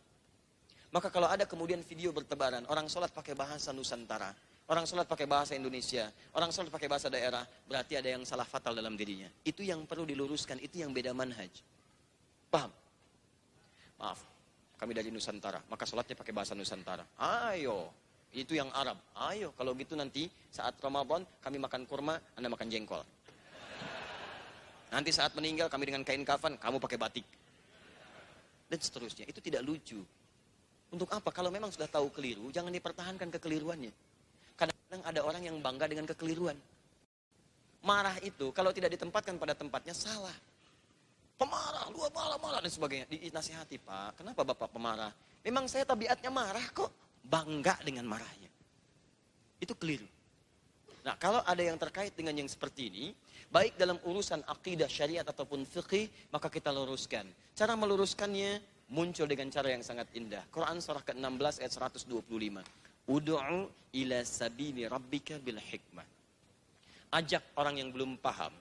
[0.89, 4.32] Maka kalau ada kemudian video bertebaran, orang sholat pakai bahasa Nusantara,
[4.73, 8.73] orang sholat pakai bahasa Indonesia, orang sholat pakai bahasa daerah, berarti ada yang salah fatal
[8.73, 9.28] dalam dirinya.
[9.44, 11.52] Itu yang perlu diluruskan, itu yang beda manhaj.
[12.48, 12.73] Paham?
[14.01, 14.24] Maaf,
[14.81, 17.05] kami dari Nusantara, maka sholatnya pakai bahasa Nusantara.
[17.20, 17.93] Ayo,
[18.32, 18.97] itu yang Arab.
[19.28, 23.05] Ayo, kalau gitu nanti saat Ramadan kami makan kurma, Anda makan jengkol.
[24.89, 27.27] Nanti saat meninggal kami dengan kain kafan, kamu pakai batik.
[28.69, 29.28] Dan seterusnya.
[29.28, 30.01] Itu tidak lucu.
[30.89, 31.28] Untuk apa?
[31.28, 33.93] Kalau memang sudah tahu keliru, jangan dipertahankan kekeliruannya.
[34.56, 36.56] Kadang-kadang ada orang yang bangga dengan kekeliruan.
[37.85, 40.35] Marah itu kalau tidak ditempatkan pada tempatnya salah.
[41.39, 43.06] Pemarah, luar malah marah dan sebagainya.
[43.06, 44.19] Dinasihati, Pak.
[44.19, 45.15] Kenapa Bapak pemarah?
[45.47, 46.90] Memang saya tabiatnya marah kok.
[47.23, 48.51] Bangga dengan marahnya.
[49.62, 50.09] Itu keliru.
[51.06, 53.06] Nah, kalau ada yang terkait dengan yang seperti ini,
[53.55, 57.28] baik dalam urusan akidah syariat ataupun fikih, maka kita luruskan.
[57.55, 58.59] Cara meluruskannya
[58.93, 60.44] muncul dengan cara yang sangat indah.
[60.52, 62.65] Quran surah ke-16 ayat 125.
[63.09, 63.60] Udu'u
[63.97, 66.05] ila sabili rabbika bil hikmah.
[67.09, 68.52] Ajak orang yang belum paham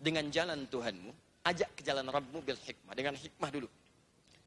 [0.00, 1.12] dengan jalan Tuhanmu,
[1.44, 2.94] ajak ke jalan Rabbmu bil hikmah.
[2.96, 3.68] Dengan hikmah dulu.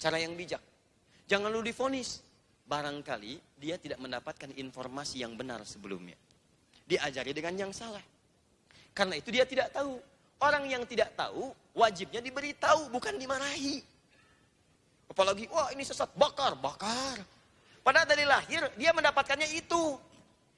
[0.01, 0.61] Cara yang bijak.
[1.29, 2.25] Jangan lu difonis.
[2.61, 6.15] Barangkali dia tidak mendapatkan informasi yang benar sebelumnya
[6.91, 8.03] diajari dengan yang salah.
[8.91, 9.95] Karena itu dia tidak tahu.
[10.41, 13.79] Orang yang tidak tahu wajibnya diberitahu bukan dimarahi.
[15.11, 17.19] Apalagi wah ini sesat bakar, bakar.
[17.83, 19.99] Padahal dari lahir dia mendapatkannya itu.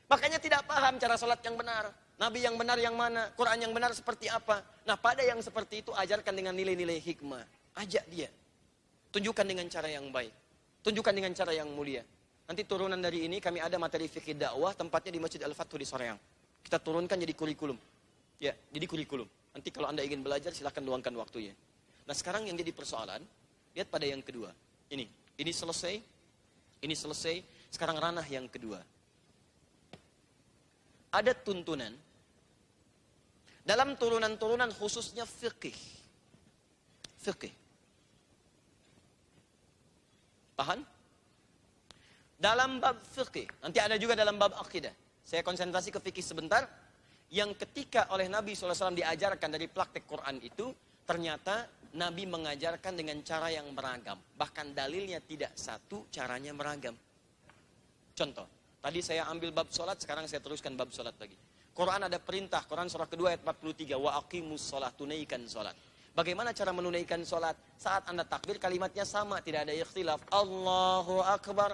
[0.06, 1.90] Makanya tidak paham cara sholat yang benar.
[2.22, 4.62] Nabi yang benar yang mana, Quran yang benar seperti apa.
[4.86, 7.42] Nah pada yang seperti itu ajarkan dengan nilai-nilai hikmah.
[7.82, 8.30] Ajak dia.
[9.10, 10.30] Tunjukkan dengan cara yang baik.
[10.86, 12.06] Tunjukkan dengan cara yang mulia.
[12.46, 16.20] Nanti turunan dari ini kami ada materi fikih dakwah tempatnya di Masjid Al-Fathu di Soreang.
[16.62, 17.80] Kita turunkan jadi kurikulum.
[18.38, 19.26] Ya, jadi kurikulum.
[19.56, 21.58] Nanti kalau Anda ingin belajar silahkan luangkan waktunya.
[22.06, 23.24] Nah sekarang yang jadi persoalan,
[23.74, 24.54] lihat pada yang kedua.
[24.90, 25.06] Ini,
[25.38, 25.96] ini selesai,
[26.82, 27.42] ini selesai,
[27.74, 28.82] sekarang ranah yang kedua.
[31.14, 31.94] Ada tuntunan
[33.62, 35.78] dalam turunan-turunan khususnya fikih.
[37.22, 37.54] Fikih.
[40.54, 40.94] Tahan?
[42.44, 43.48] dalam bab fikih.
[43.64, 44.92] Nanti ada juga dalam bab akidah.
[45.24, 46.68] Saya konsentrasi ke fikih sebentar.
[47.32, 50.76] Yang ketika oleh Nabi SAW diajarkan dari praktek Quran itu,
[51.08, 54.18] ternyata Nabi mengajarkan dengan cara yang beragam.
[54.18, 56.98] Bahkan dalilnya tidak satu, caranya beragam.
[58.14, 58.46] Contoh,
[58.82, 61.38] tadi saya ambil bab sholat, sekarang saya teruskan bab sholat lagi.
[61.74, 65.74] Quran ada perintah, Quran surah kedua ayat 43, wa aqimus sholat, tunaikan sholat.
[66.14, 67.58] Bagaimana cara menunaikan sholat?
[67.78, 70.22] Saat anda takbir kalimatnya sama, tidak ada ikhtilaf.
[70.30, 71.74] Allahu Akbar,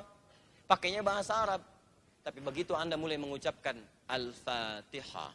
[0.64, 1.62] pakainya bahasa Arab.
[2.24, 5.32] Tapi begitu Anda mulai mengucapkan Al-Fatihah,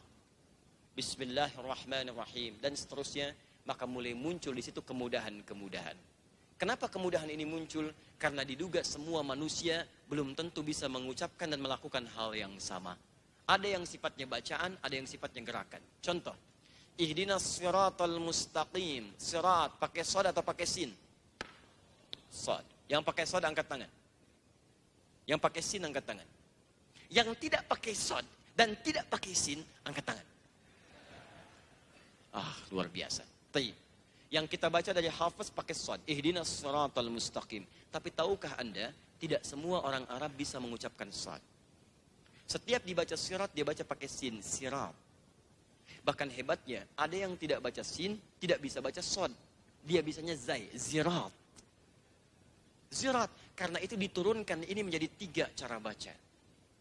[0.93, 3.33] Bismillahirrahmanirrahim, dan seterusnya,
[3.65, 5.97] maka mulai muncul di situ kemudahan-kemudahan.
[6.55, 7.91] Kenapa kemudahan ini muncul?
[8.15, 12.95] Karena diduga semua manusia belum tentu bisa mengucapkan dan melakukan hal yang sama.
[13.45, 15.83] Ada yang sifatnya bacaan, ada yang sifatnya gerakan.
[15.99, 16.33] Contoh,
[16.95, 19.11] Ihdinas siratal mustaqim.
[19.19, 20.95] Sirat, pakai sod atau pakai sin?
[22.31, 22.63] Sod.
[22.87, 23.91] Yang pakai sod angkat tangan.
[25.27, 26.27] Yang pakai sin angkat tangan.
[27.11, 28.25] Yang tidak pakai sod
[28.55, 30.27] dan tidak pakai sin angkat tangan.
[32.31, 33.34] Ah, luar biasa.
[34.33, 35.99] Yang kita baca dari Hafiz pakai sod.
[36.09, 37.63] Ihdinas siratal mustaqim.
[37.93, 38.91] Tapi tahukah Anda,
[39.21, 41.39] tidak semua orang Arab bisa mengucapkan sod.
[42.45, 44.93] Setiap dibaca sirat, dia baca pakai sin, sirat.
[46.05, 49.33] Bahkan hebatnya, ada yang tidak baca sin, tidak bisa baca sod.
[49.81, 51.33] Dia bisanya zai, zirat.
[52.93, 53.29] Zirat.
[53.57, 56.13] Karena itu diturunkan ini menjadi tiga cara baca.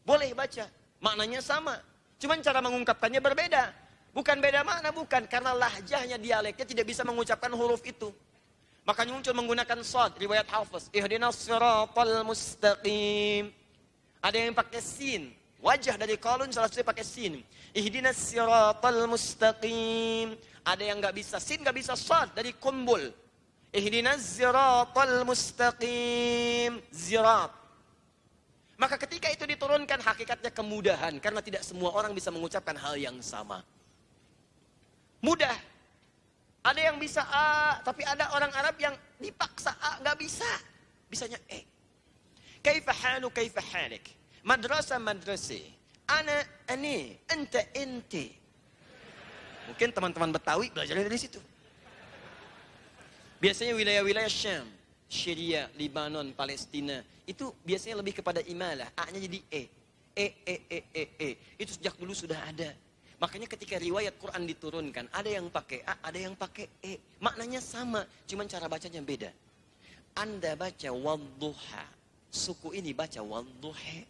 [0.05, 0.69] Boleh baca,
[1.01, 1.81] maknanya sama.
[2.21, 3.84] Cuman cara mengungkapkannya berbeda.
[4.15, 5.27] Bukan beda makna, bukan.
[5.27, 8.15] Karena lahjahnya, dialeknya tidak bisa mengucapkan huruf itu.
[8.87, 10.87] Makanya muncul menggunakan sod, riwayat Hafiz.
[10.95, 13.51] Ihdinas siratal mustaqim.
[14.23, 15.35] Ada yang pakai sin.
[15.65, 17.41] Wajah dari kolon salah satu pakai sin.
[17.75, 20.37] Ihdinas siratal mustaqim.
[20.63, 23.03] Ada yang nggak bisa sin, nggak bisa sod dari kumbul.
[23.75, 26.79] Ihdinas ziratal mustaqim.
[26.93, 27.51] Zirat.
[28.77, 31.17] Maka ketika itu diturunkan hakikatnya kemudahan.
[31.25, 33.65] Karena tidak semua orang bisa mengucapkan hal yang sama.
[35.25, 35.57] Mudah.
[36.65, 40.49] Ada yang bisa A, tapi ada orang Arab yang dipaksa A, nggak bisa.
[41.09, 41.65] Bisanya E.
[42.61, 44.13] Kaifa halu, kaifa halik.
[44.45, 45.65] Madrasah, madrasah.
[46.09, 48.37] Ana, ani, ente, ente.
[49.65, 51.41] Mungkin teman-teman Betawi belajar dari situ.
[53.41, 54.69] Biasanya wilayah-wilayah Syam,
[55.09, 58.89] Syria, Libanon, Palestina, itu biasanya lebih kepada imalah.
[58.97, 59.63] A-nya jadi E.
[60.17, 61.29] E, E, E, E, E.
[61.61, 62.73] Itu sejak dulu sudah ada.
[63.25, 67.01] Makanya ketika riwayat Quran diturunkan, ada yang pakai A, ada yang pakai E.
[67.25, 69.33] Maknanya sama, cuman cara bacanya beda.
[70.13, 71.89] Anda baca wadduha,
[72.29, 74.05] suku ini baca wadduha.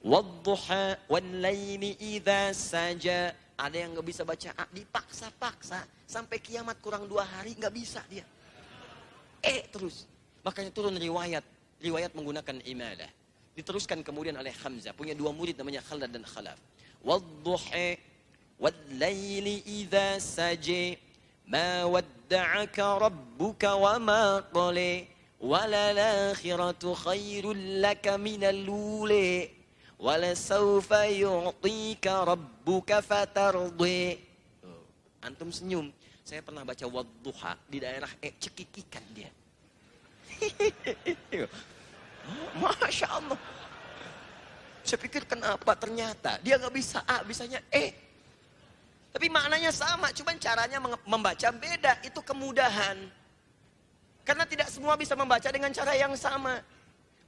[0.00, 3.36] Wadduha wallayli idha saja.
[3.60, 5.84] Ada yang nggak bisa baca A, dipaksa-paksa.
[6.08, 8.24] Sampai kiamat kurang dua hari nggak bisa dia.
[9.44, 10.08] E terus.
[10.40, 11.44] Makanya turun riwayat.
[11.84, 13.12] Riwayat menggunakan imalah.
[13.52, 14.96] Diteruskan kemudian oleh Hamzah.
[14.96, 16.56] Punya dua murid namanya Khalad dan Khalaf.
[17.04, 17.96] والضحى
[18.60, 20.98] والليل إذا سجى
[21.46, 25.06] ما ودعك ربك وما قلى
[25.40, 29.50] وللآخرة خير لك من الأولى
[29.98, 34.18] ولسوف يعطيك ربك فترضي
[35.18, 35.90] Antum senyum.
[36.22, 39.26] Saya pernah baca wadduha di daerah E cekikikan dia.
[42.62, 43.38] Masya Allah.
[44.88, 47.92] Saya pikir kenapa ternyata dia nggak bisa A, bisanya E.
[49.12, 52.00] Tapi maknanya sama, cuman caranya membaca beda.
[52.00, 52.96] Itu kemudahan.
[54.24, 56.64] Karena tidak semua bisa membaca dengan cara yang sama.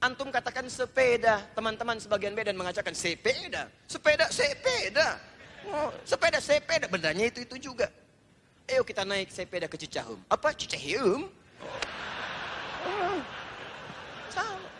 [0.01, 3.69] Antum katakan sepeda, teman-teman sebagian beda mengatakan sepeda.
[3.85, 5.21] Sepeda, sepeda.
[5.69, 6.89] Oh, sepeda, sepeda.
[6.89, 7.93] Benarnya itu itu juga.
[8.65, 10.17] Ayo kita naik sepeda ke Cicahum.
[10.25, 11.29] Apa Cicahum?
[12.89, 13.19] Oh.
[14.33, 14.70] Sama.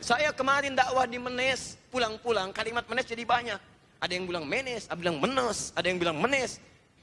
[0.00, 3.60] Saya kemarin dakwah di Menes, pulang-pulang kalimat Menes jadi banyak.
[4.00, 6.56] Ada yang bilang Menes, ada yang bilang Menes, ada yang bilang Menes.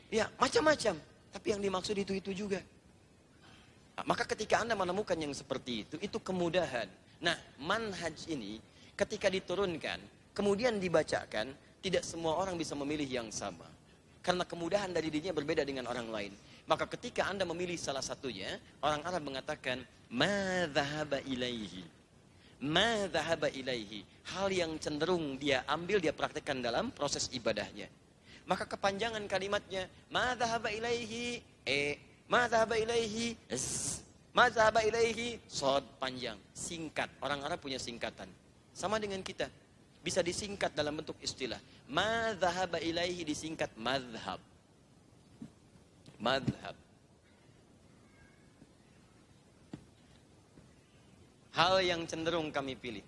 [0.10, 0.98] Ya, macam-macam.
[1.30, 2.58] Tapi yang dimaksud itu-itu juga.
[3.94, 6.90] Nah, maka ketika Anda menemukan yang seperti itu, itu kemudahan.
[7.22, 8.58] Nah, manhaj ini
[8.98, 10.02] ketika diturunkan,
[10.34, 11.54] kemudian dibacakan,
[11.86, 13.70] tidak semua orang bisa memilih yang sama.
[14.26, 16.34] Karena kemudahan dari dirinya berbeda dengan orang lain.
[16.66, 20.66] Maka ketika Anda memilih salah satunya, orang Arab mengatakan, Ma
[21.30, 21.97] ilaihi
[22.60, 24.02] ilaihi.
[24.34, 27.88] Hal yang cenderung dia ambil, dia praktekkan dalam proses ibadahnya.
[28.48, 30.34] Maka kepanjangan kalimatnya, ma
[30.72, 32.00] ilaihi, e,
[32.32, 34.00] ma ilaihi, s,
[34.32, 34.48] ma
[34.82, 37.12] ilaihi, sod panjang, singkat.
[37.20, 38.32] Orang Arab punya singkatan.
[38.72, 39.52] Sama dengan kita.
[40.00, 41.60] Bisa disingkat dalam bentuk istilah.
[41.92, 42.32] Ma
[42.80, 44.40] ilaihi disingkat madhab.
[46.18, 46.87] Madhab.
[51.58, 53.02] Hal yang cenderung kami pilih.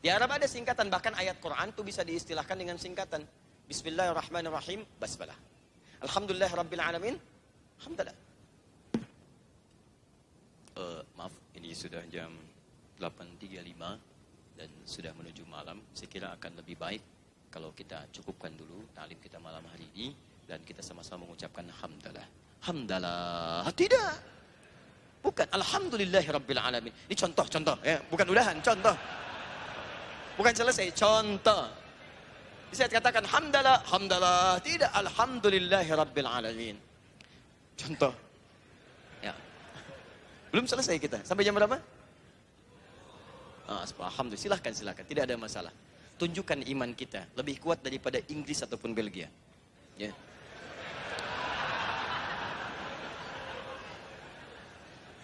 [0.00, 3.26] Di Arab ada singkatan, bahkan ayat Quran itu bisa diistilahkan dengan singkatan.
[3.66, 5.36] Bismillahirrahmanirrahim, basmalah.
[6.00, 7.14] Alhamdulillah Rabbil Alamin,
[7.82, 8.16] Alhamdulillah.
[10.78, 12.32] Uh, maaf, ini sudah jam
[12.96, 15.82] 8.35 dan sudah menuju malam.
[15.92, 17.02] Saya kira akan lebih baik
[17.52, 20.14] kalau kita cukupkan dulu talim kita malam hari ini
[20.48, 22.28] dan kita sama-sama mengucapkan Alhamdulillah.
[22.64, 23.68] Alhamdulillah.
[23.76, 24.39] Tidak.
[25.20, 25.46] Bukan.
[25.52, 26.58] Alhamdulillahirabbil.
[27.08, 28.96] Ini contoh-contoh ya, bukan udahan, contoh.
[30.40, 31.68] Bukan selesai, contoh.
[32.72, 34.56] Bisa dikatakan hamdalah, hamdalah.
[34.64, 36.76] Tidak, alhamdulillahirabbil alamin.
[37.76, 38.14] Contoh.
[39.20, 39.36] Ya.
[40.48, 41.20] Belum selesai kita.
[41.26, 41.76] Sampai jam berapa?
[43.68, 44.40] Ah, alhamdulillah.
[44.40, 45.04] Silahkan, silahkan.
[45.04, 45.74] Tidak ada masalah.
[46.16, 49.28] Tunjukkan iman kita lebih kuat daripada Inggris ataupun Belgia.
[50.00, 50.14] Ya.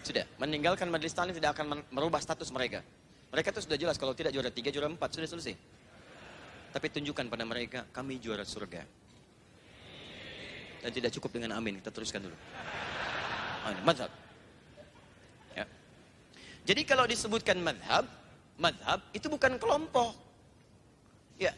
[0.07, 2.79] Sudah, meninggalkan majelis taklim tidak akan merubah status mereka.
[3.35, 5.59] Mereka itu sudah jelas kalau tidak juara tiga, juara empat, sudah selesai.
[6.71, 8.87] Tapi tunjukkan pada mereka, kami juara surga.
[10.87, 12.39] Dan tidak cukup dengan amin, kita teruskan dulu.
[13.67, 14.07] Oh, madhab.
[15.59, 15.67] Ya.
[16.63, 18.07] Jadi kalau disebutkan madhab,
[18.63, 20.15] madhab itu bukan kelompok.
[21.35, 21.51] Ya.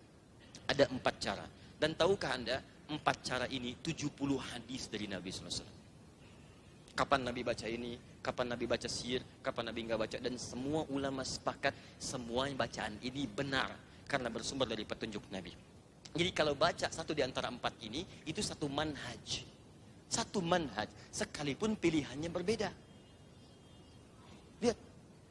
[0.70, 1.50] Ada empat cara.
[1.82, 2.62] Dan tahukah anda,
[2.94, 5.66] empat cara ini 70 hadis dari Nabi SAW.
[6.94, 10.16] Kapan Nabi baca ini, kapan Nabi baca sir, kapan Nabi nggak baca.
[10.18, 13.72] Dan semua ulama sepakat, semua bacaan ini benar.
[14.08, 15.52] Karena bersumber dari petunjuk Nabi.
[16.16, 19.44] Jadi kalau baca satu di antara empat ini, itu satu manhaj.
[20.08, 22.72] Satu manhaj, sekalipun pilihannya berbeda.
[24.64, 24.78] Lihat,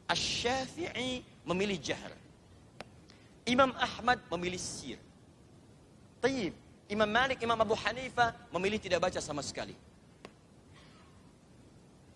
[0.08, 2.14] Asy-Syafi'i memilih jahar.
[3.48, 5.00] Imam Ahmad memilih sir.
[6.22, 6.54] Tayyib.
[6.88, 9.76] Imam Malik, Imam Abu Hanifah memilih tidak baca sama sekali.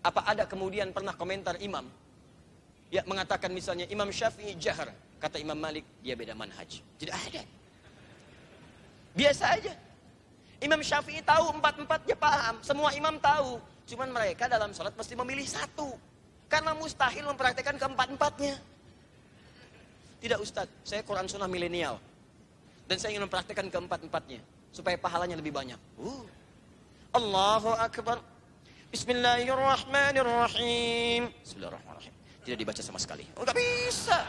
[0.02, 1.86] Apa ada kemudian pernah komentar imam?
[2.92, 4.92] Ya mengatakan misalnya Imam Syafi'i jahar.
[5.22, 6.82] Kata Imam Malik, dia beda manhaj.
[6.98, 7.42] Tidak ada.
[9.14, 9.72] Biasa aja.
[10.58, 12.58] Imam Syafi'i tahu empat-empatnya paham.
[12.60, 13.62] Semua imam tahu.
[13.86, 15.94] Cuman mereka dalam sholat mesti memilih satu.
[16.50, 18.60] Karena mustahil mempraktekkan keempat-empatnya.
[20.22, 21.96] Tidak Ustadz, saya Quran Sunnah milenial.
[22.86, 24.42] Dan saya ingin mempraktekkan keempat-empatnya.
[24.74, 25.78] Supaya pahalanya lebih banyak.
[25.96, 26.26] Uh.
[27.14, 28.31] Allahu Akbar.
[28.92, 31.32] Bismillahirrahmanirrahim.
[31.40, 32.12] Bismillahirrahmanirrahim.
[32.44, 33.24] Tidak dibaca sama sekali.
[33.40, 34.20] Oh, gak bisa.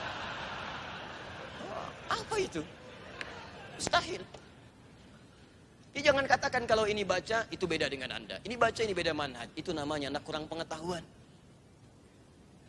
[2.08, 2.64] Apa itu?
[3.76, 4.24] Mustahil.
[5.92, 8.40] Ya, jangan katakan kalau ini baca, itu beda dengan Anda.
[8.40, 9.52] Ini baca, ini beda manhaj.
[9.60, 11.04] Itu namanya anak kurang pengetahuan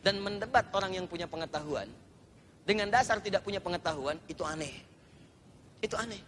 [0.03, 1.87] dan mendebat orang yang punya pengetahuan
[2.67, 4.83] dengan dasar tidak punya pengetahuan itu aneh.
[5.79, 6.19] Itu aneh.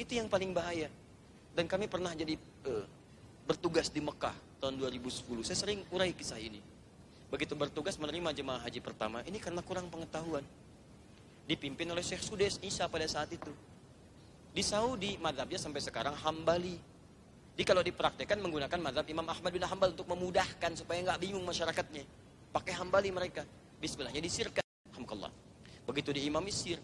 [0.00, 0.88] Itu yang paling bahaya.
[1.52, 2.32] Dan kami pernah jadi
[2.64, 2.88] uh,
[3.44, 5.44] bertugas di Mekah tahun 2010.
[5.44, 6.56] Saya sering urai kisah ini.
[7.28, 10.40] Begitu bertugas menerima jemaah haji pertama, ini karena kurang pengetahuan.
[11.44, 13.52] Dipimpin oleh Syekh Sudes Isa pada saat itu.
[14.56, 16.80] Di Saudi, madhabnya sampai sekarang hambali.
[17.54, 22.02] Jadi kalau dipraktekkan menggunakan madhab Imam Ahmad bin Hambal untuk memudahkan supaya nggak bingung masyarakatnya.
[22.54, 23.44] Pakai hambali mereka.
[23.82, 24.64] Bismillahnya disirkan.
[24.94, 25.30] Alhamdulillah.
[25.84, 26.80] Begitu diimami sir.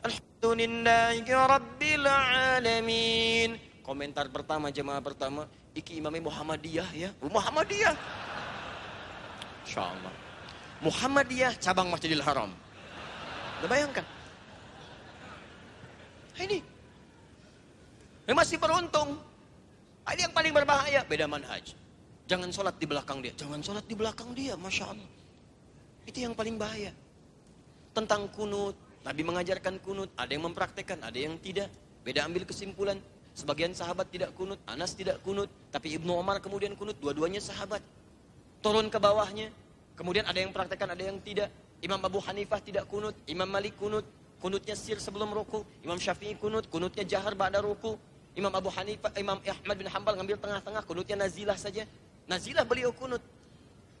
[0.00, 3.50] Alhamdulillahi Rabbil Alamin.
[3.82, 5.50] Komentar pertama jemaah pertama.
[5.78, 7.10] Iki imami Muhammadiyah ya.
[7.22, 7.94] Muhammadiyah.
[9.62, 10.14] Insya Allah.
[10.82, 12.50] Muhammadiyah cabang Masjidil Haram.
[13.62, 14.02] Udah bayangkan.
[16.34, 16.58] Ini.
[18.26, 19.22] Ini masih beruntung.
[20.10, 21.06] Ini yang paling berbahaya.
[21.06, 21.78] Beda manhaj.
[22.26, 23.32] Jangan sholat di belakang dia.
[23.38, 25.10] Jangan sholat di belakang dia, Masya Allah.
[26.04, 26.92] Itu yang paling bahaya.
[27.94, 28.76] Tentang kunut,
[29.06, 31.72] Nabi mengajarkan kunut, ada yang mempraktekkan, ada yang tidak.
[32.04, 33.00] Beda ambil kesimpulan.
[33.38, 37.78] Sebagian sahabat tidak kunut, Anas tidak kunut, tapi Ibnu Omar kemudian kunut, dua-duanya sahabat.
[38.58, 39.54] Turun ke bawahnya,
[39.94, 41.46] kemudian ada yang praktekkan, ada yang tidak.
[41.78, 44.02] Imam Abu Hanifah tidak kunut, Imam Malik kunut,
[44.42, 47.94] kunutnya sir sebelum ruku, Imam Syafi'i kunut, kunutnya jahar ba'da ruku,
[48.34, 51.86] Imam Abu Hanifah, Imam Ahmad bin Hambal ngambil tengah-tengah, kunutnya nazilah saja.
[52.26, 53.22] Nazilah beliau kunut.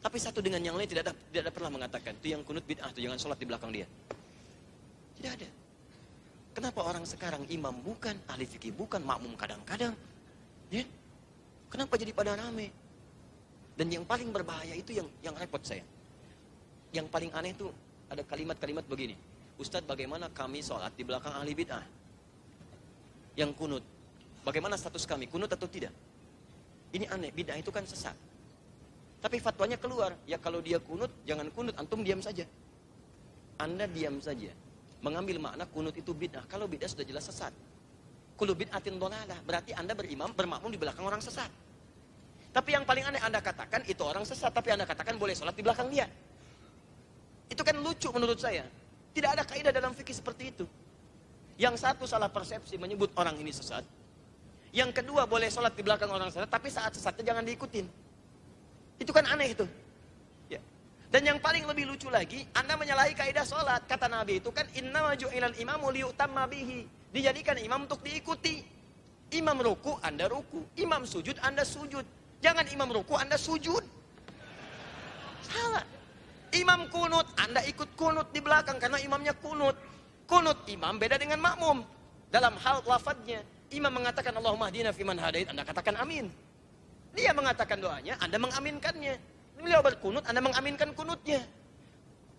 [0.02, 2.90] Tapi satu dengan yang lain tidak ada, tidak ada pernah mengatakan itu yang kunut bid'ah
[2.90, 3.86] itu jangan sholat di belakang dia.
[5.14, 5.48] Tidak ada.
[6.58, 9.94] Kenapa orang sekarang imam bukan, ahli fikih bukan, makmum kadang-kadang.
[10.74, 10.82] Ya?
[11.70, 12.74] Kenapa jadi pada rame?
[13.78, 15.86] Dan yang paling berbahaya itu yang yang repot saya.
[16.90, 17.70] Yang paling aneh itu
[18.10, 19.14] ada kalimat-kalimat begini.
[19.54, 21.86] Ustadz bagaimana kami sholat di belakang ahli bid'ah?
[23.38, 23.84] Yang kunut.
[24.42, 25.30] Bagaimana status kami?
[25.30, 25.94] Kunut atau tidak?
[26.90, 28.18] Ini aneh, bid'ah itu kan sesat.
[29.22, 32.42] Tapi fatwanya keluar, ya kalau dia kunut, jangan kunut, antum diam saja.
[33.62, 34.50] Anda diam saja.
[34.98, 36.42] Mengambil makna kunut itu bid'ah.
[36.50, 37.54] Kalau bid'ah sudah jelas sesat.
[38.34, 39.38] Kulu bid'atin dolalah.
[39.46, 41.50] Berarti Anda berimam, bermakmum di belakang orang sesat.
[42.50, 45.62] Tapi yang paling aneh Anda katakan itu orang sesat, tapi Anda katakan boleh sholat di
[45.62, 46.10] belakang dia.
[47.46, 48.66] Itu kan lucu menurut saya.
[49.14, 50.64] Tidak ada kaidah dalam fikih seperti itu.
[51.58, 53.82] Yang satu salah persepsi menyebut orang ini sesat.
[54.70, 57.86] Yang kedua boleh sholat di belakang orang sesat, tapi saat sesatnya jangan diikutin.
[58.98, 59.66] Itu kan aneh itu.
[61.08, 63.88] Dan yang paling lebih lucu lagi, Anda menyalahi kaidah sholat.
[63.88, 66.84] Kata Nabi itu kan, Inna ilal imamu liyutamma bihi.
[67.08, 68.60] Dijadikan imam untuk diikuti.
[69.32, 70.68] Imam ruku, Anda ruku.
[70.76, 72.04] Imam sujud, Anda sujud.
[72.44, 73.80] Jangan imam ruku, Anda sujud.
[75.48, 75.84] Salah.
[76.52, 79.76] Imam kunut, Anda ikut kunut di belakang karena imamnya kunut.
[80.28, 81.84] Kunut imam beda dengan makmum.
[82.28, 83.40] Dalam hal lafadznya,
[83.72, 86.28] imam mengatakan Allahumma hdina fiman hadait, Anda katakan amin.
[87.16, 89.37] Dia mengatakan doanya, Anda mengaminkannya.
[89.58, 91.42] Beliau berkunut, Anda mengaminkan kunutnya.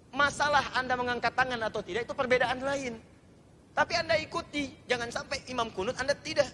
[0.10, 2.98] Masalah Anda mengangkat tangan atau tidak itu perbedaan lain.
[3.76, 6.48] Tapi Anda ikuti, jangan sampai imam kunut Anda tidak.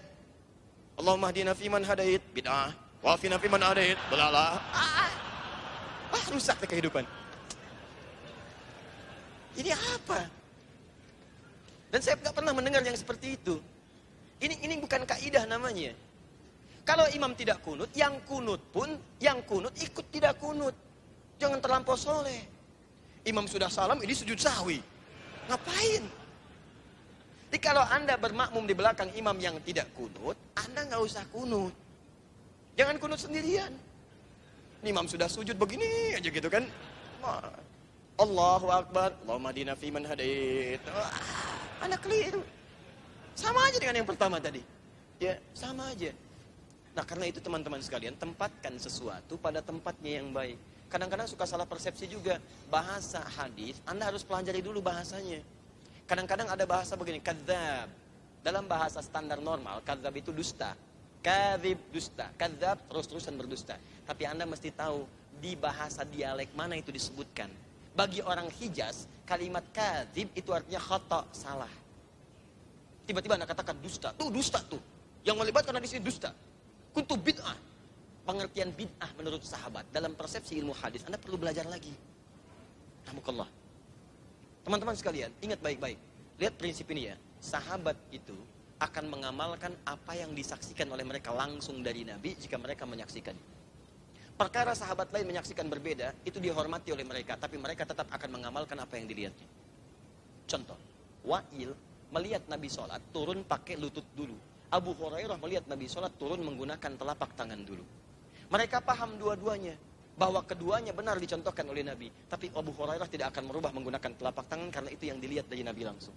[0.97, 2.73] Allahumma hdina fiman hadait, bid'ah.
[3.05, 4.57] Wafina fiman hadait, belala.
[4.73, 5.11] Ah,
[6.09, 7.05] ah, rusak deh kehidupan.
[9.55, 10.19] Ini apa?
[11.93, 13.61] Dan saya nggak pernah mendengar yang seperti itu.
[14.43, 15.95] Ini ini bukan kaidah namanya.
[16.85, 20.77] Kalau imam tidak kunut, yang kunut pun, yang kunut ikut tidak kunut.
[21.41, 22.45] Jangan terlampau soleh.
[23.25, 24.77] Imam sudah salam, ini sujud sahwi.
[25.49, 26.05] Ngapain?
[27.49, 31.73] Jadi kalau anda bermakmum di belakang imam yang tidak kunut, anda nggak usah kunut.
[32.77, 33.73] Jangan kunut sendirian.
[34.85, 36.69] Ini imam sudah sujud begini aja gitu kan.
[38.21, 40.83] Allahu Akbar, Allahumma dina fiman hadait.
[41.81, 42.45] anda keliru.
[43.33, 44.61] Sama aja dengan yang pertama tadi.
[45.17, 46.13] Ya, sama aja.
[46.95, 50.55] Nah karena itu teman-teman sekalian, tempatkan sesuatu pada tempatnya yang baik.
[50.87, 52.39] Kadang-kadang suka salah persepsi juga.
[52.71, 55.43] Bahasa hadis, Anda harus pelajari dulu bahasanya.
[56.07, 57.91] Kadang-kadang ada bahasa begini, kadzab.
[58.39, 60.71] Dalam bahasa standar normal, kadzab itu dusta.
[61.19, 62.31] Kadzib dusta.
[62.39, 63.75] Kadzab terus-terusan berdusta.
[64.07, 65.03] Tapi Anda mesti tahu
[65.43, 67.51] di bahasa dialek mana itu disebutkan.
[67.91, 71.71] Bagi orang Hijaz, kalimat kadzib itu artinya khata, salah.
[73.03, 74.15] Tiba-tiba Anda katakan dusta.
[74.15, 74.79] Tuh dusta tuh.
[75.27, 76.31] Yang melibatkan di sini dusta
[76.95, 77.59] kuntu bid'ah.
[78.25, 81.91] Pengertian bid'ah menurut sahabat dalam persepsi ilmu hadis Anda perlu belajar lagi.
[83.05, 83.51] Alhamdulillah.
[84.65, 85.99] Teman-teman sekalian, ingat baik-baik.
[86.41, 87.15] Lihat prinsip ini ya.
[87.37, 88.33] Sahabat itu
[88.81, 93.37] akan mengamalkan apa yang disaksikan oleh mereka langsung dari Nabi jika mereka menyaksikan.
[94.35, 98.99] Perkara sahabat lain menyaksikan berbeda, itu dihormati oleh mereka, tapi mereka tetap akan mengamalkan apa
[98.99, 99.47] yang dilihatnya.
[100.43, 100.75] Contoh,
[101.23, 101.71] Wa'il
[102.11, 104.35] melihat Nabi sholat, turun pakai lutut dulu.
[104.71, 107.85] Abu Hurairah melihat Nabi sholat turun menggunakan telapak tangan dulu.
[108.49, 109.77] Mereka paham dua-duanya.
[110.15, 112.07] Bahwa keduanya benar dicontohkan oleh Nabi.
[112.07, 115.83] Tapi Abu Hurairah tidak akan merubah menggunakan telapak tangan karena itu yang dilihat dari Nabi
[115.83, 116.15] langsung.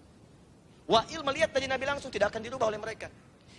[0.87, 3.11] Wa'il melihat dari Nabi langsung tidak akan dirubah oleh mereka.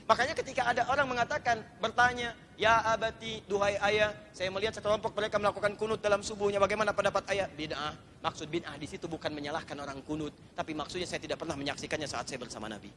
[0.09, 5.77] Makanya ketika ada orang mengatakan, bertanya, Ya abati, duhai ayah, saya melihat sekelompok mereka melakukan
[5.77, 7.45] kunut dalam subuhnya, bagaimana pendapat ayah?
[7.53, 7.93] Bid'ah.
[8.25, 12.25] Maksud bid'ah di situ bukan menyalahkan orang kunut, tapi maksudnya saya tidak pernah menyaksikannya saat
[12.25, 12.89] saya bersama Nabi.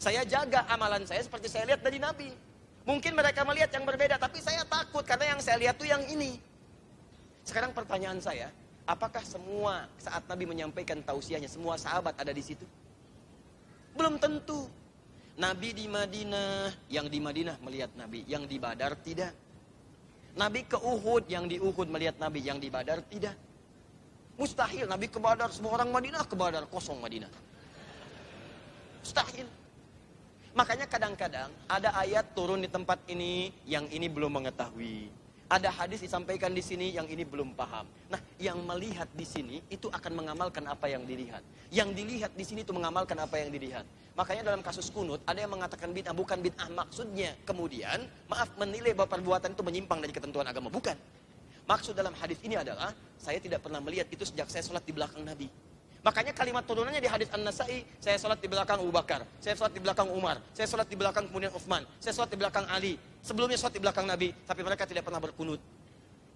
[0.00, 2.32] Saya jaga amalan saya seperti saya lihat dari Nabi.
[2.88, 6.40] Mungkin mereka melihat yang berbeda, tapi saya takut karena yang saya lihat tuh yang ini.
[7.44, 8.48] Sekarang pertanyaan saya,
[8.88, 12.64] apakah semua saat Nabi menyampaikan tausiahnya, semua sahabat ada di situ?
[13.92, 14.72] Belum tentu.
[15.36, 19.36] Nabi di Madinah, yang di Madinah melihat Nabi, yang di Badar tidak.
[20.32, 23.36] Nabi ke Uhud, yang di Uhud melihat Nabi, yang di Badar tidak.
[24.40, 27.28] Mustahil Nabi ke Badar, semua orang Madinah ke Badar, kosong Madinah.
[29.04, 29.59] Mustahil.
[30.50, 35.06] Makanya kadang-kadang ada ayat turun di tempat ini yang ini belum mengetahui.
[35.50, 37.86] Ada hadis disampaikan di sini yang ini belum paham.
[38.10, 41.42] Nah, yang melihat di sini itu akan mengamalkan apa yang dilihat.
[41.74, 43.82] Yang dilihat di sini itu mengamalkan apa yang dilihat.
[44.14, 47.34] Makanya dalam kasus kunut ada yang mengatakan bid'ah bukan bid'ah maksudnya.
[47.46, 50.94] Kemudian, maaf menilai bahwa perbuatan itu menyimpang dari ketentuan agama bukan.
[51.66, 55.22] Maksud dalam hadis ini adalah saya tidak pernah melihat itu sejak saya sholat di belakang
[55.22, 55.46] Nabi.
[56.00, 59.84] Makanya kalimat turunannya di hadis An-Nasai, saya sholat di belakang Abu Bakar, saya sholat di
[59.84, 62.96] belakang Umar, saya sholat di belakang kemudian Uthman, saya sholat di belakang Ali.
[63.20, 65.60] Sebelumnya sholat di belakang Nabi, tapi mereka tidak pernah berkunut.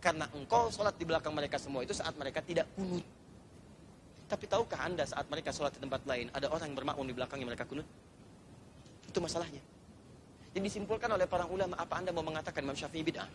[0.05, 3.01] Karena engkau sholat di belakang mereka semua itu saat mereka tidak kunut.
[4.29, 7.49] Tapi tahukah anda saat mereka sholat di tempat lain, ada orang yang bermakmum di belakangnya
[7.49, 7.89] mereka kunut?
[9.09, 9.65] Itu masalahnya.
[10.53, 13.27] Jadi disimpulkan oleh para ulama, apa anda mau mengatakan Imam Syafi'i bid'ah?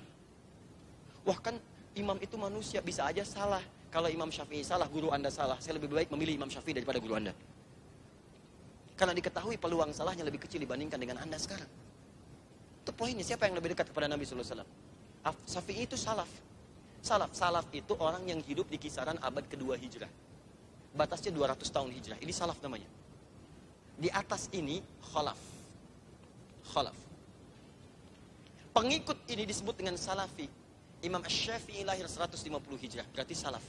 [1.26, 1.57] Wah kan
[1.97, 3.65] imam itu manusia, bisa aja salah.
[3.90, 5.57] Kalau Imam Syafi'i salah, guru Anda salah.
[5.57, 7.34] Saya lebih baik memilih Imam Syafi'i daripada guru Anda.
[8.94, 11.66] Karena diketahui peluang salahnya lebih kecil dibandingkan dengan Anda sekarang.
[12.86, 14.61] Itu poinnya, siapa yang lebih dekat kepada Nabi SAW?
[15.49, 16.30] Syafi'i itu salaf.
[17.02, 20.11] Salaf, salaf itu orang yang hidup di kisaran abad kedua hijrah.
[20.94, 22.18] Batasnya 200 tahun hijrah.
[22.22, 22.86] Ini salaf namanya.
[23.98, 25.40] Di atas ini khalaf.
[26.70, 26.98] Khalaf.
[28.76, 30.59] Pengikut ini disebut dengan salafi.
[30.99, 32.35] Imam Ash-Syafi'i lahir 150
[32.80, 33.63] hijrah, berarti salaf.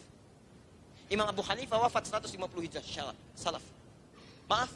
[1.10, 2.82] Imam Abu Hanifah wafat 150 hijrah,
[3.34, 3.62] salaf.
[4.50, 4.70] Maaf,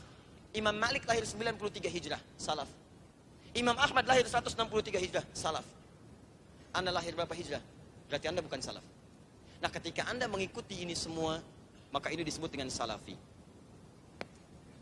[0.54, 2.70] Imam Malik lahir 93 hijrah, salaf.
[3.54, 5.66] Imam Ahmad lahir 163 hijrah, salaf.
[6.74, 7.62] Anda lahir berapa hijrah?
[8.10, 8.82] Berarti Anda bukan salaf.
[9.62, 11.38] Nah ketika Anda mengikuti ini semua,
[11.94, 13.14] maka ini disebut dengan salafi.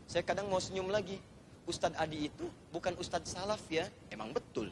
[0.09, 1.21] Saya kadang mau senyum lagi.
[1.63, 2.43] Ustadz Adi itu
[2.75, 4.67] bukan Ustadz Salaf ya, emang betul.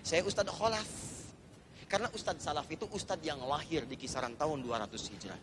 [0.00, 0.88] Saya Ustadz Kholaf.
[1.90, 5.40] Karena Ustadz Salaf itu Ustadz yang lahir di kisaran tahun 200 Hijrah.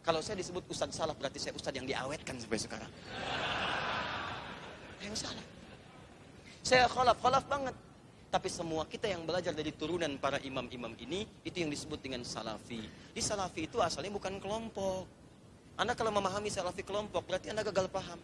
[0.00, 2.88] Kalau saya disebut Ustadz Salaf berarti saya Ustadz yang diawetkan sampai sekarang.
[5.04, 5.44] Yang salah.
[6.64, 7.76] Saya kholaf, kholaf banget.
[8.28, 12.84] Tapi semua kita yang belajar dari turunan para imam-imam ini, itu yang disebut dengan salafi.
[13.12, 15.04] Di salafi itu asalnya bukan kelompok.
[15.76, 18.20] Anda kalau memahami salafi kelompok, berarti Anda gagal paham.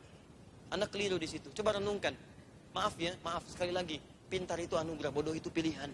[0.73, 1.53] Anda keliru di situ.
[1.53, 2.17] Coba renungkan.
[2.73, 4.01] Maaf ya, maaf sekali lagi.
[4.29, 5.93] Pintar itu anugerah, bodoh itu pilihan.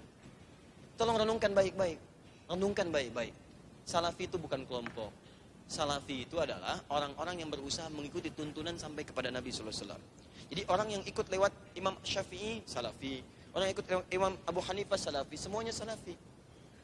[1.01, 1.97] Tolong renungkan baik-baik.
[2.45, 3.33] Renungkan baik-baik.
[3.89, 5.09] Salafi itu bukan kelompok.
[5.65, 9.97] Salafi itu adalah orang-orang yang berusaha mengikuti tuntunan sampai kepada Nabi SAW.
[10.53, 13.25] Jadi orang yang ikut lewat Imam Syafi'i, Salafi.
[13.57, 15.41] Orang yang ikut lewat Imam Abu Hanifah, Salafi.
[15.41, 16.13] Semuanya Salafi.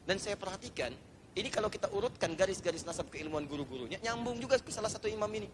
[0.09, 0.97] Dan saya perhatikan,
[1.37, 5.45] ini kalau kita urutkan garis-garis nasab keilmuan guru-gurunya, nyambung juga ke salah satu imam ini.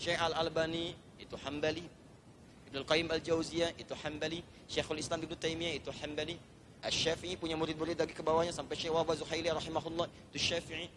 [0.00, 1.84] Syekh Al-Albani itu Hambali.
[2.72, 4.40] Ibnu Qayyim Al-Jauziyah itu Hambali.
[4.64, 6.40] Syekhul Islam Ibnu Taimiyah itu Hambali.
[6.82, 10.90] Asy-Syafi'i punya murid-murid lagi ke bawahnya sampai Syekh Wahbah Zuhaili rahimahullah itu Syafi'i.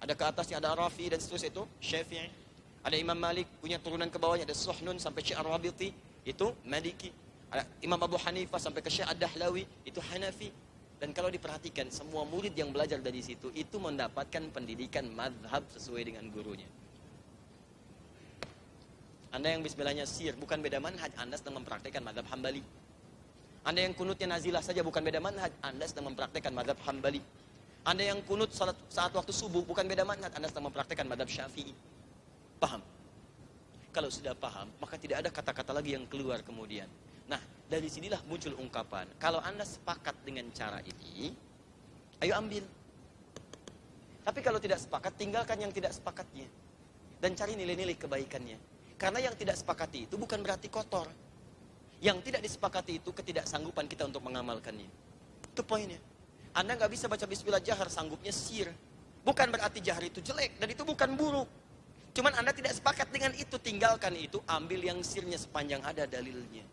[0.00, 2.28] Ada ke atasnya ada Rafi dan seterusnya itu Syafi'i.
[2.84, 5.92] Ada Imam Malik punya turunan ke bawahnya ada Suhnun sampai Syekh Ar-Rabiti
[6.24, 7.12] itu Maliki.
[7.52, 10.52] Ada Imam Abu Hanifah sampai ke Syekh Ad-Dahlawi itu Hanafi.
[11.00, 16.28] Dan kalau diperhatikan, semua murid yang belajar dari situ itu mendapatkan pendidikan madhab sesuai dengan
[16.28, 16.68] gurunya.
[19.32, 22.60] Anda yang bismillahnya sir, bukan beda manhaj, Anda sedang mempraktekkan madhab hambali.
[23.70, 27.22] Anda yang kunutnya nazilah saja, bukan beda manhaj, Anda sedang mempraktekkan madhab hambali.
[27.86, 31.70] Anda yang kunut saat, saat waktu subuh, bukan beda manhaj, Anda sedang mempraktekkan madhab syafi'i.
[32.58, 32.82] Paham?
[33.94, 36.90] Kalau sudah paham, maka tidak ada kata-kata lagi yang keluar kemudian.
[37.30, 37.38] Nah,
[37.70, 39.06] dari sinilah muncul ungkapan.
[39.22, 41.30] Kalau Anda sepakat dengan cara ini,
[42.26, 42.66] ayo ambil.
[44.26, 46.50] Tapi kalau tidak sepakat, tinggalkan yang tidak sepakatnya.
[47.22, 48.58] Dan cari nilai-nilai kebaikannya.
[48.98, 51.06] Karena yang tidak sepakati itu bukan berarti kotor.
[52.00, 54.88] Yang tidak disepakati itu ketidaksanggupan kita untuk mengamalkannya.
[55.52, 56.00] Itu poinnya.
[56.56, 58.72] Anda nggak bisa baca bismillah jahar, sanggupnya sir.
[59.20, 61.46] Bukan berarti jahar itu jelek, dan itu bukan buruk.
[62.16, 66.64] Cuman Anda tidak sepakat dengan itu, tinggalkan itu, ambil yang sirnya sepanjang ada dalilnya.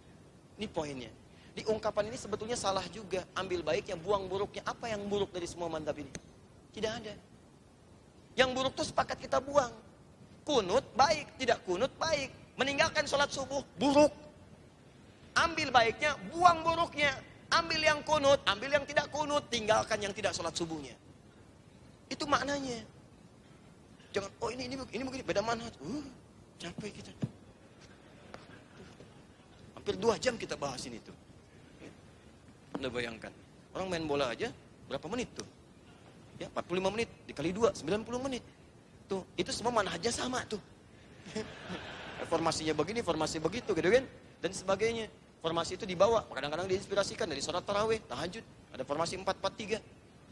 [0.57, 1.11] Ini poinnya.
[1.53, 3.21] Di ungkapan ini sebetulnya salah juga.
[3.37, 4.65] Ambil baiknya, buang buruknya.
[4.65, 6.09] Apa yang buruk dari semua mantap ini?
[6.73, 7.13] Tidak ada.
[8.37, 9.73] Yang buruk itu sepakat kita buang.
[10.41, 12.29] Kunut baik, tidak kunut baik.
[12.57, 14.26] Meninggalkan sholat subuh buruk.
[15.37, 17.13] Ambil baiknya, buang buruknya.
[17.47, 20.91] Ambil yang kunut, ambil yang tidak kunut, tinggalkan yang tidak sholat subuhnya.
[22.11, 22.83] Itu maknanya.
[24.11, 25.71] Jangan, oh ini ini ini begini, beda manhaj.
[25.79, 26.03] Uh,
[26.59, 27.11] capek kita.
[29.79, 31.15] Hampir dua jam kita bahas ini tuh.
[32.75, 33.31] Anda bayangkan,
[33.71, 34.51] orang main bola aja
[34.91, 35.47] berapa menit tuh?
[36.37, 38.43] Ya, 45 menit dikali dua, 90 menit.
[39.09, 40.61] Tuh, itu semua manhajnya sama tuh.
[42.31, 44.05] Formasinya begini, formasi begitu gitu kan?
[44.41, 45.09] Dan sebagainya.
[45.47, 48.43] Formasi itu dibawa, kadang-kadang diinspirasikan dari sholat tarawih, tahajud.
[48.75, 49.79] Ada formasi 443.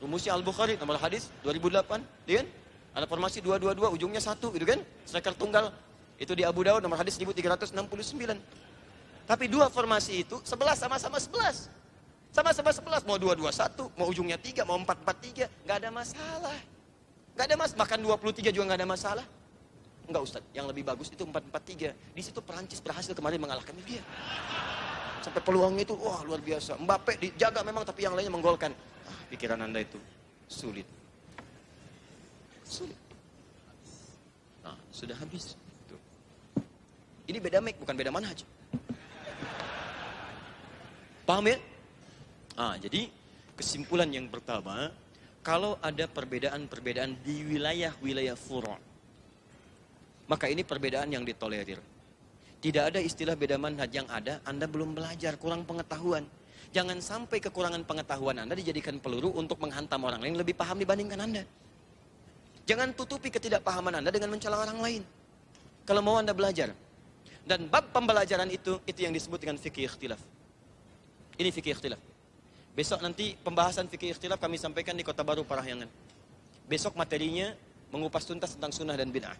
[0.03, 2.47] Rumusnya Al-Bukhari, nomor hadis 2008, ya kan?
[2.99, 4.83] Ada formasi 222, ujungnya satu, gitu kan?
[5.07, 5.71] Striker tunggal.
[6.19, 7.79] Itu di Abu Dawud, nomor hadis 1369.
[9.23, 11.71] Tapi dua formasi itu, sebelas sama-sama sebelas.
[12.35, 16.59] Sama-sama sebelas, mau dua-dua-satu, mau ujungnya tiga, mau empat-empat-tiga, nggak ada masalah.
[17.39, 19.25] Nggak ada mas, bahkan 23 juga nggak ada masalah.
[20.05, 21.95] Enggak Ustaz, yang lebih bagus itu 443.
[22.13, 24.03] Di situ Perancis berhasil kemarin mengalahkan dia.
[25.23, 26.79] Sampai peluangnya itu wah luar biasa.
[26.79, 28.71] Mbappe dijaga memang tapi yang lainnya menggolkan.
[29.05, 29.99] Ah, pikiran Anda itu
[30.47, 30.87] sulit.
[32.65, 32.97] Sulit.
[34.65, 35.53] Nah, sudah habis.
[35.85, 36.01] Tuh.
[37.29, 38.41] Ini beda make, bukan beda manhaj.
[41.25, 41.57] Paham ya?
[42.57, 43.09] Ah, jadi
[43.57, 44.93] kesimpulan yang pertama,
[45.41, 48.95] kalau ada perbedaan-perbedaan di wilayah-wilayah furu'
[50.25, 51.77] maka ini perbedaan yang ditolerir.
[52.65, 56.25] Tidak ada istilah beda manhaj yang ada, Anda belum belajar, kurang pengetahuan.
[56.73, 61.45] Jangan sampai kekurangan pengetahuan Anda dijadikan peluru untuk menghantam orang lain lebih paham dibandingkan Anda.
[62.65, 65.01] Jangan tutupi ketidakpahaman Anda dengan mencela orang lain.
[65.85, 66.73] Kalau mau Anda belajar.
[67.45, 70.17] Dan bab pembelajaran itu, itu yang disebut dengan fikih ikhtilaf.
[71.37, 72.01] Ini fikih ikhtilaf.
[72.73, 75.85] Besok nanti pembahasan fikih ikhtilaf kami sampaikan di Kota Baru Parahyangan.
[76.65, 77.53] Besok materinya
[77.93, 79.37] mengupas tuntas tentang sunnah dan bid'ah.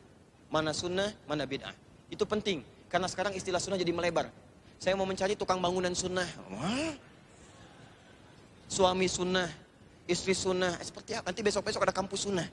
[0.53, 1.73] Mana sunnah, mana bid'ah.
[2.13, 2.74] Itu penting.
[2.95, 4.31] Karena sekarang istilah sunnah jadi melebar.
[4.79, 6.23] Saya mau mencari tukang bangunan sunnah.
[8.71, 9.51] Suami sunnah,
[10.07, 10.79] istri sunnah.
[10.79, 11.27] Eh, seperti apa?
[11.27, 12.47] Nanti besok-besok ada kampus sunnah.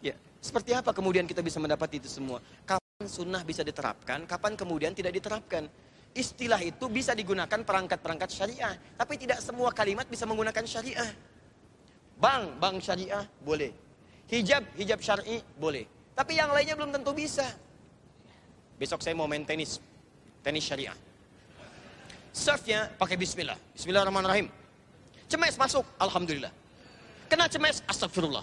[0.00, 2.40] Ya, seperti apa kemudian kita bisa mendapat itu semua?
[2.64, 4.24] Kapan sunnah bisa diterapkan?
[4.24, 5.68] Kapan kemudian tidak diterapkan?
[6.16, 8.72] Istilah itu bisa digunakan perangkat-perangkat syariah.
[8.96, 11.12] Tapi tidak semua kalimat bisa menggunakan syariah.
[12.16, 13.68] Bank, bank syariah boleh.
[14.32, 15.84] Hijab, hijab syar'i boleh.
[16.16, 17.44] Tapi yang lainnya belum tentu bisa.
[18.82, 19.78] Besok saya mau main tenis.
[20.42, 20.98] Tenis syariah.
[22.34, 23.54] Serve-nya pakai bismillah.
[23.78, 24.50] Bismillahirrahmanirrahim.
[25.30, 26.50] Cemes masuk, alhamdulillah.
[27.30, 28.42] Kena cemes, astagfirullah.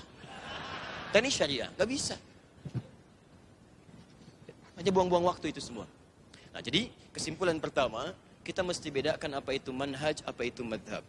[1.12, 2.16] Tenis syariah, gak bisa.
[4.80, 5.84] Hanya buang-buang waktu itu semua.
[6.56, 8.16] Nah, jadi kesimpulan pertama,
[8.48, 11.04] kita mesti bedakan apa itu manhaj, apa itu madhab.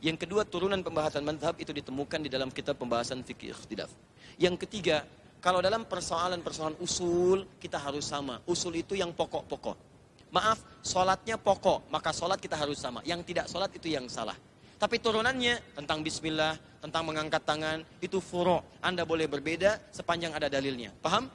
[0.00, 3.92] Yang kedua, turunan pembahasan madhab itu ditemukan di dalam kitab pembahasan fikih ikhtilaf.
[4.40, 5.04] Yang ketiga,
[5.42, 8.38] kalau dalam persoalan-persoalan usul, kita harus sama.
[8.46, 9.74] Usul itu yang pokok-pokok.
[10.30, 13.02] Maaf, sholatnya pokok, maka sholat kita harus sama.
[13.02, 14.38] Yang tidak sholat itu yang salah.
[14.78, 18.62] Tapi turunannya tentang bismillah, tentang mengangkat tangan, itu furo.
[18.86, 20.94] Anda boleh berbeda sepanjang ada dalilnya.
[21.02, 21.26] Paham?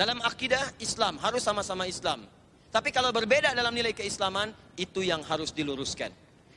[0.00, 2.24] Dalam akidah Islam harus sama-sama Islam.
[2.72, 6.08] Tapi kalau berbeda dalam nilai keislaman, itu yang harus diluruskan.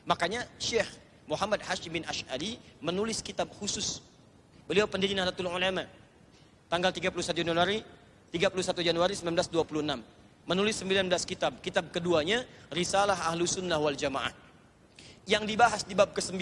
[0.07, 0.88] Makanya Syekh
[1.27, 3.99] Muhammad Hashim bin Ash'ari menulis kitab khusus.
[4.64, 6.02] Beliau pendiri Nahdlatul Ulama.
[6.73, 7.85] Tanggal 31 Januari
[8.33, 10.49] 31 Januari 1926.
[10.49, 11.61] Menulis 19 kitab.
[11.61, 14.33] Kitab keduanya Risalah Ahlu Sunnah wal Jamaah.
[15.29, 16.33] Yang dibahas di bab ke-9,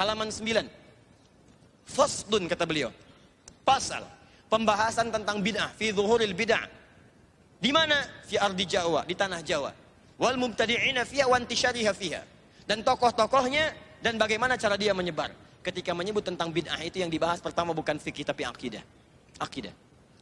[0.00, 0.64] halaman 9.
[1.84, 2.88] Fasdun kata beliau.
[3.60, 4.08] Pasal
[4.48, 6.64] pembahasan tentang bid'ah fi zuhuril bid'ah.
[7.60, 8.24] Di mana?
[8.24, 9.68] Fi ardi Jawa, di tanah Jawa.
[10.16, 12.24] Wal mubtadi'ina fiha wa intishariha fiha.
[12.64, 15.28] Dan tokoh-tokohnya dan bagaimana cara dia menyebar.
[15.60, 19.03] Ketika menyebut tentang bid'ah itu yang dibahas pertama bukan fikih tapi akidah.
[19.38, 19.74] Akidah.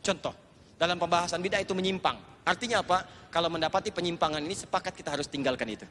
[0.02, 0.34] Contoh,
[0.80, 2.16] dalam pembahasan bid'ah itu menyimpang.
[2.42, 3.06] Artinya apa?
[3.30, 5.86] Kalau mendapati penyimpangan ini sepakat kita harus tinggalkan itu.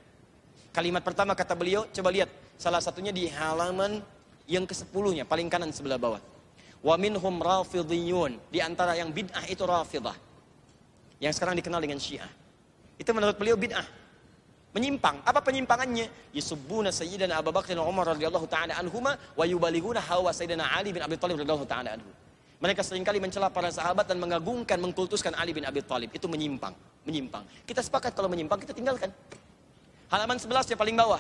[0.72, 2.30] Kalimat pertama kata beliau, coba lihat.
[2.60, 4.04] Salah satunya di halaman
[4.46, 6.22] yang ke-10-nya, paling kanan sebelah bawah.
[6.84, 8.38] Wa minhum rafidhiyun.
[8.52, 10.18] Di antara yang bid'ah itu rafidah.
[11.22, 12.30] Yang sekarang dikenal dengan syiah.
[12.98, 13.86] Itu menurut beliau bid'ah.
[14.72, 15.20] Menyimpang.
[15.28, 16.32] Apa penyimpangannya?
[16.32, 21.04] Yisubbuna sayyidina Abu Bakar dan Umar radhiyallahu taala anhuma wa yubalighuna hawa sayyidina Ali bin
[21.04, 22.08] Abi Thalib radhiyallahu taala anhu.
[22.62, 26.14] Mereka sering kali mencela para sahabat dan mengagungkan, mengkultuskan Ali bin Abi Thalib.
[26.14, 26.78] Itu menyimpang.
[27.10, 27.42] Menyimpang.
[27.66, 29.10] Kita sepakat kalau menyimpang kita tinggalkan.
[30.14, 31.18] Halaman 11 ya paling bawah.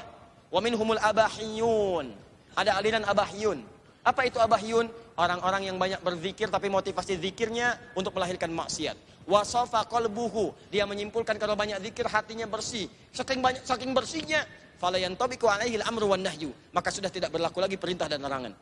[0.54, 2.14] Wa minhumul abahiyun.
[2.54, 3.58] Ada aliran abahiyun.
[4.06, 4.86] Apa itu abahiyun?
[5.18, 9.26] Orang-orang yang banyak berzikir tapi motivasi zikirnya untuk melahirkan maksiat.
[9.26, 10.54] Wasofa kolbuhu.
[10.70, 12.86] Dia menyimpulkan kalau banyak zikir hatinya bersih.
[13.18, 14.46] Saking banyak saking bersihnya,
[14.78, 16.54] falayan tabiku alaihi amru wan nahyu.
[16.70, 18.54] Maka sudah tidak berlaku lagi perintah dan larangan.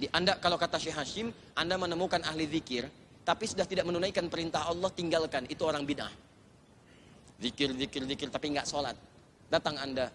[0.00, 2.88] Di Anda kalau kata Syekh Hashim, Anda menemukan ahli zikir
[3.20, 5.44] tapi sudah tidak menunaikan perintah Allah tinggalkan.
[5.44, 6.08] Itu orang bid'ah.
[7.36, 8.96] Zikir, zikir, zikir tapi nggak sholat.
[9.52, 10.08] Datang Anda,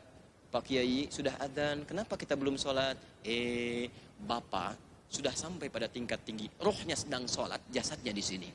[0.50, 2.98] Pak Kiai sudah adzan, kenapa kita belum sholat?
[3.22, 3.86] Eh,
[4.26, 4.74] Bapak
[5.06, 6.50] sudah sampai pada tingkat tinggi.
[6.58, 8.50] Rohnya sedang sholat, jasadnya di sini.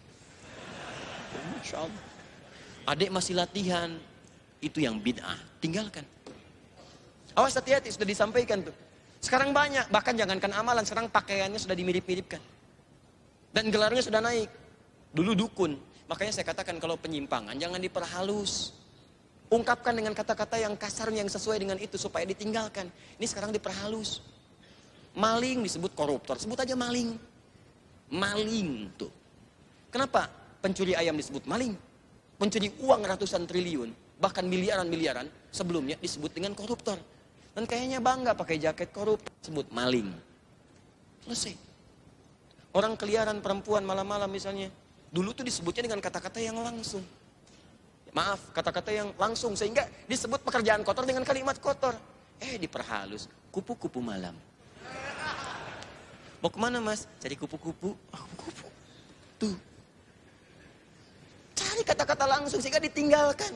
[1.54, 2.04] Masya Allah.
[2.90, 3.90] Adik masih latihan,
[4.58, 5.38] itu yang bid'ah.
[5.62, 6.02] Tinggalkan.
[7.38, 8.74] Awas hati-hati, sudah disampaikan tuh.
[9.20, 12.40] Sekarang banyak, bahkan jangankan amalan, sekarang pakaiannya sudah dimirip-miripkan.
[13.52, 14.48] Dan gelarnya sudah naik.
[15.12, 15.76] Dulu dukun.
[16.08, 18.74] Makanya saya katakan kalau penyimpangan jangan diperhalus.
[19.50, 22.88] Ungkapkan dengan kata-kata yang kasar yang sesuai dengan itu supaya ditinggalkan.
[23.20, 24.24] Ini sekarang diperhalus.
[25.14, 27.18] Maling disebut koruptor, sebut aja maling.
[28.10, 29.10] Maling tuh.
[29.90, 30.30] Kenapa
[30.62, 31.74] pencuri ayam disebut maling?
[32.38, 33.90] Pencuri uang ratusan triliun,
[34.22, 36.96] bahkan miliaran-miliaran sebelumnya disebut dengan koruptor.
[37.60, 40.08] Dan kayaknya bangga pakai jaket korup, sebut maling.
[41.28, 41.52] Selesai.
[42.72, 44.72] Orang keliaran perempuan malam-malam misalnya,
[45.12, 47.04] dulu tuh disebutnya dengan kata-kata yang langsung.
[48.16, 51.92] Maaf, kata-kata yang langsung sehingga disebut pekerjaan kotor dengan kalimat kotor.
[52.40, 54.32] Eh diperhalus, kupu-kupu malam.
[56.40, 57.04] Mau ke mana mas?
[57.20, 57.92] Cari kupu-kupu.
[57.92, 58.72] Oh, kupu.
[59.36, 59.56] Tuh.
[61.52, 63.52] Cari kata-kata langsung sehingga ditinggalkan.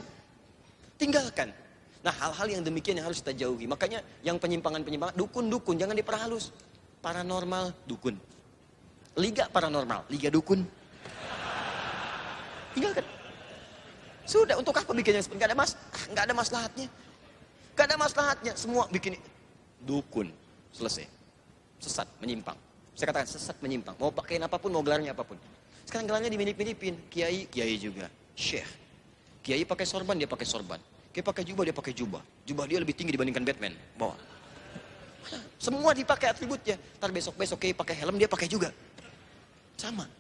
[1.01, 1.64] Tinggalkan.
[2.05, 3.65] Nah hal-hal yang demikian yang harus kita jauhi.
[3.65, 6.53] Makanya yang penyimpangan-penyimpangan, dukun-dukun, jangan diperhalus.
[7.01, 8.21] Paranormal, dukun.
[9.17, 10.61] Liga paranormal, liga dukun.
[12.77, 13.07] Tinggalkan.
[14.29, 16.89] Sudah, untuk apa bikin yang seperti ada mas, ah, gak ada maslahatnya.
[17.73, 19.17] Gak ada maslahatnya, semua bikin
[19.81, 20.29] dukun.
[20.77, 21.09] Selesai.
[21.81, 22.57] Sesat, menyimpang.
[22.97, 23.97] Saya katakan sesat menyimpang.
[23.97, 25.41] Mau pakaiin apa pun, mau gelarnya apa pun.
[25.89, 27.09] Sekarang gelarnya dimirip-miripin.
[27.09, 28.09] Kiai, kiai juga.
[28.37, 28.69] Syekh.
[29.45, 30.81] Kiai pakai sorban, dia pakai sorban.
[31.15, 32.23] Kiai pakai jubah, dia pakai jubah.
[32.43, 33.71] Jubah dia lebih tinggi dibandingkan Batman.
[33.95, 34.19] Bawa.
[35.63, 36.75] Semua dipakai atributnya.
[36.99, 38.75] Ntar besok-besok kiai pakai helm, dia pakai juga.
[39.79, 40.11] Sama.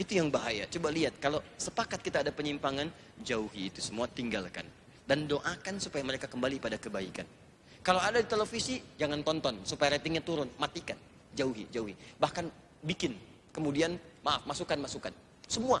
[0.00, 0.64] Itu yang bahaya.
[0.72, 2.88] Coba lihat, kalau sepakat kita ada penyimpangan,
[3.20, 4.64] jauhi itu semua, tinggalkan.
[5.04, 7.28] Dan doakan supaya mereka kembali pada kebaikan.
[7.84, 10.98] Kalau ada di televisi, jangan tonton, supaya ratingnya turun, matikan.
[11.36, 11.92] Jauhi, jauhi.
[12.16, 12.48] Bahkan
[12.88, 13.14] bikin,
[13.52, 15.12] kemudian maaf, masukan, masukan.
[15.44, 15.78] Semua.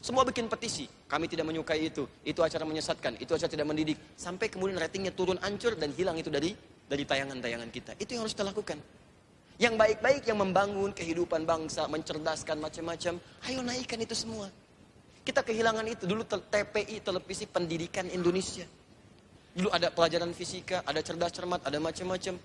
[0.00, 0.86] Semua bikin petisi.
[0.86, 2.06] Kami tidak menyukai itu.
[2.22, 3.18] Itu acara menyesatkan.
[3.18, 3.98] Itu acara tidak mendidik.
[4.14, 6.54] Sampai kemudian ratingnya turun ancur dan hilang itu dari
[6.86, 7.92] dari tayangan-tayangan kita.
[7.98, 8.78] Itu yang harus kita lakukan.
[9.56, 13.16] Yang baik-baik yang membangun kehidupan bangsa, mencerdaskan macam-macam.
[13.48, 14.52] Ayo naikkan itu semua.
[15.24, 16.04] Kita kehilangan itu.
[16.06, 18.68] Dulu TPI, televisi pendidikan Indonesia.
[19.56, 22.36] Dulu ada pelajaran fisika, ada cerdas cermat, ada macam-macam.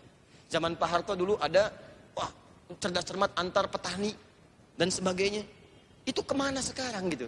[0.48, 1.68] Zaman Pak Harto dulu ada
[2.16, 2.32] wah
[2.80, 4.16] cerdas cermat antar petani
[4.80, 5.44] dan sebagainya.
[6.06, 7.28] Itu ke mana sekarang gitu?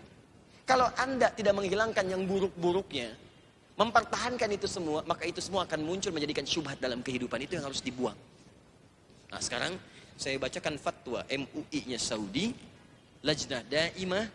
[0.63, 3.11] Kalau Anda tidak menghilangkan yang buruk-buruknya,
[3.75, 7.41] mempertahankan itu semua, maka itu semua akan muncul menjadikan syubhat dalam kehidupan.
[7.43, 8.15] Itu yang harus dibuang.
[9.29, 9.75] Nah sekarang
[10.15, 12.55] saya bacakan fatwa MUI-nya Saudi,
[13.25, 14.25] Lajnah Daimah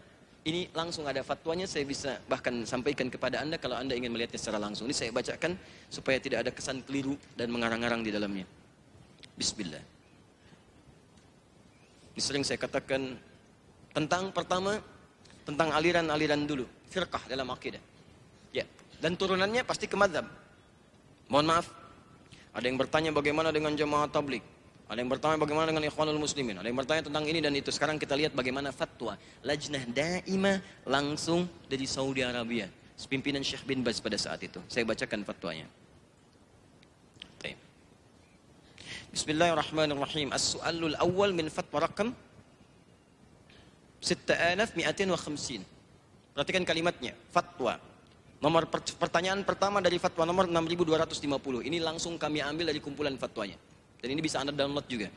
[0.49, 4.57] ini langsung ada fatwanya, saya bisa bahkan sampaikan kepada Anda kalau Anda ingin melihatnya secara
[4.57, 4.89] langsung.
[4.89, 5.61] Ini saya bacakan
[5.93, 8.49] supaya tidak ada kesan keliru dan mengarang-arang di dalamnya.
[9.37, 9.85] Bismillah.
[12.17, 13.21] Ini sering saya katakan
[13.99, 14.79] tentang pertama,
[15.43, 16.63] tentang aliran-aliran dulu.
[16.87, 17.83] Firqah dalam akidah.
[18.55, 18.63] Ya.
[19.03, 20.31] Dan turunannya pasti ke madhab.
[21.27, 21.67] Mohon maaf.
[22.55, 24.47] Ada yang bertanya bagaimana dengan jamaah tablik.
[24.89, 26.63] Ada yang bertanya bagaimana dengan ikhwanul muslimin.
[26.63, 27.69] Ada yang bertanya tentang ini dan itu.
[27.75, 29.19] Sekarang kita lihat bagaimana fatwa.
[29.45, 32.71] Lajnah daimah langsung dari Saudi Arabia.
[33.11, 34.59] Pimpinan Syekh bin Baz pada saat itu.
[34.71, 35.69] Saya bacakan fatwanya.
[39.09, 40.37] Bismillahirrahmanirrahim.
[40.37, 42.13] As-su'alul awal min fatwa rakam
[44.01, 45.63] 6,250.
[46.35, 47.79] Perhatikan kalimatnya, fatwa.
[48.39, 51.67] Nomor per, pertanyaan pertama dari fatwa nomor 6250.
[51.67, 53.59] Ini langsung kami ambil dari kumpulan fatwanya.
[53.99, 55.11] Dan ini bisa Anda download juga.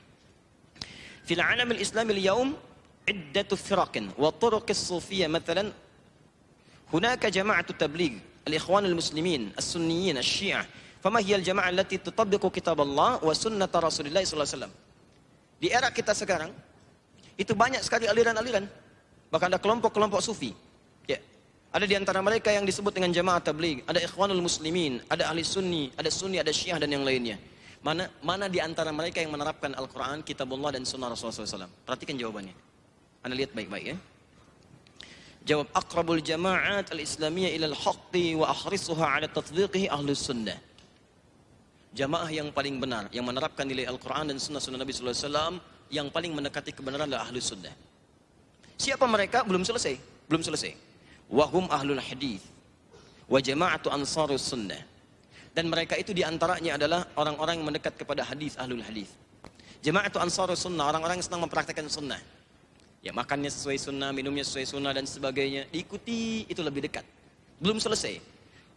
[1.22, 2.58] Fil alamil islamil yaum
[3.06, 5.70] iddatu firaqin wa turuqis sufiyya mathalan
[6.90, 10.66] hunaka jama'atu tabligh al-ikhwan al-muslimin as-sunniyin asy-syi'ah
[11.02, 14.74] fama hiya al-jama'ah allati tutabbiqu kitab Allah wa sunnat Rasulillah sallallahu alaihi wasallam
[15.62, 16.52] di era kita sekarang
[17.42, 18.70] itu banyak sekali aliran-aliran
[19.34, 20.54] bahkan ada kelompok-kelompok sufi
[21.10, 21.18] ya
[21.74, 25.90] ada di antara mereka yang disebut dengan jamaah tabligh ada ikhwanul muslimin ada ahli sunni
[25.98, 27.42] ada sunni ada syiah dan yang lainnya
[27.82, 31.66] Mana mana di antara mereka yang menerapkan Al-Quran, Kitabullah dan Sunnah Rasulullah SAW?
[31.82, 32.54] Perhatikan jawabannya.
[33.26, 33.98] Anda lihat baik-baik ya.
[35.50, 40.54] Jawab akrabul jama'at al-islamiyah ila al-haqqi wa akhrisuha ala tatbiqihi ahlus sunnah.
[41.98, 45.58] Jamaah yang paling benar, yang menerapkan nilai Al-Quran dan sunnah-sunnah Nabi SAW,
[45.92, 47.76] yang paling mendekati kebenaran adalah ahlus sunnah.
[48.80, 49.44] Siapa mereka?
[49.44, 50.00] Belum selesai.
[50.26, 50.74] Belum selesai.
[51.30, 52.42] Wahum ahlul hadith.
[53.28, 53.92] Wa jama'atu
[54.40, 54.80] sunnah.
[55.52, 59.12] Dan mereka itu di antaranya adalah orang-orang yang mendekat kepada hadis ahlul hadis.
[59.84, 62.22] Jemaah itu ansarus sunnah, orang-orang yang senang mempraktekkan sunnah.
[63.02, 65.66] Ya makannya sesuai sunnah, minumnya sesuai sunnah dan sebagainya.
[65.74, 67.04] Diikuti itu lebih dekat.
[67.58, 68.22] Belum selesai.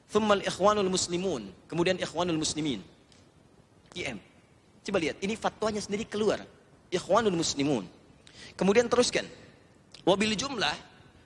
[0.08, 1.52] Thummal ikhwanul muslimun.
[1.68, 2.80] Kemudian ikhwanul muslimin.
[3.94, 4.18] IM.
[4.84, 6.40] Coba lihat, ini fatwanya sendiri keluar.
[6.94, 7.84] Ikhwanul muslimun.
[8.54, 9.26] Kemudian teruskan.
[10.06, 10.76] Wabil jumlah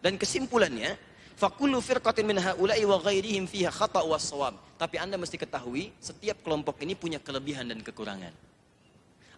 [0.01, 0.97] dan kesimpulannya
[1.39, 4.59] Fakulu firqatin min haula'i wa ghairihim fiha khata' wa sawab.
[4.74, 8.35] Tapi Anda mesti ketahui, setiap kelompok ini punya kelebihan dan kekurangan.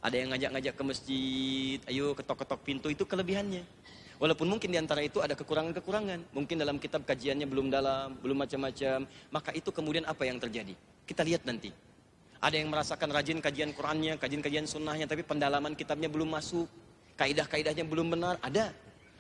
[0.01, 3.69] Ada yang ngajak-ngajak ke masjid, ayo ketok-ketok pintu, itu kelebihannya.
[4.17, 6.33] Walaupun mungkin di antara itu ada kekurangan-kekurangan.
[6.33, 9.05] Mungkin dalam kitab kajiannya belum dalam, belum macam-macam.
[9.29, 10.73] Maka itu kemudian apa yang terjadi?
[11.05, 11.69] Kita lihat nanti.
[12.41, 16.65] Ada yang merasakan rajin kajian Qurannya, kajian-kajian sunnahnya, tapi pendalaman kitabnya belum masuk.
[17.21, 18.73] Kaidah-kaidahnya belum benar, ada.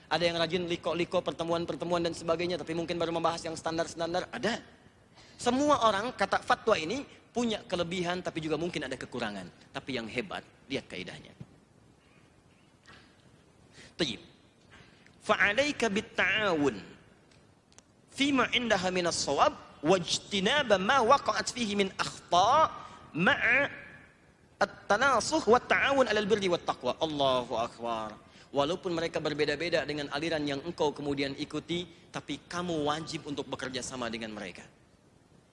[0.08, 4.24] Ada yang rajin liko-liko pertemuan-pertemuan dan sebagainya, tapi mungkin baru membahas yang standar-standar.
[4.32, 4.64] Ada.
[5.36, 9.46] Semua orang kata fatwa ini punya kelebihan tapi juga mungkin ada kekurangan.
[9.70, 10.40] Tapi yang hebat,
[10.72, 11.36] lihat kaidahnya.
[14.00, 14.20] Tayyib.
[15.20, 16.80] Fa'alaika bitta'awun
[18.16, 19.52] fima indaha minas sawab
[19.84, 22.79] wajtinaba ma waqa'at fihi min akhta'
[23.14, 23.70] ma'a
[24.60, 26.96] at-tanasuh wa ta'awun alal birri wat taqwa.
[27.00, 28.12] Allahu akbar.
[28.50, 34.10] Walaupun mereka berbeda-beda dengan aliran yang engkau kemudian ikuti, tapi kamu wajib untuk bekerja sama
[34.10, 34.66] dengan mereka.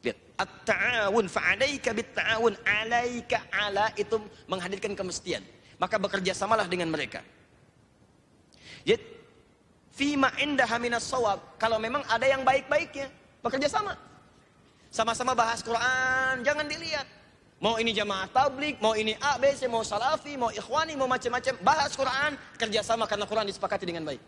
[0.01, 4.17] Lihat, at-ta'awun fa'alaika bit-ta'awun alaika ala itu
[4.49, 5.45] menghadirkan kemestian.
[5.77, 7.21] Maka bekerja samalah dengan mereka.
[8.81, 9.05] Jadi,
[9.93, 11.37] fima indaha minas sawab.
[11.61, 13.13] Kalau memang ada yang baik-baiknya,
[13.45, 13.93] bekerja sama.
[14.89, 17.05] Sama-sama bahas Quran, jangan dilihat.
[17.57, 21.57] Mau ini jamaah tablik, mau ini A, B, C, mau salafi, mau ikhwani, mau macam-macam.
[21.65, 24.21] Bahas Quran, kerjasama karena Quran disepakati dengan baik.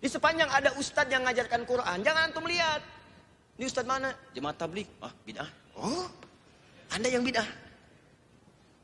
[0.00, 2.84] Di sepanjang ada ustadz yang ngajarkan Quran, jangan antum lihat.
[3.56, 4.12] Ini ustadz mana?
[4.36, 4.88] Jamaah tablik.
[5.00, 5.48] Ah, bid'ah.
[5.80, 6.04] Oh,
[6.92, 7.48] anda yang bid'ah.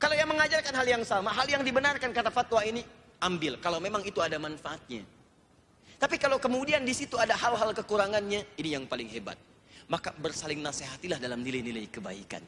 [0.01, 2.81] Kalau yang mengajarkan hal yang sama, hal yang dibenarkan kata fatwa ini,
[3.20, 3.61] ambil.
[3.61, 5.05] Kalau memang itu ada manfaatnya.
[5.97, 9.36] Tapi kalau kemudian di situ ada hal-hal kekurangannya, ini yang paling hebat.
[9.89, 12.44] Maka bersaling nasihatilah dalam nilai-nilai kebaikan.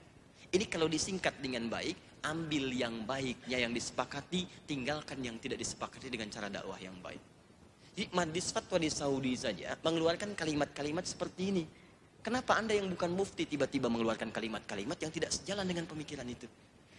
[0.49, 6.33] Ini kalau disingkat dengan baik, ambil yang baiknya yang disepakati, tinggalkan yang tidak disepakati dengan
[6.33, 7.21] cara dakwah yang baik.
[7.93, 11.65] Jadi Madis Fatwa di Saudi saja mengeluarkan kalimat-kalimat seperti ini.
[12.23, 16.47] Kenapa Anda yang bukan mufti tiba-tiba mengeluarkan kalimat-kalimat yang tidak sejalan dengan pemikiran itu?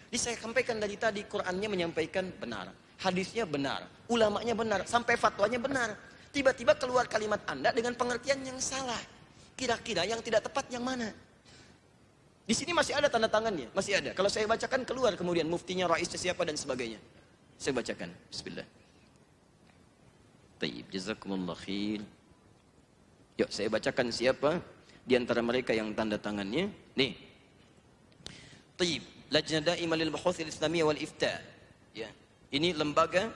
[0.10, 2.74] Jadi saya sampaikan dari tadi, Qurannya menyampaikan benar.
[3.00, 3.86] Hadisnya benar.
[4.10, 4.80] Ulamanya benar.
[4.90, 5.96] Sampai fatwanya benar.
[6.30, 9.00] Tiba-tiba keluar kalimat Anda dengan pengertian yang salah.
[9.54, 11.14] Kira-kira yang tidak tepat yang mana?
[12.50, 14.10] Di sini masih ada tanda tangannya, masih ada.
[14.18, 16.98] Kalau saya bacakan keluar kemudian muftinya, raisnya siapa dan sebagainya.
[17.62, 18.10] Saya bacakan.
[18.34, 18.66] Bismillah.
[20.58, 22.02] Taib, jazakumullah khair.
[23.38, 24.66] Yuk, saya bacakan siapa
[25.06, 26.74] di antara mereka yang tanda tangannya.
[26.98, 27.14] Nih.
[28.74, 31.38] Taib, Lajnah Daimah lil Buhuth Islamiyah wal Ifta.
[31.94, 32.10] Ya.
[32.50, 33.30] Ini lembaga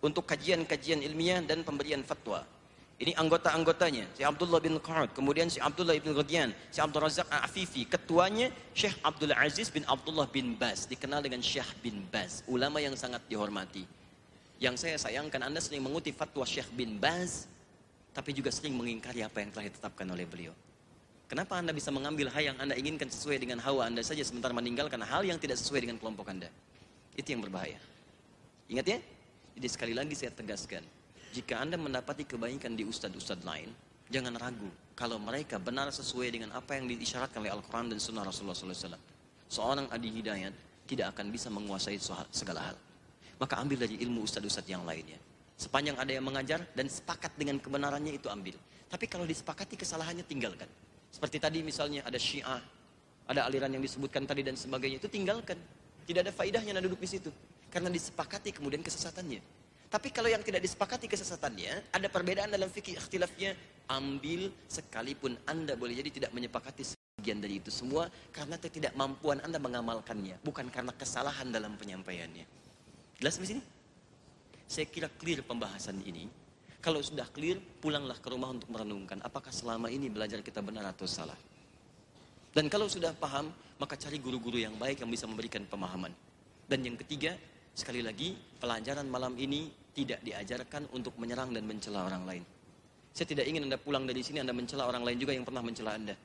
[0.00, 2.48] untuk kajian-kajian ilmiah dan pemberian fatwa.
[2.94, 7.82] Ini anggota-anggotanya, si Abdullah bin Qa'ud, kemudian si Abdullah bin Ghadian, si Abdul Razak Afifi,
[7.90, 12.94] ketuanya Syekh Abdul Aziz bin Abdullah bin Baz, dikenal dengan Syekh bin Baz, ulama yang
[12.94, 13.82] sangat dihormati.
[14.62, 17.50] Yang saya sayangkan Anda sering mengutip fatwa Syekh bin Baz,
[18.14, 20.54] tapi juga sering mengingkari apa yang telah ditetapkan oleh beliau.
[21.26, 25.02] Kenapa Anda bisa mengambil hal yang Anda inginkan sesuai dengan hawa Anda saja sementara meninggalkan
[25.02, 26.46] hal yang tidak sesuai dengan kelompok Anda?
[27.18, 27.82] Itu yang berbahaya.
[28.70, 28.98] Ingat ya?
[29.58, 30.86] Jadi sekali lagi saya tegaskan,
[31.34, 33.66] jika Anda mendapati kebaikan di ustadz-ustadz lain,
[34.06, 38.54] jangan ragu kalau mereka benar sesuai dengan apa yang diisyaratkan oleh Al-Quran dan Sunnah Rasulullah
[38.54, 38.94] SAW.
[39.50, 40.54] Seorang adi hidayat
[40.86, 41.98] tidak akan bisa menguasai
[42.30, 42.76] segala hal.
[43.42, 45.18] Maka ambil dari ilmu ustadz-ustadz yang lainnya.
[45.58, 48.54] Sepanjang ada yang mengajar dan sepakat dengan kebenarannya itu ambil.
[48.86, 50.70] Tapi kalau disepakati kesalahannya tinggalkan.
[51.10, 52.62] Seperti tadi misalnya ada syiah,
[53.26, 55.58] ada aliran yang disebutkan tadi dan sebagainya, itu tinggalkan.
[56.06, 57.30] Tidak ada faidahnya anda duduk di situ.
[57.74, 59.63] Karena disepakati kemudian kesesatannya.
[59.94, 63.54] Tapi kalau yang tidak disepakati kesesatannya, ada perbedaan dalam fikih ikhtilafnya,
[63.86, 70.42] ambil sekalipun Anda boleh jadi tidak menyepakati sebagian dari itu semua karena ketidakmampuan Anda mengamalkannya,
[70.42, 72.42] bukan karena kesalahan dalam penyampaiannya.
[73.22, 73.62] Jelas di sini?
[74.66, 76.26] Saya kira clear pembahasan ini.
[76.82, 81.06] Kalau sudah clear, pulanglah ke rumah untuk merenungkan apakah selama ini belajar kita benar atau
[81.06, 81.38] salah.
[82.50, 83.46] Dan kalau sudah paham,
[83.78, 86.10] maka cari guru-guru yang baik yang bisa memberikan pemahaman.
[86.66, 87.38] Dan yang ketiga,
[87.78, 92.44] sekali lagi, pelajaran malam ini tidak diajarkan untuk menyerang dan mencela orang lain.
[93.14, 95.94] Saya tidak ingin Anda pulang dari sini Anda mencela orang lain juga yang pernah mencela
[95.94, 96.18] Anda.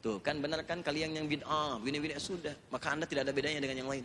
[0.00, 3.84] Tuh, kan benar kan kalian yang bid'ah, bid'ah sudah, maka Anda tidak ada bedanya dengan
[3.84, 4.04] yang lain.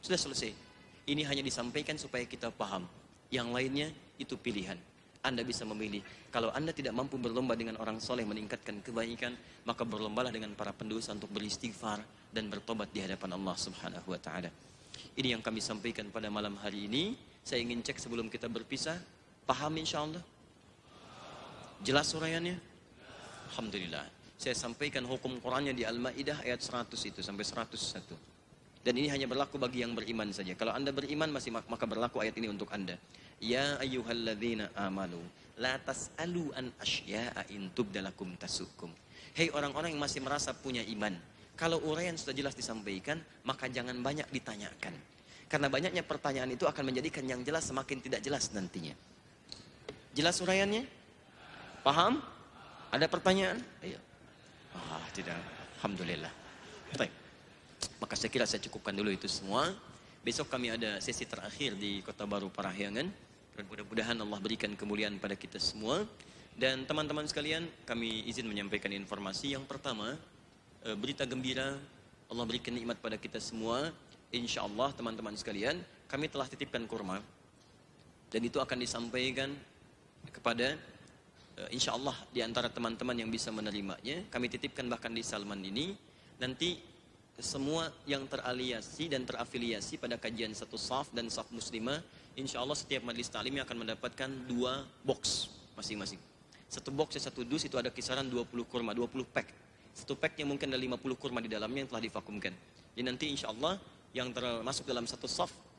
[0.00, 0.52] Sudah selesai.
[1.04, 2.88] Ini hanya disampaikan supaya kita paham.
[3.28, 4.76] Yang lainnya itu pilihan.
[5.24, 6.04] Anda bisa memilih.
[6.28, 9.32] Kalau Anda tidak mampu berlomba dengan orang soleh meningkatkan kebaikan,
[9.64, 14.52] maka berlombalah dengan para pendosa untuk beristighfar dan bertobat di hadapan Allah Subhanahu wa taala.
[15.16, 17.16] Ini yang kami sampaikan pada malam hari ini.
[17.44, 18.96] Saya ingin cek sebelum kita berpisah.
[19.44, 20.24] Paham insya Allah?
[21.84, 22.56] Jelas suraiannya?
[23.52, 24.08] Alhamdulillah.
[24.40, 28.80] Saya sampaikan hukum Qurannya di Al-Ma'idah ayat 100 itu sampai 101.
[28.80, 30.56] Dan ini hanya berlaku bagi yang beriman saja.
[30.56, 32.96] Kalau anda beriman masih maka berlaku ayat ini untuk anda.
[33.44, 35.20] Ya ayyuhalladzina amanu
[35.60, 38.88] la tas'alu an asya'a in tubdalakum tasukum.
[39.36, 41.12] Hei orang-orang yang masih merasa punya iman.
[41.54, 45.13] Kalau uraian sudah jelas disampaikan, maka jangan banyak ditanyakan.
[45.54, 48.90] Karena banyaknya pertanyaan itu akan menjadikan yang jelas semakin tidak jelas nantinya.
[50.10, 50.82] Jelas uraiannya?
[51.86, 52.18] Paham?
[52.90, 53.62] Ada pertanyaan?
[53.78, 54.02] Ayo.
[54.74, 55.38] Ah, tidak.
[55.78, 56.34] Alhamdulillah.
[56.98, 57.14] Baik.
[58.02, 59.70] Maka saya kira saya cukupkan dulu itu semua.
[60.26, 63.06] Besok kami ada sesi terakhir di Kota Baru Parahyangan.
[63.54, 66.02] Mudah-mudahan Allah berikan kemuliaan pada kita semua.
[66.58, 69.54] Dan teman-teman sekalian, kami izin menyampaikan informasi.
[69.54, 70.18] Yang pertama,
[70.82, 71.78] eh, berita gembira
[72.26, 73.94] Allah berikan nikmat pada kita semua
[74.36, 75.78] insya Allah teman-teman sekalian,
[76.10, 77.22] kami telah titipkan kurma.
[78.28, 79.54] Dan itu akan disampaikan
[80.34, 80.74] kepada
[81.58, 84.26] eh, insya Allah di antara teman-teman yang bisa menerimanya.
[84.28, 85.94] Kami titipkan bahkan di Salman ini.
[86.42, 86.74] Nanti
[87.38, 91.98] semua yang teraliasi dan terafiliasi pada kajian satu saf dan saf muslimah,
[92.38, 96.18] insya Allah setiap majlis taklim akan mendapatkan dua box masing-masing.
[96.70, 99.50] Satu box dan satu dus itu ada kisaran 20 kurma, 20 pack.
[99.94, 102.50] Satu packnya mungkin ada 50 kurma di dalamnya yang telah divakumkan.
[102.94, 103.78] Jadi nanti insya Allah
[104.14, 105.73] yang termasuk dalam satu soft